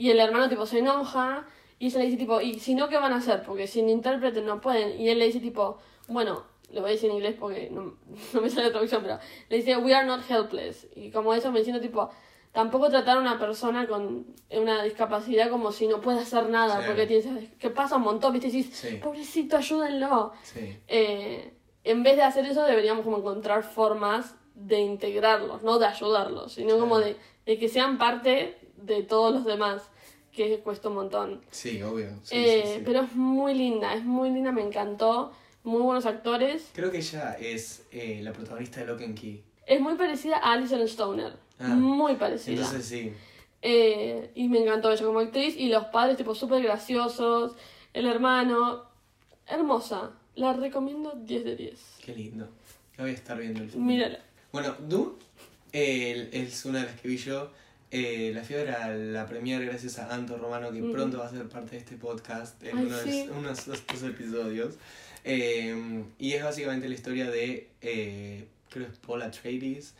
y 0.00 0.08
el 0.10 0.18
hermano 0.18 0.48
tipo 0.48 0.64
se 0.64 0.78
enoja, 0.78 1.44
y 1.78 1.88
ella 1.88 1.98
le 1.98 2.04
dice 2.06 2.16
tipo, 2.16 2.40
¿y 2.40 2.58
si 2.58 2.74
no 2.74 2.88
qué 2.88 2.96
van 2.96 3.12
a 3.12 3.16
hacer? 3.16 3.42
Porque 3.42 3.66
sin 3.66 3.90
intérprete 3.90 4.40
no 4.40 4.58
pueden, 4.62 4.98
y 4.98 5.10
él 5.10 5.18
le 5.18 5.26
dice 5.26 5.40
tipo, 5.40 5.76
bueno, 6.08 6.42
le 6.72 6.80
voy 6.80 6.88
a 6.88 6.92
decir 6.92 7.10
en 7.10 7.16
inglés 7.16 7.36
porque 7.38 7.68
no, 7.70 7.96
no 8.32 8.40
me 8.40 8.48
sale 8.48 8.66
la 8.68 8.72
traducción, 8.72 9.02
pero 9.02 9.18
le 9.50 9.56
dice, 9.58 9.76
we 9.76 9.94
are 9.94 10.06
not 10.06 10.22
helpless, 10.30 10.86
y 10.96 11.10
como 11.10 11.34
eso 11.34 11.52
me 11.52 11.58
diciendo 11.58 11.82
tipo, 11.82 12.08
tampoco 12.52 12.88
tratar 12.88 13.18
a 13.18 13.20
una 13.20 13.38
persona 13.38 13.86
con 13.86 14.26
una 14.50 14.82
discapacidad 14.84 15.50
como 15.50 15.70
si 15.70 15.86
no 15.86 16.00
puede 16.00 16.20
hacer 16.20 16.48
nada, 16.48 16.76
Claro. 16.78 16.86
porque 16.86 17.06
tienes, 17.06 17.50
que 17.58 17.68
pasa 17.68 17.96
un 17.96 18.02
montón, 18.02 18.32
viste, 18.32 18.48
y 18.48 18.52
decís, 18.52 18.74
Sí. 18.74 18.96
pobrecito, 19.02 19.58
ayúdenlo. 19.58 20.32
Sí. 20.42 20.78
Eh, 20.88 21.52
en 21.84 22.02
vez 22.02 22.16
de 22.16 22.22
hacer 22.22 22.46
eso, 22.46 22.64
deberíamos 22.64 23.04
como 23.04 23.18
encontrar 23.18 23.64
formas 23.64 24.34
de 24.54 24.80
integrarlos, 24.80 25.62
no 25.62 25.78
de 25.78 25.86
ayudarlos, 25.86 26.52
sino 26.52 26.78
como 26.78 26.98
de, 26.98 27.16
de 27.46 27.58
que 27.58 27.68
sean 27.68 27.96
parte 27.98 28.58
de 28.82 29.02
todos 29.02 29.32
los 29.34 29.44
demás, 29.44 29.82
que 30.32 30.58
cuesta 30.60 30.88
un 30.88 30.94
montón. 30.96 31.40
Sí, 31.50 31.82
obvio. 31.82 32.10
Sí, 32.22 32.36
Eh, 32.36 32.62
sí, 32.64 32.72
sí. 32.76 32.82
Pero 32.84 33.00
es 33.02 33.14
muy 33.14 33.54
linda, 33.54 33.94
es 33.94 34.04
muy 34.04 34.30
linda, 34.30 34.52
me 34.52 34.62
encantó. 34.62 35.32
Muy 35.62 35.82
buenos 35.82 36.06
actores. 36.06 36.70
Creo 36.72 36.90
que 36.90 36.98
ella 36.98 37.34
es 37.38 37.82
eh, 37.92 38.20
la 38.22 38.32
protagonista 38.32 38.80
de 38.80 38.86
Lock 38.86 39.02
and 39.02 39.18
Key. 39.18 39.42
Es 39.66 39.78
muy 39.80 39.94
parecida 39.94 40.38
a 40.38 40.52
Alison 40.52 40.80
Stoner. 40.82 41.34
Ah, 41.58 41.68
muy 41.68 42.14
parecida. 42.16 42.54
Entonces 42.56 42.86
sí. 42.86 43.12
Eh, 43.60 44.30
y 44.34 44.48
me 44.48 44.60
encantó 44.62 44.90
ella 44.90 45.04
como 45.04 45.18
actriz. 45.20 45.54
Y 45.56 45.68
los 45.68 45.84
padres, 45.86 46.16
tipo, 46.16 46.34
súper 46.34 46.62
graciosos. 46.62 47.52
El 47.92 48.06
hermano. 48.06 48.84
Hermosa. 49.46 50.12
La 50.36 50.54
recomiendo 50.54 51.12
10 51.14 51.44
de 51.44 51.56
10. 51.56 51.80
Qué 52.04 52.14
lindo. 52.14 52.48
La 52.96 53.04
voy 53.04 53.10
a 53.10 53.14
estar 53.14 53.36
viendo 53.38 53.62
el 53.62 53.68
film. 53.70 53.84
Mírala. 53.86 54.20
Bueno, 54.52 54.74
Doom 54.78 55.12
eh, 55.72 56.30
es 56.32 56.64
una 56.64 56.80
de 56.80 56.86
las 56.86 57.00
que 57.00 57.08
vi 57.08 57.18
yo. 57.18 57.50
Eh, 57.92 58.30
la 58.34 58.44
fui 58.44 58.54
a 58.54 58.88
la 58.88 59.26
premier 59.26 59.64
gracias 59.64 59.98
a 59.98 60.14
Anto 60.14 60.36
Romano, 60.36 60.70
que 60.70 60.80
pronto 60.80 61.18
va 61.18 61.26
a 61.26 61.30
ser 61.30 61.48
parte 61.48 61.72
de 61.72 61.78
este 61.78 61.96
podcast 61.96 62.62
en 62.62 62.78
Ay, 62.78 62.84
uno 62.86 62.96
de 62.96 63.10
sí. 63.10 63.28
unos 63.36 63.66
estos 63.68 64.02
episodios. 64.04 64.74
Eh, 65.24 66.04
y 66.18 66.32
es 66.32 66.42
básicamente 66.44 66.88
la 66.88 66.94
historia 66.94 67.30
de, 67.30 67.68
eh, 67.82 68.44
creo 68.70 68.86
que 68.86 68.92
es 68.92 68.98
Paul 68.98 69.22
Atreides. 69.22 69.94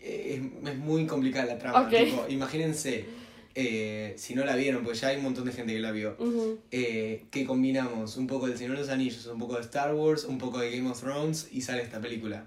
Eh, 0.00 0.40
es, 0.62 0.70
es 0.70 0.78
muy 0.78 1.06
complicada 1.06 1.46
la 1.46 1.58
trama. 1.58 1.88
Tipo, 1.88 2.24
imagínense, 2.28 3.04
eh, 3.54 4.14
si 4.16 4.34
no 4.34 4.44
la 4.44 4.54
vieron, 4.56 4.84
pues 4.84 5.00
ya 5.00 5.08
hay 5.08 5.16
un 5.16 5.24
montón 5.24 5.44
de 5.44 5.52
gente 5.52 5.72
que 5.72 5.80
la 5.80 5.90
vio. 5.90 6.16
Eh, 6.70 7.24
que 7.30 7.44
combinamos 7.44 8.16
un 8.16 8.26
poco 8.26 8.46
de 8.46 8.56
Señor 8.56 8.74
de 8.74 8.80
los 8.80 8.88
Anillos, 8.88 9.26
un 9.26 9.38
poco 9.38 9.54
de 9.56 9.62
Star 9.62 9.94
Wars, 9.94 10.24
un 10.24 10.38
poco 10.38 10.58
de 10.58 10.70
Game 10.76 10.88
of 10.88 11.00
Thrones 11.00 11.48
y 11.50 11.60
sale 11.62 11.82
esta 11.82 12.00
película. 12.00 12.46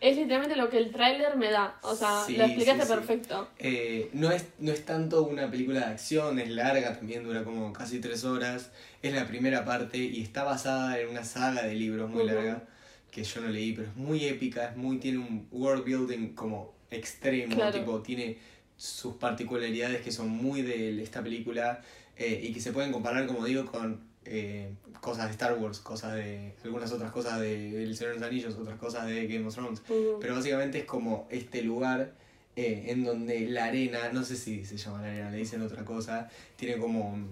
Es 0.00 0.16
literalmente 0.16 0.56
lo 0.56 0.68
que 0.68 0.78
el 0.78 0.90
tráiler 0.90 1.36
me 1.36 1.50
da. 1.50 1.78
O 1.82 1.94
sea, 1.94 2.24
Sí, 2.26 2.36
lo 2.36 2.44
explicaste 2.44 2.82
sí, 2.82 2.88
sí. 2.88 2.94
perfecto. 2.94 3.48
Eh, 3.58 4.10
no, 4.12 4.30
es, 4.30 4.46
no 4.58 4.72
es 4.72 4.84
tanto 4.84 5.22
una 5.24 5.50
película 5.50 5.80
de 5.80 5.86
acción, 5.86 6.38
es 6.38 6.48
larga, 6.50 6.96
también 6.96 7.22
dura 7.24 7.44
como 7.44 7.72
casi 7.72 8.00
tres 8.00 8.24
horas. 8.24 8.70
Es 9.02 9.12
la 9.14 9.26
primera 9.26 9.64
parte 9.64 9.98
y 9.98 10.22
está 10.22 10.42
basada 10.44 10.98
en 11.00 11.08
una 11.08 11.24
saga 11.24 11.62
de 11.62 11.74
libros 11.74 12.10
muy 12.10 12.24
Ujú. 12.24 12.34
larga 12.34 12.62
que 13.10 13.24
yo 13.24 13.40
no 13.40 13.48
leí, 13.48 13.72
pero 13.72 13.88
es 13.88 13.96
muy 13.96 14.24
épica, 14.26 14.68
es 14.70 14.76
muy, 14.76 14.98
tiene 14.98 15.18
un 15.18 15.46
world 15.50 15.84
building 15.84 16.34
como 16.34 16.74
extremo, 16.90 17.54
Claro. 17.54 17.78
tipo, 17.78 18.00
tiene 18.02 18.36
sus 18.78 19.16
particularidades 19.16 20.00
que 20.00 20.10
son 20.10 20.30
muy 20.30 20.62
de 20.62 21.02
esta 21.02 21.22
película 21.22 21.82
eh, 22.16 22.40
y 22.42 22.52
que 22.54 22.60
se 22.60 22.72
pueden 22.72 22.92
comparar, 22.92 23.26
como 23.26 23.44
digo, 23.44 23.66
con 23.66 24.00
eh, 24.24 24.72
cosas 25.00 25.26
de 25.26 25.32
Star 25.32 25.58
Wars, 25.58 25.80
cosas 25.80 26.14
de 26.14 26.54
algunas 26.64 26.90
otras 26.92 27.10
cosas 27.10 27.40
de 27.40 27.82
El 27.82 27.94
Señor 27.94 28.14
de 28.14 28.20
los 28.20 28.28
Anillos, 28.28 28.54
otras 28.54 28.78
cosas 28.78 29.06
de 29.06 29.26
Game 29.26 29.46
of 29.46 29.54
Thrones. 29.54 29.82
Pero 30.20 30.34
básicamente 30.34 30.78
es 30.78 30.84
como 30.84 31.28
este 31.30 31.62
lugar 31.62 32.14
eh, 32.56 32.86
en 32.86 33.04
donde 33.04 33.48
la 33.48 33.66
arena, 33.66 34.10
no 34.12 34.24
sé 34.24 34.36
si 34.36 34.64
se 34.64 34.78
llama 34.78 35.02
la 35.02 35.08
arena, 35.08 35.30
le 35.30 35.36
dicen 35.36 35.60
otra 35.60 35.84
cosa, 35.84 36.30
tiene 36.56 36.78
como, 36.78 37.28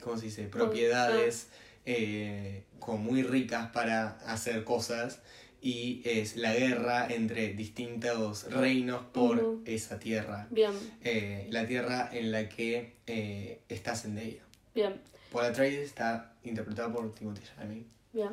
¿cómo 0.00 0.16
se 0.16 0.26
dice? 0.26 0.44
Propiedades 0.44 1.48
eh, 1.86 2.64
como 2.78 2.98
muy 2.98 3.22
ricas 3.22 3.70
para 3.70 4.18
hacer 4.26 4.64
cosas 4.64 5.20
y 5.62 6.00
es 6.04 6.36
la 6.36 6.54
guerra 6.54 7.06
entre 7.10 7.52
distintos 7.54 8.50
reinos 8.50 9.02
por 9.12 9.60
esa 9.66 9.98
tierra. 9.98 10.46
Bien, 10.50 10.72
Eh, 11.04 11.46
la 11.50 11.66
tierra 11.66 12.08
en 12.12 12.32
la 12.32 12.48
que 12.48 12.94
eh, 13.06 13.60
está 13.68 13.94
Zendaya. 13.94 14.42
bien, 14.74 14.94
Paul 15.32 15.44
Atreides 15.46 15.86
está 15.86 16.32
interpretado 16.44 16.92
por 16.92 17.12
Timothy 17.14 17.42
Chalamet. 17.46 17.84
bien. 18.12 18.30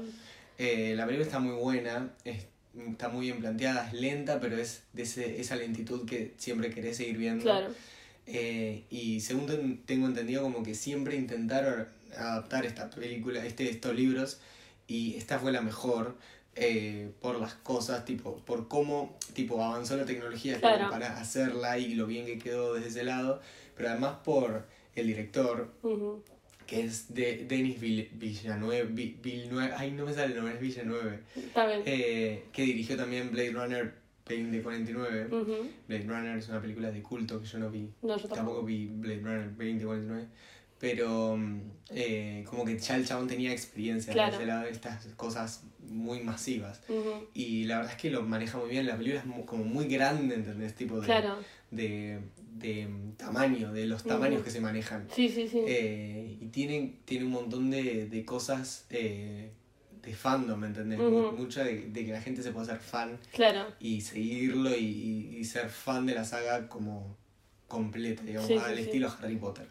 Eh, 0.58 0.94
la 0.96 1.06
película 1.06 1.26
está 1.26 1.40
muy 1.40 1.56
buena, 1.56 2.10
es- 2.24 2.48
está 2.90 3.10
muy 3.10 3.26
bien 3.28 3.40
planteada, 3.40 3.88
es 3.88 3.94
lenta, 3.94 4.40
pero 4.40 4.58
es 4.58 4.84
de 4.94 5.04
ese, 5.04 5.40
esa 5.40 5.56
lentitud 5.56 6.06
que 6.08 6.34
siempre 6.38 6.70
querés 6.72 6.98
seguir 6.98 7.18
viendo. 7.18 7.44
Claro. 7.44 7.74
Eh, 8.26 8.84
y 8.90 9.20
según 9.22 9.46
ten- 9.48 9.82
tengo 9.86 10.08
entendido, 10.08 10.42
como 10.44 10.63
que 10.63 10.74
siempre 10.76 11.16
intentaron 11.16 11.88
adaptar 12.18 12.66
esta 12.66 12.90
película, 12.90 13.46
este, 13.46 13.70
estos 13.70 13.94
libros, 13.96 14.40
y 14.88 15.16
esta 15.18 15.38
fue 15.40 15.52
la 15.52 15.62
mejor. 15.62 16.16
Eh, 16.60 17.12
por 17.22 17.39
las 17.39 17.54
cosas, 17.56 18.04
tipo, 18.06 18.38
por 18.46 18.67
cómo 18.67 19.17
tipo, 19.34 19.63
avanzó 19.63 19.96
la 19.98 20.06
tecnología 20.06 20.60
Claro. 20.60 20.90
para 20.90 21.19
hacerla 21.19 21.77
y 21.77 21.94
lo 21.96 22.08
bien 22.08 22.25
que 22.25 22.40
quedó 22.40 22.73
desde 22.73 22.90
ese 22.90 23.04
lado, 23.04 23.42
pero 23.75 23.90
además 23.90 24.17
por 24.23 24.65
el 24.96 25.08
director, 25.08 25.71
Ujú. 25.84 26.23
que 26.65 26.81
es 26.84 27.13
de 27.13 27.46
Denis 27.48 27.79
Vill- 27.79 28.10
Villeneuve, 28.13 28.84
Vi- 28.86 29.17
Villeneuve, 29.21 29.71
ay 29.77 29.92
no 29.92 30.06
me 30.06 30.13
sale 30.13 30.34
el 30.34 30.36
nombre, 30.36 30.56
es 30.56 30.75
bien. 30.75 31.84
eh, 31.86 32.46
que 32.52 32.63
dirigió 32.63 32.98
también 32.98 33.31
Blade 33.31 33.52
Runner 33.52 33.94
2049. 34.27 35.27
Ujú. 35.31 35.69
Blade 35.88 36.04
Runner 36.06 36.38
es 36.38 36.50
una 36.50 36.60
película 36.62 36.92
de 36.92 37.02
culto 37.02 37.40
que 37.40 37.48
yo 37.48 37.60
no 37.60 37.69
vi, 37.69 37.90
No, 38.02 38.10
yo 38.17 38.27
tampoco 38.27 38.36
tampoco. 38.36 38.63
vi 38.63 38.88
Blade 38.88 39.19
Runner 39.21 39.50
2049, 39.56 40.27
pero 40.79 41.38
mm, 41.38 41.62
eh, 41.92 42.44
como 42.50 42.65
que 42.65 42.77
ya 42.77 42.96
el 42.98 43.06
chabón 43.06 43.27
tenía 43.27 43.52
experiencia 43.54 44.12
Claro. 44.13 44.31
de 44.31 44.38
ese 44.38 44.46
lado 44.48 44.63
de 44.65 44.71
estas 44.71 45.06
cosas 45.15 45.63
muy 45.88 46.21
masivas. 46.21 46.81
Y 47.33 47.65
la 47.65 47.77
verdad 47.77 47.94
es 47.94 48.02
que 48.02 48.10
lo 48.10 48.23
maneja 48.23 48.58
muy 48.58 48.69
bien, 48.69 48.85
la 48.88 48.98
película 48.98 49.21
es 49.25 49.46
como 49.46 49.63
muy 49.63 49.88
grande, 49.88 50.35
¿entendés? 50.35 50.75
Tipo 50.75 51.00
de, 51.00 51.06
Claro. 51.06 51.38
de, 51.71 52.19
de 52.58 52.88
tamaño, 53.17 53.71
de 53.73 53.85
los 53.88 54.04
tamaños 54.04 54.44
que 54.44 54.52
se 54.52 54.60
manejan. 54.62 55.08
Sí, 55.13 55.29
sí, 55.29 55.48
sí. 55.48 55.62
Eh, 55.65 56.38
y 56.42 56.46
tiene, 56.48 56.96
tiene 57.06 57.25
un 57.25 57.31
montón 57.31 57.69
de, 57.69 58.08
de 58.08 58.25
cosas, 58.25 58.85
eh, 58.90 59.52
de 60.02 60.13
fandom, 60.13 60.60
¿me 60.60 60.67
entendés? 60.67 61.00
Ujú. 61.00 61.35
Mucho 61.35 61.63
de, 61.63 61.90
de 61.90 62.06
que 62.06 62.12
la 62.12 62.21
gente 62.21 62.42
se 62.44 62.52
pueda 62.52 62.65
hacer 62.65 62.79
fan 62.79 63.19
Claro. 63.33 63.65
y 63.79 64.02
seguirlo 64.02 64.75
y, 64.75 64.83
y- 64.85 65.38
y 65.38 65.44
ser 65.44 65.69
fan 65.69 66.06
de 66.06 66.13
la 66.15 66.23
saga 66.23 66.69
como 66.69 67.17
completa, 67.67 68.23
digamos, 68.23 68.48
Sí, 68.48 68.54
sí, 68.54 68.60
al 68.63 68.75
sí. 68.75 68.81
estilo 68.83 69.13
Harry 69.21 69.35
Potter. 69.35 69.67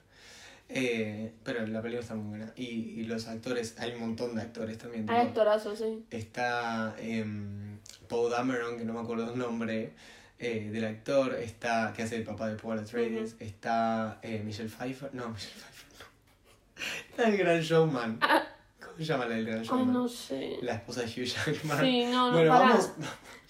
Eh, 0.69 1.33
pero 1.45 1.67
la 1.67 1.81
película 1.81 2.03
está 2.03 2.15
muy 2.15 2.39
buena. 2.39 2.53
Y, 2.57 2.65
y 2.65 3.05
los 3.05 3.29
actores, 3.29 3.77
hay 3.79 3.93
un 3.93 4.01
montón 4.01 4.35
de 4.35 4.43
actores 4.43 4.79
también. 4.79 5.09
Hay 5.09 5.27
actorazos, 5.29 5.79
sí. 5.79 6.05
Está 6.11 6.97
em, 6.99 7.79
Paul 8.09 8.31
Dameron, 8.31 8.77
que 8.77 8.85
no 8.85 8.93
me 8.93 9.01
acuerdo 9.01 9.33
el 9.33 9.39
nombre 9.39 9.93
eh, 10.39 10.69
del 10.73 10.85
actor, 10.85 11.35
está, 11.35 11.93
que 11.95 12.03
hace 12.03 12.17
el 12.17 12.25
papá 12.25 12.49
de 12.49 12.57
Paul 12.57 12.79
Atreides, 12.79 13.37
está 13.39 14.19
eh, 14.23 14.43
Michelle 14.45 14.69
Pfeiffer, 14.69 15.15
no, 15.15 15.29
Michelle 15.31 15.55
Pfeiffer 15.55 15.87
no. 15.99 17.11
Está 17.11 17.29
el 17.29 17.37
gran 17.37 17.61
showman. 17.61 18.19
¿Cómo 18.19 18.99
se 18.99 19.05
llama 19.05 19.27
la 19.27 19.37
del 19.37 19.47
gran 19.47 19.63
showman? 19.63 19.93
no 19.93 20.09
sé. 20.09 20.59
La 20.63 20.75
esposa 20.75 21.03
de 21.03 21.07
Hugh 21.07 21.27
Jackman. 21.27 21.81
Sí, 21.81 22.05
no, 22.07 22.29
no, 22.29 22.33
bueno, 22.33 22.51
vamos. 22.51 22.93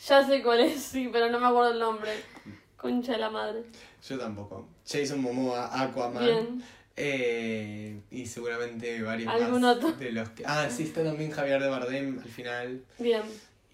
Ya 0.07 0.25
sé 0.27 0.43
cuál 0.43 0.61
es, 0.61 0.83
sí, 0.83 1.09
pero 1.11 1.31
no 1.31 1.41
me 1.41 1.47
acuerdo 1.47 1.73
el 1.73 1.79
nombre. 1.79 2.11
Concha 2.77 3.13
de 3.13 3.19
la 3.19 3.31
madre. 3.31 3.65
Yo 4.07 4.19
tampoco. 4.19 4.69
Jason 4.87 5.21
Momoa, 5.21 5.83
Aquaman. 5.83 6.25
Bien. 6.25 6.63
Eh, 6.97 8.01
y 8.11 8.27
seguramente 8.27 9.03
varios 9.03 9.33
¿Algún 9.33 9.61
más 9.63 9.77
otro? 9.77 9.93
de 9.93 10.13
los 10.13 10.29
que. 10.31 10.45
Ah, 10.47 10.69
sí, 10.71 10.85
está 10.85 11.05
también 11.05 11.31
Javier 11.31 11.61
de 11.63 11.69
Bardem 11.69 12.19
al 12.19 12.29
final. 12.29 12.83
Bien, 12.99 13.23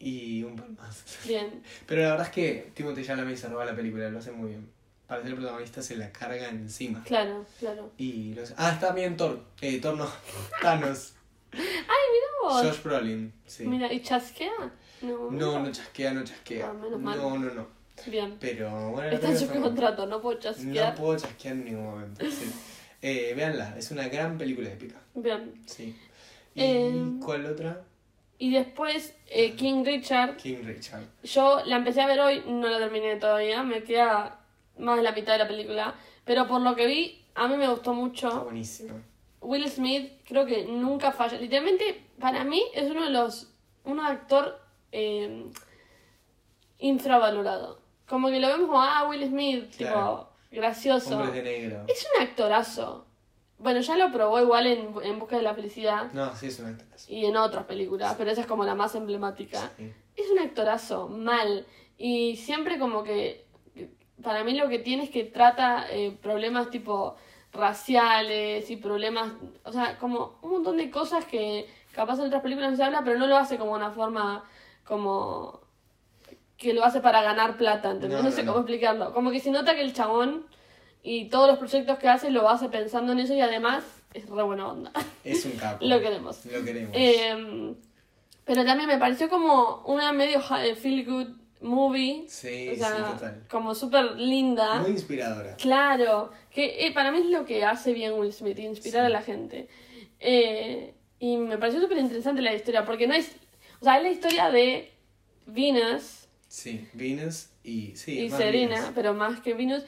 Y 0.00 0.42
un 0.42 0.56
par 0.56 0.68
más. 0.70 1.04
bien. 1.26 1.62
Pero 1.86 2.02
la 2.02 2.10
verdad 2.10 2.26
es 2.26 2.32
que 2.32 2.70
Timothy 2.74 3.04
Chalamet 3.04 3.36
se 3.36 3.48
roba 3.48 3.64
la 3.64 3.76
película, 3.76 4.08
lo 4.10 4.18
hace 4.18 4.32
muy 4.32 4.50
bien. 4.50 4.68
Para 5.06 5.22
ser 5.22 5.34
protagonista 5.36 5.82
se 5.82 5.96
la 5.96 6.10
carga 6.10 6.48
encima. 6.48 7.04
Claro, 7.04 7.44
claro. 7.60 7.92
Y 7.98 8.34
los... 8.34 8.54
Ah, 8.56 8.70
está 8.72 8.92
bien 8.92 9.16
Thor. 9.16 9.44
Eh, 9.60 9.78
Thor 9.80 9.96
no. 9.96 10.08
Thanos. 10.62 11.12
Vos, 12.42 12.62
Josh 12.64 12.82
Brolin. 12.82 13.32
Sí. 13.46 13.64
Mira, 13.66 13.92
¿y 13.92 14.00
chasquea? 14.00 14.50
No, 15.02 15.30
No, 15.30 15.60
no 15.62 15.70
chasquea, 15.70 16.12
no 16.12 16.24
chasquea. 16.24 16.68
Ah, 16.68 16.72
menos 16.72 17.00
mal. 17.00 17.16
No, 17.18 17.38
no, 17.38 17.54
no. 17.54 17.66
Bien. 18.06 18.36
Pero 18.40 18.90
bueno, 18.90 19.10
Está 19.10 19.28
en 19.28 19.38
su 19.38 19.46
contrato, 19.48 20.06
no 20.06 20.20
puedo 20.20 20.40
chasquear. 20.40 20.94
No 20.94 21.00
puedo 21.00 21.18
chasquear 21.18 21.54
en 21.54 21.64
ningún 21.66 21.84
momento. 21.84 22.24
Sí. 22.24 22.50
Eh, 23.02 23.34
véanla, 23.36 23.74
es 23.76 23.90
una 23.90 24.08
gran 24.08 24.38
película 24.38 24.70
épica. 24.70 24.96
Bien. 25.14 25.52
Sí. 25.66 25.96
¿Y 26.54 26.62
Eh, 26.62 26.92
cuál 27.24 27.46
otra? 27.46 27.82
Y 28.38 28.52
después, 28.52 29.14
eh, 29.28 29.54
King 29.54 29.84
Richard. 29.84 30.36
King 30.36 30.62
Richard. 30.64 31.02
Yo 31.22 31.62
la 31.66 31.76
empecé 31.76 32.00
a 32.00 32.06
ver 32.06 32.20
hoy, 32.20 32.42
no 32.46 32.68
la 32.68 32.78
terminé 32.78 33.16
todavía, 33.16 33.62
me 33.62 33.82
queda 33.84 34.40
más 34.78 34.96
de 34.96 35.02
la 35.02 35.12
mitad 35.12 35.32
de 35.32 35.38
la 35.40 35.48
película. 35.48 35.94
Pero 36.24 36.46
por 36.46 36.60
lo 36.60 36.74
que 36.76 36.86
vi, 36.86 37.24
a 37.34 37.48
mí 37.48 37.56
me 37.56 37.68
gustó 37.68 37.90
Está 37.90 37.92
mucho. 37.92 38.44
buenísima. 38.44 38.94
Will 39.40 39.68
Smith 39.68 40.12
creo 40.24 40.46
que 40.46 40.64
nunca 40.64 41.10
falla. 41.12 41.38
Literalmente, 41.38 42.04
para 42.20 42.44
mí 42.44 42.62
es 42.74 42.90
uno 42.90 43.02
de 43.04 43.10
los. 43.10 43.48
un 43.84 43.98
actor 43.98 44.60
eh, 44.92 45.46
infravalorado. 46.78 47.80
Como 48.08 48.28
que 48.28 48.40
lo 48.40 48.48
vemos 48.48 48.66
como, 48.68 48.80
ah, 48.82 49.06
Will 49.08 49.26
Smith, 49.28 49.74
Claro. 49.76 49.94
tipo, 49.96 50.31
gracioso. 50.52 51.16
Hombres 51.16 51.34
de 51.34 51.42
negro. 51.42 51.84
Es 51.88 52.06
un 52.16 52.22
actorazo. 52.22 53.06
Bueno, 53.58 53.80
ya 53.80 53.96
lo 53.96 54.10
probó 54.12 54.40
igual 54.40 54.66
en, 54.66 54.92
en 55.04 55.18
Busca 55.20 55.36
de 55.36 55.42
la 55.42 55.54
Felicidad 55.54 56.10
No, 56.12 56.34
sí, 56.34 56.46
es 56.48 56.58
un 56.58 56.66
actorazo. 56.66 57.12
y 57.12 57.26
en 57.26 57.36
otras 57.36 57.64
películas, 57.64 58.14
pero 58.18 58.30
esa 58.30 58.40
es 58.40 58.46
como 58.46 58.64
la 58.64 58.74
más 58.74 58.94
emblemática. 58.96 59.70
Sí. 59.76 59.92
Es 60.16 60.30
un 60.30 60.38
actorazo, 60.40 61.08
mal. 61.08 61.64
Y 61.96 62.36
siempre 62.36 62.78
como 62.78 63.04
que, 63.04 63.46
que 63.74 63.90
para 64.22 64.42
mí 64.42 64.54
lo 64.54 64.68
que 64.68 64.78
tiene 64.80 65.04
es 65.04 65.10
que 65.10 65.24
trata 65.24 65.86
eh, 65.90 66.16
problemas 66.20 66.70
tipo 66.70 67.14
raciales 67.52 68.70
y 68.70 68.76
problemas, 68.76 69.32
o 69.64 69.72
sea, 69.72 69.98
como 69.98 70.38
un 70.42 70.50
montón 70.52 70.76
de 70.78 70.90
cosas 70.90 71.24
que 71.24 71.68
capaz 71.92 72.18
en 72.18 72.26
otras 72.26 72.42
películas 72.42 72.70
no 72.72 72.76
se 72.76 72.82
habla, 72.82 73.02
pero 73.04 73.18
no 73.18 73.26
lo 73.26 73.36
hace 73.36 73.58
como 73.58 73.72
una 73.72 73.90
forma 73.92 74.44
como 74.84 75.60
que 76.62 76.72
lo 76.72 76.84
hace 76.84 77.00
para 77.00 77.22
ganar 77.22 77.56
plata, 77.56 77.90
¿entendés? 77.90 78.18
No, 78.22 78.24
No, 78.28 78.30
sé 78.34 78.42
no. 78.44 78.52
cómo 78.52 78.64
explicarlo. 78.64 79.12
Como 79.12 79.30
que 79.32 79.40
se 79.40 79.50
nota 79.50 79.74
que 79.74 79.80
el 79.82 79.92
chabón 79.92 80.46
y 81.02 81.28
todos 81.28 81.48
los 81.48 81.58
proyectos 81.58 81.98
que 81.98 82.08
hace 82.08 82.30
lo 82.30 82.48
hace 82.48 82.68
pensando 82.68 83.12
en 83.12 83.18
eso 83.18 83.34
y 83.34 83.40
además 83.40 83.82
es 84.14 84.28
re 84.28 84.42
buena 84.42 84.68
onda. 84.68 84.92
Es 85.24 85.44
un 85.44 85.52
capo. 85.52 85.84
Lo 85.84 86.00
queremos. 86.00 86.46
Lo 86.46 86.64
queremos. 86.64 86.92
Eh, 86.94 87.74
pero 88.44 88.64
también 88.64 88.88
me 88.88 88.98
pareció 88.98 89.28
como 89.28 89.82
una 89.86 90.12
medio 90.12 90.40
eh, 90.62 90.74
feel 90.76 91.04
good 91.04 91.28
movie. 91.62 92.24
sí, 92.28 92.68
o 92.70 92.76
sea, 92.76 92.88
sí, 92.96 93.02
total. 93.14 93.44
como 93.50 93.74
súper 93.74 94.16
linda. 94.16 94.80
Muy 94.80 94.90
inspiradora. 94.92 95.56
Claro, 95.56 96.30
que 96.50 96.86
eh, 96.86 96.92
para 96.92 97.10
mí 97.12 97.18
es 97.18 97.26
lo 97.26 97.44
que 97.44 97.64
hace 97.64 97.92
bien 97.92 98.12
Will 98.14 98.32
Smith, 98.32 98.58
inspirar 98.58 99.02
Sí. 99.02 99.06
a 99.06 99.08
la 99.10 99.22
gente. 99.22 99.68
Eh, 100.20 100.94
y 101.18 101.36
me 101.36 101.58
pareció 101.58 101.80
súper 101.80 101.98
interesante 101.98 102.42
la 102.42 102.52
historia, 102.54 102.84
porque 102.84 103.06
no 103.06 103.14
es. 103.14 103.34
O 103.80 103.84
sea, 103.84 103.96
es 103.96 104.02
la 104.04 104.10
historia 104.10 104.50
de 104.50 104.92
Venus 105.46 106.21
Sí, 106.52 106.86
Venus 106.92 107.48
y. 107.64 107.96
Sí, 107.96 108.24
y 108.26 108.30
Serena, 108.30 108.92
pero 108.94 109.14
más 109.14 109.40
que 109.40 109.54
Venus. 109.54 109.82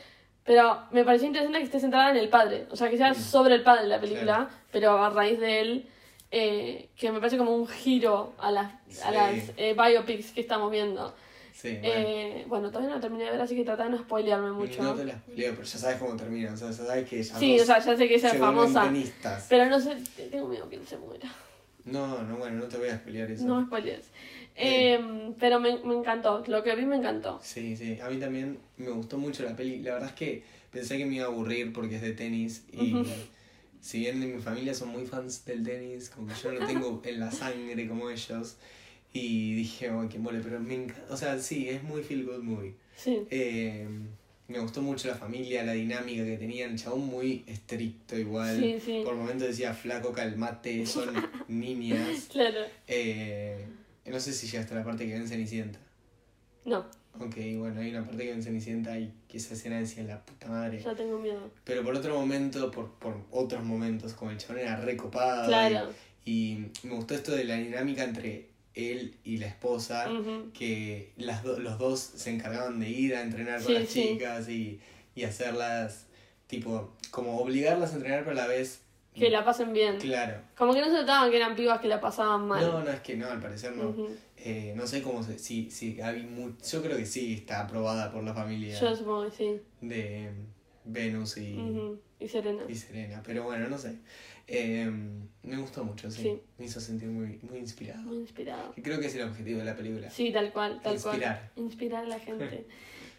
Pero 0.44 0.78
me 0.92 1.04
pareció 1.04 1.26
interesante 1.26 1.58
que 1.58 1.64
esté 1.66 1.78
centrada 1.78 2.10
en 2.10 2.16
el 2.16 2.30
padre, 2.30 2.66
o 2.70 2.76
sea, 2.76 2.88
que 2.88 2.96
sea 2.96 3.12
Mm. 3.12 3.16
sobre 3.16 3.54
el 3.54 3.62
padre 3.62 3.86
la 3.86 4.00
película, 4.00 4.24
Claro. 4.36 4.48
pero 4.72 5.02
a 5.04 5.10
raíz 5.10 5.38
de 5.38 5.60
él, 5.60 5.86
eh, 6.30 6.88
que 6.96 7.12
me 7.12 7.18
parece 7.18 7.36
como 7.36 7.54
un 7.54 7.66
giro 7.68 8.32
a 8.38 8.50
las, 8.50 8.72
a 8.72 9.08
Sí. 9.10 9.14
las 9.14 9.34
eh, 9.58 9.74
biopics 9.74 10.32
que 10.32 10.40
estamos 10.40 10.70
viendo. 10.70 11.14
Sí, 11.52 11.68
bueno. 11.82 11.86
Eh, 11.86 12.44
bueno, 12.48 12.70
todavía 12.70 12.94
no 12.94 13.00
terminé 13.00 13.24
de 13.24 13.30
ver, 13.32 13.40
así 13.42 13.54
que 13.56 13.64
trata 13.64 13.84
de 13.84 13.90
no 13.90 13.98
spoilearme 13.98 14.52
mucho. 14.52 14.82
No 14.82 14.94
te 14.94 15.04
la 15.04 15.18
spoileo, 15.18 15.52
pero 15.52 15.64
ya 15.64 15.78
sabes 15.78 15.96
cómo 15.98 16.16
termina. 16.16 16.52
O 16.52 16.56
sea, 16.56 16.68
ya 16.70 16.72
sabes 16.84 17.08
que 17.08 17.16
ellas 17.20 17.38
sí, 17.38 17.60
o 17.60 17.64
sea, 17.66 17.78
ya 17.78 17.96
sé 17.96 18.08
que 18.08 18.14
ella 18.14 18.28
es 18.30 18.38
famosa, 18.38 18.84
tenistas. 18.84 19.46
pero 19.50 19.66
no 19.66 19.78
sé, 19.80 19.96
tengo 20.30 20.48
miedo 20.48 20.66
que 20.70 20.76
él 20.76 20.86
se 20.86 20.96
muera. 20.96 21.30
No, 21.84 22.22
no, 22.22 22.36
bueno, 22.38 22.56
no 22.60 22.64
te 22.64 22.78
voy 22.78 22.88
a 22.88 22.96
spoilear 22.96 23.30
eso. 23.30 23.44
No 23.44 23.64
spoilees. 23.66 24.10
Eh, 24.56 24.98
pero 25.38 25.60
me, 25.60 25.78
me 25.84 25.94
encantó, 25.94 26.42
lo 26.46 26.62
que 26.62 26.74
vi 26.76 26.84
me 26.86 26.96
encantó. 26.96 27.40
Sí, 27.42 27.76
sí, 27.76 27.98
a 28.00 28.08
mí 28.10 28.18
también 28.18 28.58
me 28.76 28.90
gustó 28.90 29.18
mucho 29.18 29.42
la 29.44 29.56
peli. 29.56 29.80
La 29.80 29.94
verdad 29.94 30.10
es 30.10 30.14
que 30.14 30.42
pensé 30.70 30.98
que 30.98 31.06
me 31.06 31.16
iba 31.16 31.24
a 31.24 31.28
aburrir 31.28 31.72
porque 31.72 31.96
es 31.96 32.02
de 32.02 32.12
tenis 32.12 32.64
y 32.72 32.94
si 33.80 33.98
bien 34.00 34.22
en 34.22 34.36
mi 34.36 34.42
familia 34.42 34.74
son 34.74 34.88
muy 34.88 35.06
fans 35.06 35.44
del 35.44 35.62
tenis, 35.62 36.08
como 36.10 36.26
que 36.28 36.34
yo 36.42 36.52
no 36.52 36.60
lo 36.60 36.66
tengo 36.66 37.02
en 37.04 37.20
la 37.20 37.30
sangre 37.30 37.86
como 37.88 38.10
ellos 38.10 38.56
y 39.12 39.54
dije, 39.54 39.90
oh, 39.90 40.08
qué 40.08 40.18
mole, 40.18 40.40
pero 40.42 40.58
me 40.58 40.74
encanta, 40.74 41.12
o 41.12 41.16
sea, 41.16 41.38
sí, 41.38 41.68
es 41.68 41.82
muy 41.82 42.02
feel 42.02 42.24
good 42.24 42.42
movie. 42.42 42.74
Sí, 42.96 43.20
Eh, 43.30 43.86
me 44.48 44.58
gustó 44.58 44.82
mucho 44.82 45.08
la 45.08 45.14
familia, 45.14 45.62
la 45.64 45.72
dinámica 45.72 46.24
que 46.24 46.36
tenían, 46.36 46.76
chabón 46.76 47.06
muy 47.06 47.44
estricto 47.46 48.18
igual. 48.18 48.58
sí, 48.58 48.76
sí. 48.84 49.02
Por 49.04 49.14
momentos 49.14 49.48
decía, 49.48 49.72
flaco, 49.72 50.12
calmate, 50.12 50.84
son 50.86 51.14
niñas. 51.48 52.28
Claro. 52.30 52.60
Eh, 52.88 53.64
no 54.06 54.20
sé 54.20 54.32
si 54.32 54.46
llegaste 54.46 54.74
a 54.74 54.78
la 54.78 54.84
parte 54.84 55.06
que 55.06 55.12
ven 55.14 55.28
Cenicienta. 55.28 55.78
No, 56.64 56.84
Ok, 57.16 57.36
bueno, 57.58 57.80
hay 57.80 57.90
una 57.90 58.04
parte 58.04 58.24
que 58.24 58.30
ven 58.30 58.42
Cenicienta 58.42 58.98
y 58.98 59.12
que 59.28 59.36
esa 59.36 59.54
escena 59.54 59.78
decía 59.78 60.02
la 60.02 60.24
puta 60.26 60.48
madre. 60.48 60.80
ya 60.82 60.94
tengo 60.96 61.18
miedo. 61.20 61.48
Pero 61.62 61.84
por 61.84 61.94
otro 61.94 62.18
momento, 62.18 62.70
por, 62.72 62.90
por 62.98 63.16
otros 63.30 63.62
momentos, 63.62 64.14
como 64.14 64.32
el 64.32 64.38
chabón 64.38 64.58
era 64.58 64.76
recopado. 64.80 65.46
Claro. 65.46 65.90
Y, 66.24 66.66
y 66.82 66.86
me 66.88 66.94
gustó 66.96 67.14
esto 67.14 67.32
de 67.32 67.44
la 67.44 67.54
dinámica 67.56 68.02
entre 68.02 68.48
él 68.74 69.14
y 69.22 69.36
la 69.36 69.46
esposa, 69.46 70.08
que 70.54 71.12
las 71.16 71.44
do- 71.44 71.60
los 71.60 71.78
dos 71.78 72.00
se 72.00 72.30
encargaban 72.34 72.80
de 72.80 72.88
ir 72.90 73.14
a 73.14 73.22
entrenar 73.22 73.58
con 73.62 73.68
Sí, 73.68 73.72
las 73.74 73.88
sí. 73.88 74.02
chicas 74.14 74.48
y, 74.48 74.80
y 75.14 75.22
hacerlas, 75.22 76.06
tipo, 76.48 76.96
como 77.12 77.38
obligarlas 77.38 77.92
a 77.92 77.96
entrenar, 77.96 78.20
pero 78.24 78.32
a 78.32 78.42
la 78.42 78.46
vez. 78.48 78.80
Que 79.14 79.30
la 79.30 79.44
pasen 79.44 79.72
bien. 79.72 79.96
Claro. 79.98 80.40
Como 80.56 80.74
que 80.74 80.80
no 80.80 80.86
se 80.86 80.92
notaban 80.92 81.30
que 81.30 81.36
eran 81.36 81.54
pibas 81.54 81.80
que 81.80 81.88
la 81.88 82.00
pasaban 82.00 82.46
mal. 82.48 82.60
No, 82.60 82.82
no, 82.82 82.90
es 82.90 83.00
que 83.00 83.16
no, 83.16 83.28
al 83.28 83.40
parecer 83.40 83.74
no. 83.76 83.94
Eh, 84.36 84.72
no 84.76 84.86
sé 84.86 85.02
cómo 85.02 85.22
se. 85.22 85.38
Sí, 85.38 85.70
sí, 85.70 86.00
hay 86.00 86.24
mu- 86.24 86.52
yo 86.70 86.82
creo 86.82 86.96
que 86.96 87.06
sí 87.06 87.34
está 87.34 87.60
aprobada 87.60 88.10
por 88.12 88.22
la 88.24 88.34
familia 88.34 88.78
Yo 88.78 88.94
supongo 88.94 89.24
que 89.26 89.30
sí. 89.30 89.60
de 89.80 90.30
Venus 90.84 91.36
y. 91.38 91.56
Y 92.18 92.28
Serena. 92.28 92.62
y 92.68 92.74
Serena. 92.74 93.22
Pero 93.24 93.44
bueno, 93.44 93.68
no 93.68 93.78
sé. 93.78 93.96
Eh, 94.46 94.90
me 95.42 95.56
gustó 95.56 95.84
mucho, 95.84 96.10
sí. 96.10 96.22
Sí. 96.22 96.40
Me 96.58 96.66
hizo 96.66 96.80
sentir 96.80 97.08
muy, 97.08 97.38
muy 97.42 97.58
inspirado. 97.58 98.02
Muy 98.02 98.18
inspirado. 98.18 98.72
Que 98.72 98.82
creo 98.82 98.98
que 99.00 99.06
es 99.06 99.14
el 99.14 99.22
objetivo 99.22 99.60
de 99.60 99.64
la 99.64 99.74
película. 99.76 100.10
Sí, 100.10 100.32
tal 100.32 100.52
cual, 100.52 100.80
tal 100.82 100.94
Inspirar. 100.94 101.50
cual. 101.54 101.64
Inspirar 101.66 102.04
a 102.04 102.08
la 102.08 102.18
gente. 102.18 102.66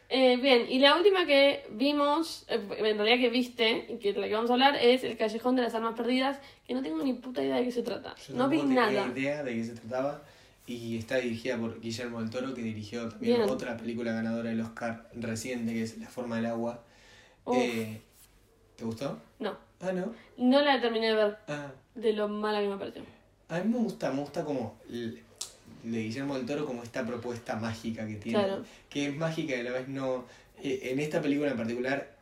Eh, 0.09 0.37
bien, 0.37 0.67
y 0.69 0.79
la 0.79 0.95
última 0.95 1.25
que 1.25 1.65
vimos, 1.71 2.45
eh, 2.47 2.55
en 2.77 2.97
realidad 2.97 3.17
que 3.17 3.29
viste, 3.29 3.87
y 3.89 3.97
que 3.97 4.13
de 4.13 4.19
la 4.19 4.27
que 4.27 4.33
vamos 4.35 4.51
a 4.51 4.53
hablar, 4.53 4.75
es 4.75 5.03
El 5.03 5.17
Callejón 5.17 5.55
de 5.55 5.63
las 5.63 5.73
Almas 5.73 5.95
Perdidas, 5.95 6.39
que 6.67 6.73
no 6.75 6.83
tengo 6.83 7.03
ni 7.03 7.13
puta 7.13 7.41
idea 7.43 7.55
de 7.57 7.63
qué 7.63 7.71
se 7.71 7.81
trata. 7.81 8.15
Yo 8.27 8.35
no 8.35 8.47
vi 8.49 8.57
tampoco 8.59 8.75
tenía 8.81 9.01
nada. 9.01 9.11
idea 9.17 9.43
de 9.43 9.53
qué 9.55 9.63
se 9.63 9.73
trataba. 9.73 10.21
Y 10.67 10.97
está 10.97 11.17
dirigida 11.17 11.57
por 11.57 11.79
Guillermo 11.79 12.19
del 12.21 12.29
Toro, 12.29 12.53
que 12.53 12.61
dirigió 12.61 13.07
también 13.09 13.37
Bien. 13.37 13.49
otra 13.49 13.77
película 13.77 14.13
ganadora 14.13 14.49
del 14.49 14.61
Oscar 14.61 15.07
reciente, 15.13 15.73
que 15.73 15.83
es 15.83 15.97
La 15.99 16.07
forma 16.07 16.37
del 16.37 16.47
agua. 16.47 16.83
Eh, 17.53 18.01
¿Te 18.75 18.83
gustó? 18.83 19.19
No, 19.39 19.55
Ah, 19.79 19.91
no. 19.91 20.13
no 20.37 20.61
la 20.61 20.81
terminé 20.81 21.07
de 21.07 21.13
ver, 21.13 21.37
Ah, 21.47 21.71
de 21.93 22.13
lo 22.13 22.27
mala 22.27 22.61
que 22.61 22.67
me 22.67 22.77
pareció. 22.77 23.03
A 23.49 23.59
mí 23.59 23.71
me 23.71 23.77
gusta, 23.77 24.11
me 24.11 24.21
gusta 24.21 24.43
como 24.43 24.79
el- 24.89 25.21
de 25.85 26.03
Guillermo 26.03 26.35
del 26.35 26.45
Toro 26.45 26.65
como 26.65 26.83
esta 26.83 27.05
propuesta 27.05 27.55
mágica 27.55 28.07
que 28.07 28.15
tiene. 28.15 28.39
Claro. 28.39 28.63
Que 28.89 29.07
es 29.07 29.15
mágica 29.15 29.55
y 29.55 29.59
a 29.59 29.63
la 29.63 29.71
vez 29.71 29.87
no. 29.87 30.25
eh, 30.61 30.79
en 30.91 30.99
esta 30.99 31.21
película 31.21 31.51
en 31.51 31.57
particular 31.57 32.15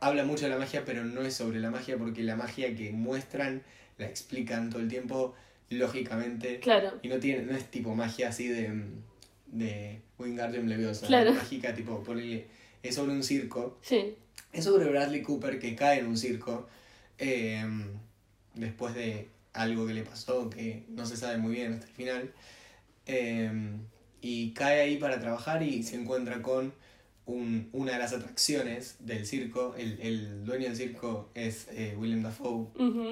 habla 0.00 0.24
mucho 0.24 0.44
de 0.44 0.50
la 0.50 0.58
magia, 0.58 0.84
pero 0.84 1.04
no 1.04 1.22
es 1.22 1.34
sobre 1.34 1.60
la 1.60 1.70
magia 1.70 1.96
porque 1.96 2.22
la 2.22 2.36
magia 2.36 2.74
que 2.74 2.90
muestran 2.92 3.62
la 3.98 4.06
explican 4.06 4.70
todo 4.70 4.80
el 4.80 4.88
tiempo 4.88 5.34
lógicamente. 5.70 6.60
Claro. 6.60 6.92
Y 7.02 7.08
no 7.08 7.18
tiene, 7.18 7.42
no 7.42 7.56
es 7.56 7.70
tipo 7.70 7.94
magia 7.94 8.28
así 8.28 8.48
de, 8.48 8.82
de 9.46 10.00
Wingardium 10.18 10.66
Leviosa. 10.66 11.06
Claro. 11.06 11.32
Mágica, 11.32 11.74
tipo, 11.74 12.02
es 12.82 12.94
sobre 12.94 13.12
un 13.12 13.22
circo. 13.22 13.78
Sí. 13.82 14.14
Es 14.52 14.64
sobre 14.64 14.88
Bradley 14.88 15.22
Cooper 15.22 15.58
que 15.58 15.74
cae 15.74 16.00
en 16.00 16.06
un 16.06 16.16
circo 16.16 16.68
eh, 17.18 17.64
después 18.54 18.94
de 18.94 19.28
algo 19.52 19.86
que 19.86 19.94
le 19.94 20.02
pasó 20.02 20.48
que 20.50 20.84
no 20.88 21.06
se 21.06 21.16
sabe 21.16 21.38
muy 21.38 21.54
bien 21.54 21.72
hasta 21.72 21.86
el 21.86 21.92
final. 21.92 22.32
Eh, 23.06 23.50
y 24.20 24.52
cae 24.52 24.80
ahí 24.80 24.96
para 24.96 25.20
trabajar 25.20 25.62
y 25.62 25.82
se 25.82 25.94
encuentra 25.96 26.42
con 26.42 26.72
un- 27.26 27.68
una 27.72 27.92
de 27.92 27.98
las 27.98 28.12
atracciones 28.12 28.96
del 29.00 29.26
circo. 29.26 29.74
El, 29.76 30.00
el 30.00 30.44
dueño 30.44 30.64
del 30.68 30.76
circo 30.76 31.30
es 31.34 31.68
eh, 31.70 31.94
William 31.98 32.22
Dafoe, 32.22 32.66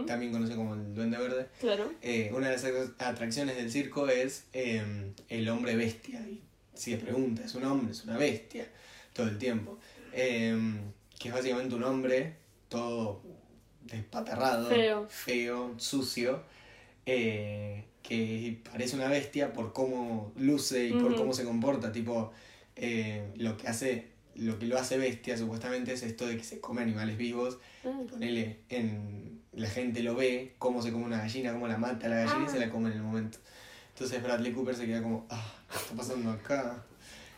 también 0.06 0.32
conocido 0.32 0.56
como 0.58 0.74
el 0.74 0.94
Duende 0.94 1.18
Verde. 1.18 1.46
Claro. 1.60 1.92
Eh, 2.02 2.30
una 2.34 2.48
de 2.48 2.52
las 2.54 2.64
atrac- 2.64 2.94
atracciones 2.98 3.56
del 3.56 3.70
circo 3.70 4.08
es 4.08 4.44
eh, 4.52 5.12
el 5.28 5.48
hombre 5.48 5.74
bestia. 5.76 6.20
Y 6.28 6.42
si 6.74 6.92
te 6.92 6.98
pregunta, 6.98 7.44
es 7.44 7.54
un 7.54 7.64
hombre, 7.64 7.92
es 7.92 8.04
una 8.04 8.16
bestia, 8.16 8.66
todo 9.12 9.28
el 9.28 9.38
tiempo. 9.38 9.78
Eh, 10.12 10.56
que 11.18 11.28
es 11.28 11.34
básicamente 11.34 11.74
un 11.74 11.84
hombre 11.84 12.34
todo 12.68 13.22
despatarrado, 13.82 14.68
Feo. 14.68 15.06
feo, 15.08 15.74
sucio, 15.78 16.42
eh, 17.06 17.84
que 18.04 18.60
parece 18.70 18.94
una 18.96 19.08
bestia 19.08 19.52
por 19.54 19.72
cómo 19.72 20.30
luce 20.36 20.88
y 20.88 20.92
por 20.92 21.16
cómo 21.16 21.32
se 21.32 21.42
comporta. 21.44 21.90
Tipo, 21.90 22.30
eh, 22.76 23.32
lo 23.36 23.56
que 23.56 23.66
hace, 23.66 24.08
lo 24.36 24.58
que 24.58 24.66
lo 24.66 24.78
hace 24.78 24.98
bestia 24.98 25.38
supuestamente 25.38 25.92
es 25.94 26.02
esto 26.02 26.26
de 26.26 26.36
que 26.36 26.44
se 26.44 26.60
come 26.60 26.82
animales 26.82 27.16
vivos. 27.16 27.58
Ah, 27.84 27.98
ponele 28.10 28.58
en 28.68 29.40
la 29.54 29.68
gente 29.70 30.02
lo 30.02 30.14
ve 30.14 30.54
cómo 30.58 30.82
se 30.82 30.92
come 30.92 31.04
una 31.06 31.18
gallina 31.18 31.52
cómo 31.52 31.66
la 31.68 31.78
mata 31.78 32.08
la 32.08 32.16
gallina 32.24 32.40
y 32.42 32.48
Ah. 32.48 32.52
se 32.52 32.58
la 32.60 32.70
come 32.70 32.90
en 32.90 32.96
el 32.96 33.02
momento. 33.02 33.38
Entonces 33.94 34.22
Bradley 34.22 34.52
Cooper 34.52 34.74
se 34.74 34.84
queda 34.86 35.00
como 35.02 35.26
ah 35.30 35.54
¿qué 35.70 35.76
está 35.78 35.94
pasando 35.94 36.30
acá 36.30 36.84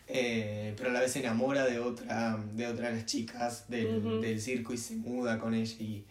Eh, 0.08 0.72
pero 0.76 0.90
a 0.90 0.92
la 0.92 1.00
vez 1.00 1.12
se 1.12 1.18
enamora 1.20 1.66
de 1.66 1.78
otra 1.78 2.38
de 2.54 2.66
otra 2.66 2.88
de 2.90 2.96
las 2.96 3.06
chicas 3.06 3.68
del, 3.68 4.20
del 4.22 4.40
circo 4.40 4.72
y 4.72 4.78
se 4.78 4.96
muda 4.96 5.38
con 5.38 5.52
ella 5.54 5.76
y 5.78 6.04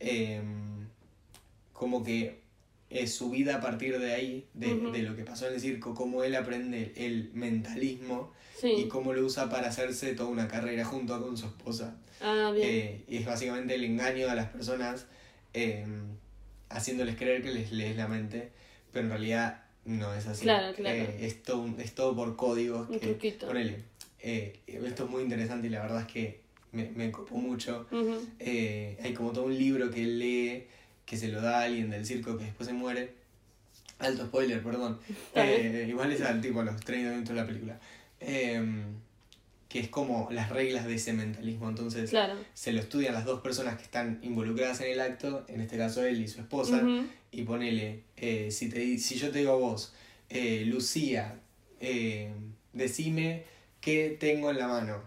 eh, 0.00 0.42
como 1.72 2.02
que 2.04 2.42
es 2.90 3.12
su 3.14 3.30
vida 3.30 3.56
a 3.56 3.60
partir 3.60 3.98
de 3.98 4.14
ahí 4.14 4.46
de, 4.54 4.74
Ujú. 4.74 4.90
de 4.92 5.02
lo 5.02 5.16
que 5.16 5.24
pasó 5.24 5.48
en 5.48 5.54
el 5.54 5.60
circo 5.60 5.94
cómo 5.94 6.22
él 6.22 6.34
aprende 6.36 6.92
el 6.96 7.30
mentalismo 7.34 8.32
y 8.62 8.82
Sí. 8.82 8.88
cómo 8.88 9.12
lo 9.12 9.24
usa 9.26 9.50
para 9.50 9.68
hacerse 9.68 10.14
toda 10.14 10.28
una 10.30 10.48
carrera 10.48 10.84
junto 10.84 11.20
con 11.20 11.36
su 11.36 11.46
esposa 11.46 11.96
Ah, 12.20 12.52
bien. 12.54 12.66
eh, 12.68 13.04
y 13.08 13.16
es 13.18 13.26
básicamente 13.26 13.74
el 13.74 13.84
engaño 13.84 14.30
a 14.30 14.34
las 14.34 14.48
personas 14.48 15.06
eh, 15.52 15.84
haciéndoles 16.68 17.16
creer 17.16 17.42
que 17.42 17.50
les 17.52 17.72
lees 17.72 17.96
la 17.96 18.08
mente, 18.08 18.50
pero 18.92 19.04
en 19.06 19.10
realidad 19.10 19.62
no 19.84 20.14
es 20.14 20.26
así. 20.26 20.42
Claro, 20.44 20.74
claro. 20.74 20.96
Eh, 20.96 21.16
es, 21.26 21.42
todo, 21.42 21.66
es 21.78 21.94
todo 21.94 22.14
por 22.16 22.36
códigos. 22.36 22.88
Un 22.88 22.98
que, 22.98 23.06
truquito. 23.08 23.46
Ponele, 23.46 23.76
eh, 24.20 24.60
esto 24.66 25.04
es 25.04 25.10
muy 25.10 25.22
interesante 25.22 25.66
y 25.68 25.70
la 25.70 25.82
verdad 25.82 26.00
es 26.02 26.06
que 26.12 26.40
me, 26.72 26.90
me 26.90 27.10
copó 27.10 27.36
mucho. 27.36 27.86
Ujú, 27.90 28.20
Eh, 28.38 28.98
hay 29.02 29.12
como 29.14 29.32
todo 29.32 29.44
un 29.44 29.56
libro 29.56 29.90
que 29.90 30.04
lee, 30.04 30.66
que 31.06 31.16
se 31.16 31.28
lo 31.28 31.40
da 31.40 31.60
a 31.60 31.62
alguien 31.62 31.88
del 31.88 32.04
circo 32.04 32.36
que 32.36 32.44
después 32.44 32.66
se 32.68 32.74
muere. 32.74 33.14
Alto 33.98 34.26
spoiler, 34.26 34.62
perdón. 34.62 34.98
Eh, 35.34 35.86
igual 35.88 36.12
es 36.12 36.20
al 36.20 36.40
tipo 36.42 36.60
a 36.60 36.64
los 36.64 36.78
30 36.82 37.10
minutos 37.10 37.34
de 37.34 37.40
la 37.40 37.46
película. 37.46 37.80
Em, 38.20 38.84
que 39.68 39.80
es 39.80 39.88
como 39.88 40.28
las 40.30 40.50
reglas 40.50 40.86
de 40.86 40.94
ese 40.94 41.12
mentalismo. 41.12 41.68
Entonces, 41.68 42.10
Claro. 42.10 42.34
se 42.54 42.72
lo 42.72 42.80
estudian 42.80 43.14
las 43.14 43.24
dos 43.24 43.40
personas 43.40 43.76
que 43.76 43.82
están 43.82 44.18
involucradas 44.22 44.80
en 44.80 44.92
el 44.92 45.00
acto, 45.00 45.44
en 45.48 45.60
este 45.60 45.76
caso 45.76 46.04
él 46.04 46.20
y 46.20 46.28
su 46.28 46.40
esposa, 46.40 46.82
y 47.32 47.42
ponele, 47.42 48.02
eh, 48.16 48.50
si, 48.50 48.68
te, 48.68 48.98
si 48.98 49.16
yo 49.16 49.30
te 49.30 49.40
digo 49.40 49.52
a 49.52 49.56
vos, 49.56 49.92
eh, 50.30 50.62
Lucía, 50.66 51.40
eh, 51.80 52.30
decime 52.72 53.44
qué 53.80 54.16
tengo 54.18 54.50
en 54.50 54.58
la 54.58 54.68
mano. 54.68 55.02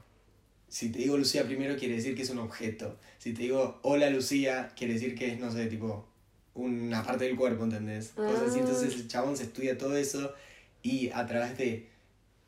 Si 0.69 0.89
te 0.91 0.99
digo 0.99 1.17
Lucía 1.17 1.43
primero 1.45 1.75
quiere 1.77 1.95
decir 1.95 2.15
que 2.15 2.21
es 2.21 2.29
un 2.29 2.39
objeto. 2.39 2.97
Si 3.17 3.33
te 3.33 3.43
digo 3.43 3.79
hola 3.83 4.09
Lucía 4.09 4.71
quiere 4.77 4.93
decir 4.93 5.15
que 5.15 5.33
es, 5.33 5.39
no 5.39 5.51
sé, 5.51 5.65
tipo 5.67 6.05
una 6.53 7.03
parte 7.03 7.25
del 7.25 7.35
cuerpo, 7.35 7.63
¿entendés? 7.63 8.09
Cosas 8.09 8.49
así. 8.49 8.59
Ah. 8.59 8.61
Entonces 8.61 8.93
el 8.95 9.07
chabón 9.07 9.35
se 9.37 9.43
estudia 9.43 9.77
todo 9.77 9.95
eso 9.97 10.33
y 10.83 11.09
a 11.09 11.25
través 11.25 11.57
de 11.57 11.87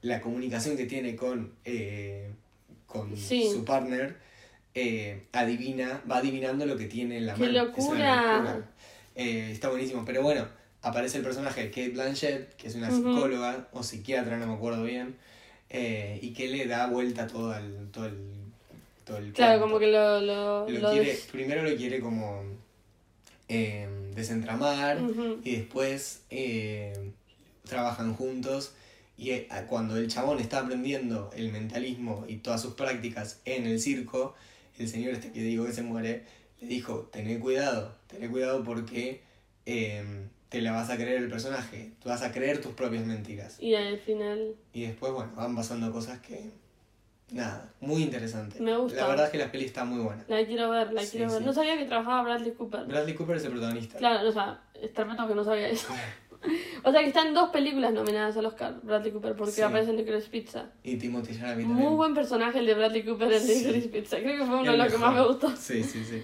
la 0.02 0.22
comunicación 0.22 0.78
que 0.78 0.86
tiene 0.86 1.16
con, 1.16 1.54
eh, 1.66 2.30
con 2.88 3.16
Sí. 3.16 3.50
su 3.52 3.64
partner, 3.66 4.18
eh, 4.74 5.24
adivina, 5.32 6.02
va 6.10 6.18
adivinando 6.18 6.66
lo 6.66 6.78
que 6.78 6.86
tiene 6.86 7.18
en 7.18 7.26
la 7.28 7.36
¡Qué 7.36 7.42
mano. 7.48 7.52
Es 7.78 7.86
una 7.86 7.94
locura! 7.96 8.38
locura. 8.38 8.70
Eh, 9.16 9.50
está 9.52 9.70
buenísimo, 9.70 10.04
pero 10.06 10.22
bueno, 10.24 10.48
aparece 10.82 11.18
el 11.18 11.24
personaje 11.24 11.64
de 11.64 11.70
Kate 11.70 11.90
Blanchett, 11.90 12.56
que 12.56 12.68
es 12.68 12.76
una 12.76 12.90
psicóloga 12.90 13.68
o 13.74 13.84
psiquiatra, 13.84 14.38
no 14.38 14.48
me 14.48 14.54
acuerdo 14.54 14.84
bien, 14.84 15.16
eh, 15.72 16.20
y 16.22 16.34
que 16.34 16.48
le 16.48 16.68
da 16.68 16.88
vuelta 16.88 17.26
todo 17.28 17.56
el, 17.56 17.90
todo 17.92 18.06
el, 18.06 18.18
todo 19.06 19.18
el 19.18 19.32
Claro, 19.34 19.60
cuento. 19.60 19.66
como 19.74 19.80
que 19.80 19.88
lo. 19.88 20.22
lo, 20.22 20.70
Lo 20.70 20.80
lo 20.80 20.90
quiere, 20.92 21.06
des- 21.08 21.28
primero 21.32 21.64
lo 21.64 21.76
quiere 21.76 22.00
como 22.02 22.44
eh, 23.48 23.88
desentramar 24.14 25.00
y 25.44 25.56
después 25.56 26.22
eh, 26.30 27.12
trabajan 27.68 28.14
juntos 28.14 28.74
y 29.18 29.32
eh, 29.32 29.48
cuando 29.68 29.98
el 29.98 30.08
chabón 30.08 30.40
está 30.40 30.60
aprendiendo 30.60 31.30
el 31.36 31.52
mentalismo 31.52 32.26
y 32.28 32.38
todas 32.38 32.62
sus 32.62 32.74
prácticas 32.74 33.40
en 33.46 33.66
el 33.68 33.80
circo, 33.80 34.36
el 34.80 34.88
señor 34.88 35.14
este 35.14 35.32
que 35.32 35.42
digo 35.42 35.66
que 35.66 35.74
se 35.74 35.82
muere, 35.84 36.24
le 36.60 36.68
dijo, 36.68 37.10
tené 37.12 37.40
cuidado, 37.40 37.96
tené 38.08 38.30
cuidado 38.30 38.64
porque 38.64 39.22
eh, 39.66 40.04
te 40.52 40.62
la 40.62 40.74
vas 40.74 40.90
a 40.90 40.98
creer 40.98 41.24
el 41.24 41.30
personaje, 41.30 41.94
tú 42.04 42.10
vas 42.10 42.22
a 42.24 42.32
creer 42.34 42.60
tus 42.62 42.74
propias 42.74 43.06
mentiras. 43.06 43.56
Y 43.62 43.74
al 43.74 43.98
final. 43.98 44.54
Y 44.74 44.82
después, 44.82 45.14
bueno, 45.14 45.32
van 45.36 45.56
pasando 45.56 45.90
cosas 45.94 46.20
que... 46.20 46.52
Nada, 47.32 47.72
muy 47.80 48.04
interesante. 48.04 48.60
Me 48.60 48.76
gusta. 48.76 49.00
La 49.02 49.08
verdad 49.08 49.26
es 49.28 49.32
que 49.32 49.38
la 49.38 49.50
peli 49.50 49.64
está 49.64 49.86
muy 49.86 50.02
buena. 50.02 50.26
La 50.28 50.46
quiero 50.46 50.70
ver, 50.70 50.92
la 50.92 51.02
Sí, 51.04 51.12
quiero 51.18 51.32
ver. 51.32 51.40
sí. 51.40 51.46
No 51.46 51.54
sabía 51.54 51.78
que 51.78 51.86
trabajaba 51.86 52.24
Bradley 52.24 52.52
Cooper. 52.52 52.84
Bradley 52.86 53.16
Cooper 53.16 53.38
es 53.38 53.46
el 53.46 53.52
protagonista. 53.52 53.98
Claro, 53.98 54.28
o 54.28 54.32
sea, 54.34 54.62
es 54.74 54.94
tremendo 54.94 55.26
que 55.26 55.36
no 55.36 55.44
sabía 55.46 55.70
eso. 55.70 55.88
o 56.84 56.92
sea 56.92 57.00
que 57.00 57.08
están 57.08 57.34
dos 57.34 57.50
películas 57.52 57.94
nominadas 57.94 58.36
al 58.36 58.46
Oscar, 58.48 58.82
Bradley 58.84 59.14
Cooper, 59.14 59.36
porque 59.38 59.54
Sí. 59.54 59.62
aparece 59.62 59.92
en 59.92 59.96
Licorice 59.98 60.28
Pizza. 60.30 60.66
Y 60.84 60.98
Timothy 60.98 61.34
Chalamet 61.38 61.66
Muy 61.66 61.76
también. 61.76 61.96
buen 61.96 62.14
personaje 62.14 62.60
el 62.60 62.66
de 62.66 62.74
Bradley 62.74 63.06
Cooper 63.06 63.32
en. 63.32 63.48
Licorice 63.48 63.88
Pizza. 63.88 64.18
Creo 64.20 64.38
que 64.38 64.46
fue 64.46 64.60
uno 64.60 64.72
de 64.74 64.78
los 64.78 64.92
que 64.92 64.98
más 64.98 65.16
me 65.16 65.26
gustó. 65.26 65.56
Sí, 65.56 65.82
sí, 65.86 66.04
sí. 66.04 66.22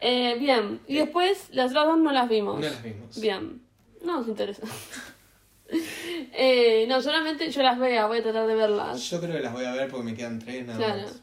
Eh, 0.00 0.36
bien, 0.38 0.80
y 0.86 0.96
después 0.96 1.48
las 1.52 1.70
otras 1.72 1.86
dos 1.86 1.98
no 1.98 2.12
las 2.12 2.28
vimos. 2.30 2.54
No 2.56 2.62
las 2.62 2.82
vimos. 2.82 3.20
Bien, 3.20 3.60
no 4.06 4.18
nos 4.18 4.28
interesa. 4.28 4.62
eh, 5.68 6.86
no, 6.88 7.02
solamente 7.02 7.50
yo 7.50 7.62
las 7.62 7.78
vea, 7.78 8.06
voy 8.06 8.18
a 8.18 8.22
tratar 8.22 8.46
de 8.46 8.54
verlas. 8.54 9.00
Yo 9.10 9.20
creo 9.20 9.34
que 9.34 9.40
las 9.42 9.52
voy 9.52 9.64
a 9.64 9.72
ver 9.72 9.90
porque 9.90 10.04
me 10.04 10.14
quedan 10.14 10.38
tres 10.38 10.66
nada 10.66 10.78
Claro. 10.78 11.02
más. 11.02 11.22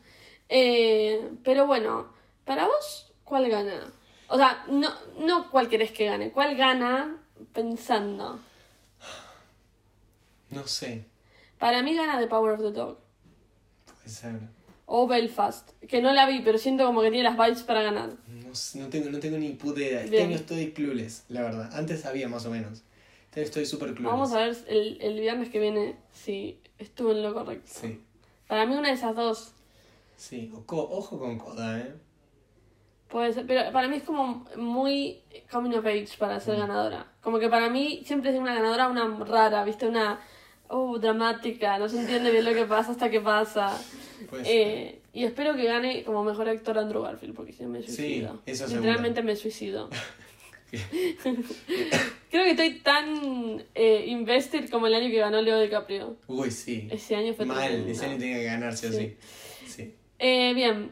Eh, 0.50 1.32
pero 1.44 1.66
bueno, 1.66 2.08
para 2.46 2.66
vos, 2.68 3.12
¿cuál 3.24 3.50
gana? 3.50 3.92
O 4.28 4.38
sea, 4.38 4.66
no, 4.70 4.90
no 5.20 5.50
cuál 5.50 5.70
querés 5.70 5.92
que 5.92 6.06
gane, 6.06 6.32
¿cuál 6.32 6.56
gana 6.56 7.18
pensando? 7.54 8.40
No 10.50 10.68
sé, 10.68 11.06
Para 11.58 11.82
mí 11.82 11.96
gana 11.96 12.20
The 12.20 12.28
Power 12.28 12.54
of 12.54 12.60
the 12.62 12.72
Dog. 12.72 12.98
puede 13.86 14.10
ser. 14.10 14.34
O 14.86 15.08
Belfast, 15.08 15.72
que 15.88 16.02
no 16.02 16.12
la 16.14 16.26
vi, 16.28 16.42
pero 16.42 16.58
siento 16.58 16.86
como 16.86 17.02
que 17.02 17.10
tiene 17.10 17.24
las 17.30 17.38
vibes 17.38 17.64
para 17.64 17.82
ganar. 17.82 18.12
No, 18.76 18.88
tengo, 18.90 19.10
no 19.10 19.20
tengo 19.20 19.38
ni 19.38 19.50
puta 19.54 19.80
idea. 19.82 20.04
Este 20.04 20.22
año 20.22 20.36
estoy 20.36 20.72
clueless, 20.72 21.26
la 21.30 21.42
verdad. 21.42 21.70
Antes 21.74 22.02
sabía 22.02 22.28
más 22.28 22.46
o 22.46 22.52
menos. 22.52 22.84
Este 23.26 23.40
año 23.42 23.46
estoy 23.46 23.66
súper 23.66 23.90
clueless. 23.94 24.12
Vamos 24.12 24.34
a 24.34 24.40
ver 24.40 24.58
el, 24.68 24.98
el 25.02 25.20
viernes 25.20 25.50
que 25.50 25.60
viene 25.60 25.96
si 26.12 26.60
estuve 26.78 27.12
en 27.14 27.24
lo 27.24 27.34
correcto. 27.34 27.70
Sí, 27.74 28.00
Para 28.48 28.66
mí 28.66 28.76
una 28.76 28.90
de 28.90 28.94
esas 28.96 29.16
dos 29.16 29.54
sí. 30.18 30.52
Ojo 30.68 31.20
con 31.20 31.38
Coda, 31.38 31.80
¿eh? 31.80 31.94
puede 33.10 33.32
ser, 33.34 33.46
pero 33.46 33.72
para 33.72 33.88
mí 33.88 33.98
es 33.98 34.04
como 34.04 34.44
muy 34.56 35.22
coming 35.52 35.76
of 35.78 35.86
age 35.86 36.10
para 36.18 36.38
Mm. 36.38 36.42
ser 36.42 36.58
ganadora. 36.58 37.12
Como 37.22 37.38
que 37.40 37.48
para 37.50 37.70
mí 37.70 38.02
siempre 38.06 38.32
es 38.34 38.40
una 38.40 38.54
ganadora 38.56 38.88
una 38.88 39.24
rara, 39.26 39.64
¿viste? 39.64 39.88
Una 39.88 40.20
uh, 40.70 40.98
dramática, 40.98 41.78
no 41.78 41.88
se 41.90 42.00
entiende 42.00 42.32
bien 42.32 42.44
lo 42.46 42.54
que 42.54 42.66
pasa 42.66 42.92
hasta 42.92 43.12
que 43.12 43.22
pasa. 43.22 43.80
Pues, 44.30 44.48
Eh, 44.48 45.00
y 45.14 45.24
espero 45.24 45.56
que 45.56 45.64
gane 45.66 46.04
como 46.04 46.24
mejor 46.24 46.50
actor 46.50 46.78
Andrew 46.78 47.02
Garfield, 47.04 47.36
porque 47.36 47.54
si 47.54 47.64
no 47.64 47.70
me 47.70 47.82
Sí, 47.84 47.96
suicido. 47.96 48.42
eso 48.46 48.68
Literalmente 48.68 49.22
me 49.24 49.36
suicido. 49.36 49.90
Creo 52.32 52.44
que 52.46 52.52
estoy 52.52 52.80
tan 52.80 53.64
eh, 53.76 54.06
invested 54.08 54.70
como 54.70 54.88
el 54.88 54.96
año 54.96 55.10
que 55.10 55.18
ganó 55.20 55.42
Leo 55.42 55.60
DiCaprio. 55.60 56.18
Uy, 56.28 56.50
sí. 56.52 56.88
Ese 56.92 57.16
año 57.16 57.34
fue 57.34 57.46
Mal, 57.46 57.68
tremendo. 57.68 57.92
ese 57.92 58.06
año 58.06 58.18
tenía 58.18 58.38
que 58.38 58.44
ganar, 58.46 58.76
sí 58.76 58.88
o 58.88 58.92
Sí. 58.92 59.16
sí. 59.66 59.68
Sí. 59.68 59.96
Eh, 60.20 60.54
bien, 60.56 60.92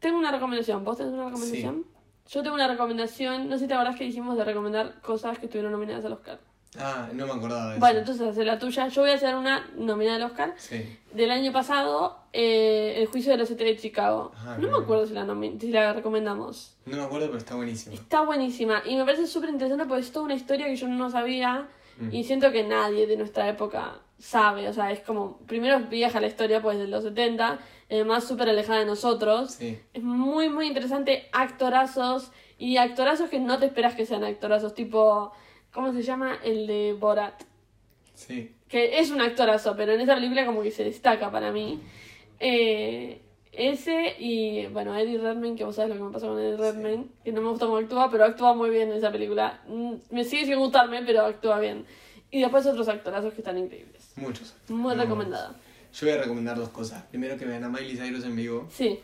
tengo 0.00 0.18
una 0.18 0.30
recomendación. 0.32 0.84
¿Vos 0.84 0.98
tenés 0.98 1.14
una 1.14 1.26
recomendación? 1.26 1.86
Yo 2.28 2.42
tengo 2.42 2.54
una 2.56 2.68
recomendación. 2.68 3.48
No 3.48 3.56
sé 3.56 3.64
si 3.64 3.68
te 3.68 3.74
acordás 3.74 3.96
que 3.96 4.04
dijimos 4.04 4.36
de 4.36 4.44
recomendar 4.44 5.00
cosas 5.00 5.38
que 5.38 5.46
estuvieron 5.46 5.72
nominadas 5.72 6.04
al 6.04 6.12
Oscar. 6.12 6.38
Ah, 6.78 7.08
no 7.12 7.26
me 7.26 7.32
acordaba 7.32 7.66
de 7.66 7.70
eso. 7.72 7.80
Bueno, 7.80 7.98
entonces 8.00 8.26
hace 8.28 8.44
la 8.44 8.58
tuya. 8.58 8.88
Yo 8.88 9.02
voy 9.02 9.10
a 9.10 9.14
hacer 9.14 9.34
una 9.34 9.68
nominada 9.76 10.16
al 10.16 10.22
Oscar 10.22 10.54
Sí. 10.56 10.98
del 11.12 11.30
año 11.30 11.52
pasado, 11.52 12.18
eh, 12.32 12.94
El 12.96 13.06
juicio 13.08 13.30
de 13.32 13.38
los 13.38 13.48
siete 13.48 13.64
de 13.64 13.76
Chicago. 13.76 14.32
Ah, 14.38 14.56
no 14.58 14.68
me 14.70 14.78
acuerdo 14.82 15.06
si 15.06 15.12
la, 15.12 15.26
si 15.60 15.70
la 15.70 15.92
recomendamos. 15.92 16.76
No 16.86 16.96
me 16.96 17.02
acuerdo, 17.02 17.26
pero 17.26 17.38
está 17.38 17.56
buenísimo. 17.56 17.94
Está 17.94 18.22
buenísima 18.22 18.82
y 18.86 18.96
me 18.96 19.04
parece 19.04 19.26
súper 19.26 19.50
interesante 19.50 19.84
porque 19.84 20.00
es 20.00 20.12
toda 20.12 20.24
una 20.24 20.34
historia 20.34 20.66
que 20.66 20.76
yo 20.76 20.88
no 20.88 21.10
sabía 21.10 21.68
Mm. 21.98 22.08
y 22.10 22.24
siento 22.24 22.50
que 22.52 22.64
nadie 22.64 23.06
de 23.06 23.18
nuestra 23.18 23.46
época 23.50 23.98
sabe. 24.18 24.66
O 24.66 24.72
sea, 24.72 24.90
es 24.92 25.00
como, 25.00 25.36
primero 25.46 25.76
es 25.76 25.90
vieja 25.90 26.22
la 26.22 26.26
historia 26.26 26.62
pues 26.62 26.78
de 26.78 26.86
los 26.86 27.04
70, 27.04 27.58
además 27.90 28.24
súper 28.24 28.48
alejada 28.48 28.78
de 28.78 28.86
nosotros. 28.86 29.52
Sí. 29.52 29.78
Es 29.92 30.02
muy, 30.02 30.48
muy 30.48 30.68
interesante, 30.68 31.28
actorazos 31.32 32.32
y 32.56 32.78
actorazos 32.78 33.28
que 33.28 33.40
no 33.40 33.58
te 33.58 33.66
esperas 33.66 33.94
que 33.94 34.06
sean 34.06 34.24
actorazos, 34.24 34.72
tipo, 34.74 35.32
¿cómo 35.72 35.92
se 35.92 36.02
llama? 36.02 36.38
El 36.44 36.66
de 36.66 36.92
Borat. 36.98 37.42
Sí. 38.14 38.54
Que 38.68 38.98
es 39.00 39.10
un 39.10 39.20
actorazo, 39.20 39.74
pero 39.76 39.92
en 39.92 40.00
esa 40.00 40.14
película 40.14 40.46
como 40.46 40.62
que 40.62 40.70
se 40.70 40.84
destaca 40.84 41.30
para 41.30 41.52
mí. 41.52 41.80
Eh, 42.40 43.20
ese 43.52 44.14
y, 44.18 44.66
bueno, 44.68 44.96
Eddie 44.96 45.18
Redmayne, 45.18 45.56
que 45.56 45.64
vos 45.64 45.76
sabés 45.76 45.90
lo 45.90 45.96
que 45.96 46.02
me 46.04 46.10
pasó 46.12 46.28
con 46.28 46.38
Eddie 46.38 46.56
Redmayne, 46.56 47.06
que 47.24 47.32
no 47.32 47.42
me 47.42 47.48
gusta 47.50 47.66
cómo 47.66 47.76
actúa, 47.78 48.10
pero 48.10 48.24
actúa 48.24 48.54
muy 48.54 48.70
bien 48.70 48.90
en 48.90 48.96
esa 48.96 49.12
película. 49.12 49.60
Mm, 49.68 49.94
Me 50.10 50.24
sigue 50.24 50.46
sin 50.46 50.58
gustarme, 50.58 51.02
pero 51.04 51.26
actúa 51.26 51.58
bien. 51.60 51.84
Y 52.30 52.40
después 52.40 52.64
otros 52.66 52.88
actorazos 52.88 53.34
que 53.34 53.40
están 53.42 53.58
increíbles. 53.58 54.12
Muchos. 54.16 54.54
Muy 54.68 54.78
Muy 54.78 54.94
recomendada. 54.94 55.54
Yo 55.92 56.06
voy 56.06 56.16
a 56.16 56.22
recomendar 56.22 56.56
dos 56.56 56.70
cosas. 56.70 57.02
Primero 57.10 57.36
que 57.36 57.44
vean 57.44 57.62
a 57.64 57.68
Miley 57.68 57.96
Cyrus 57.96 58.24
en 58.24 58.34
vivo, 58.36 58.66
Sí. 58.70 58.98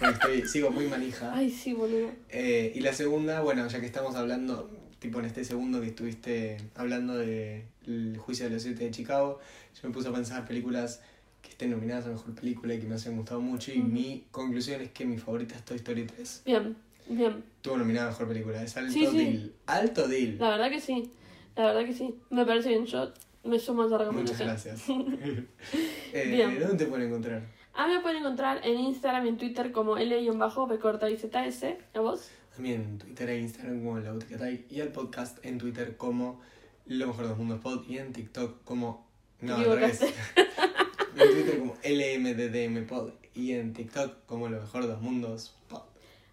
porque 0.00 0.14
estoy, 0.14 0.48
sigo 0.48 0.70
muy 0.72 0.86
manija. 0.88 1.32
Ay, 1.32 1.48
sí, 1.50 1.72
boludo. 1.72 2.08
Eh, 2.30 2.72
y 2.74 2.80
la 2.80 2.92
segunda, 2.92 3.40
bueno, 3.42 3.66
ya 3.68 3.78
que 3.78 3.86
estamos 3.86 4.16
hablando, 4.16 4.68
tipo 5.04 5.18
en 5.20 5.26
este 5.26 5.44
segundo 5.44 5.80
que 5.82 5.88
estuviste 5.88 6.56
hablando 6.76 7.14
del 7.18 8.16
juicio 8.18 8.46
de 8.46 8.54
los 8.54 8.62
siete 8.62 8.84
de 8.84 8.90
Chicago, 8.90 9.38
yo 9.80 9.88
me 9.88 9.94
puse 9.94 10.08
a 10.08 10.12
pensar 10.12 10.46
películas 10.46 11.02
que 11.42 11.50
estén 11.50 11.70
nominadas 11.72 12.06
a 12.06 12.08
Mejor 12.08 12.34
Película 12.34 12.72
y 12.74 12.80
que 12.80 12.86
me 12.86 12.94
hayan 12.94 13.16
gustado 13.16 13.40
mucho 13.42 13.70
y 13.70 13.80
mi 13.80 14.24
conclusión 14.30 14.80
es 14.80 14.90
que 14.92 15.04
mi 15.04 15.18
favorita 15.18 15.54
es 15.56 15.62
Toy 15.64 15.76
Story 15.76 16.04
3. 16.06 16.42
Bien, 16.46 16.74
bien. 17.06 17.44
Tuvo 17.60 17.76
nominada 17.76 18.06
a 18.06 18.10
Mejor 18.12 18.28
Película, 18.28 18.62
es 18.62 18.74
alto 18.78 18.92
Sí, 18.92 19.06
sí. 19.06 19.16
deal. 19.18 19.52
Alto 19.66 20.08
deal. 20.08 20.38
La 20.38 20.48
verdad 20.50 20.70
que 20.70 20.80
sí. 20.80 21.10
La 21.54 21.66
verdad 21.66 21.84
que 21.84 21.92
sí. 21.92 22.14
Me 22.30 22.46
parece 22.46 22.70
bien. 22.70 22.86
Yo 22.86 23.12
me 23.44 23.58
sumo 23.58 23.82
a 23.82 23.86
esa 23.88 23.98
Muchas 24.10 24.38
recomendación. 24.38 24.48
gracias. 24.48 24.88
eh, 26.14 26.30
Bien. 26.34 26.58
¿Dónde 26.58 26.76
te 26.82 26.86
pueden 26.86 27.08
encontrar? 27.08 27.42
A 27.74 27.86
mí 27.88 27.94
me 27.94 28.00
pueden 28.00 28.18
encontrar 28.18 28.60
en 28.64 28.78
Instagram 28.80 29.26
y 29.26 29.28
en 29.30 29.36
Twitter 29.36 29.70
como 29.70 29.98
L-B-ZS. 29.98 31.64
¿A 31.94 32.00
vos? 32.00 32.30
También 32.54 32.82
en 32.82 32.98
Twitter 32.98 33.28
e 33.30 33.38
Instagram 33.40 33.78
como 33.84 33.98
La 33.98 34.10
Atay 34.12 34.66
y 34.70 34.80
al 34.80 34.88
podcast 34.88 35.44
en 35.44 35.58
Twitter 35.58 35.96
como 35.96 36.40
Lo 36.86 37.08
Mejor 37.08 37.24
de 37.24 37.28
los 37.30 37.38
Mundos 37.38 37.60
Pod 37.60 37.84
y 37.88 37.98
en 37.98 38.12
TikTok 38.12 38.62
como... 38.64 39.06
No, 39.40 39.56
al 39.56 39.64
revés. 39.64 40.00
en 41.16 41.30
Twitter 41.32 41.58
como 41.58 41.74
LMDDM 41.84 42.86
Pod 42.86 43.10
y 43.34 43.52
en 43.52 43.72
TikTok 43.72 44.24
como 44.26 44.48
Lo 44.48 44.60
Mejor 44.60 44.82
de 44.86 44.92
los 44.92 45.00
Mundos 45.00 45.54
Pod. 45.68 45.82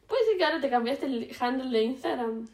¿Puede 0.08 0.26
ser 0.26 0.38
que 0.38 0.46
ahora 0.46 0.62
te 0.62 0.70
cambiaste 0.70 1.06
el 1.08 1.36
handle 1.40 1.76
de 1.78 1.84
Instagram? 1.86 2.48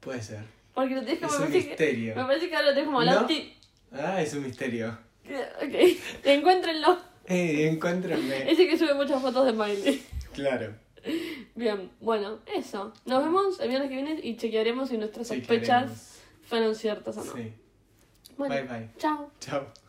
Puede 0.00 0.22
ser. 0.22 0.44
Porque 0.74 0.94
lo 0.96 1.02
tienes 1.02 1.22
Es 1.22 1.28
como... 1.28 1.38
un 1.38 1.50
parece 1.50 1.62
que- 1.62 1.68
misterio. 1.70 2.16
me 2.16 2.24
parece 2.24 2.48
que 2.48 2.56
ahora 2.56 2.68
lo 2.68 2.74
tenés 2.74 2.86
como 2.86 3.00
¿No? 3.00 3.06
Lauti... 3.06 3.54
Ah, 3.92 4.20
es 4.20 4.34
un 4.34 4.42
misterio. 4.42 4.98
Ok. 5.26 5.74
Encuéntrenlo. 6.24 6.98
Eh, 7.26 7.68
encuéntrenme. 7.72 8.50
Ese 8.50 8.66
que 8.68 8.76
sube 8.76 8.92
muchas 8.92 9.22
fotos 9.22 9.46
de 9.46 9.52
Miley. 9.52 10.02
Claro. 10.34 10.74
Bien, 11.54 11.90
bueno, 12.00 12.38
eso. 12.46 12.92
Nos 13.04 13.24
vemos 13.24 13.60
el 13.60 13.68
viernes 13.68 13.88
que 13.88 13.94
viene 13.94 14.20
y 14.22 14.36
chequearemos 14.36 14.88
si 14.88 14.98
nuestras 14.98 15.28
sospechas 15.28 16.20
fueron 16.48 16.74
ciertas 16.74 17.16
o 17.16 17.24
no. 17.24 17.32
Sí. 17.32 17.52
Bueno, 18.36 18.54
Bye 18.54 18.64
bye. 18.64 18.90
chao. 18.98 19.30
Chao. 19.40 19.83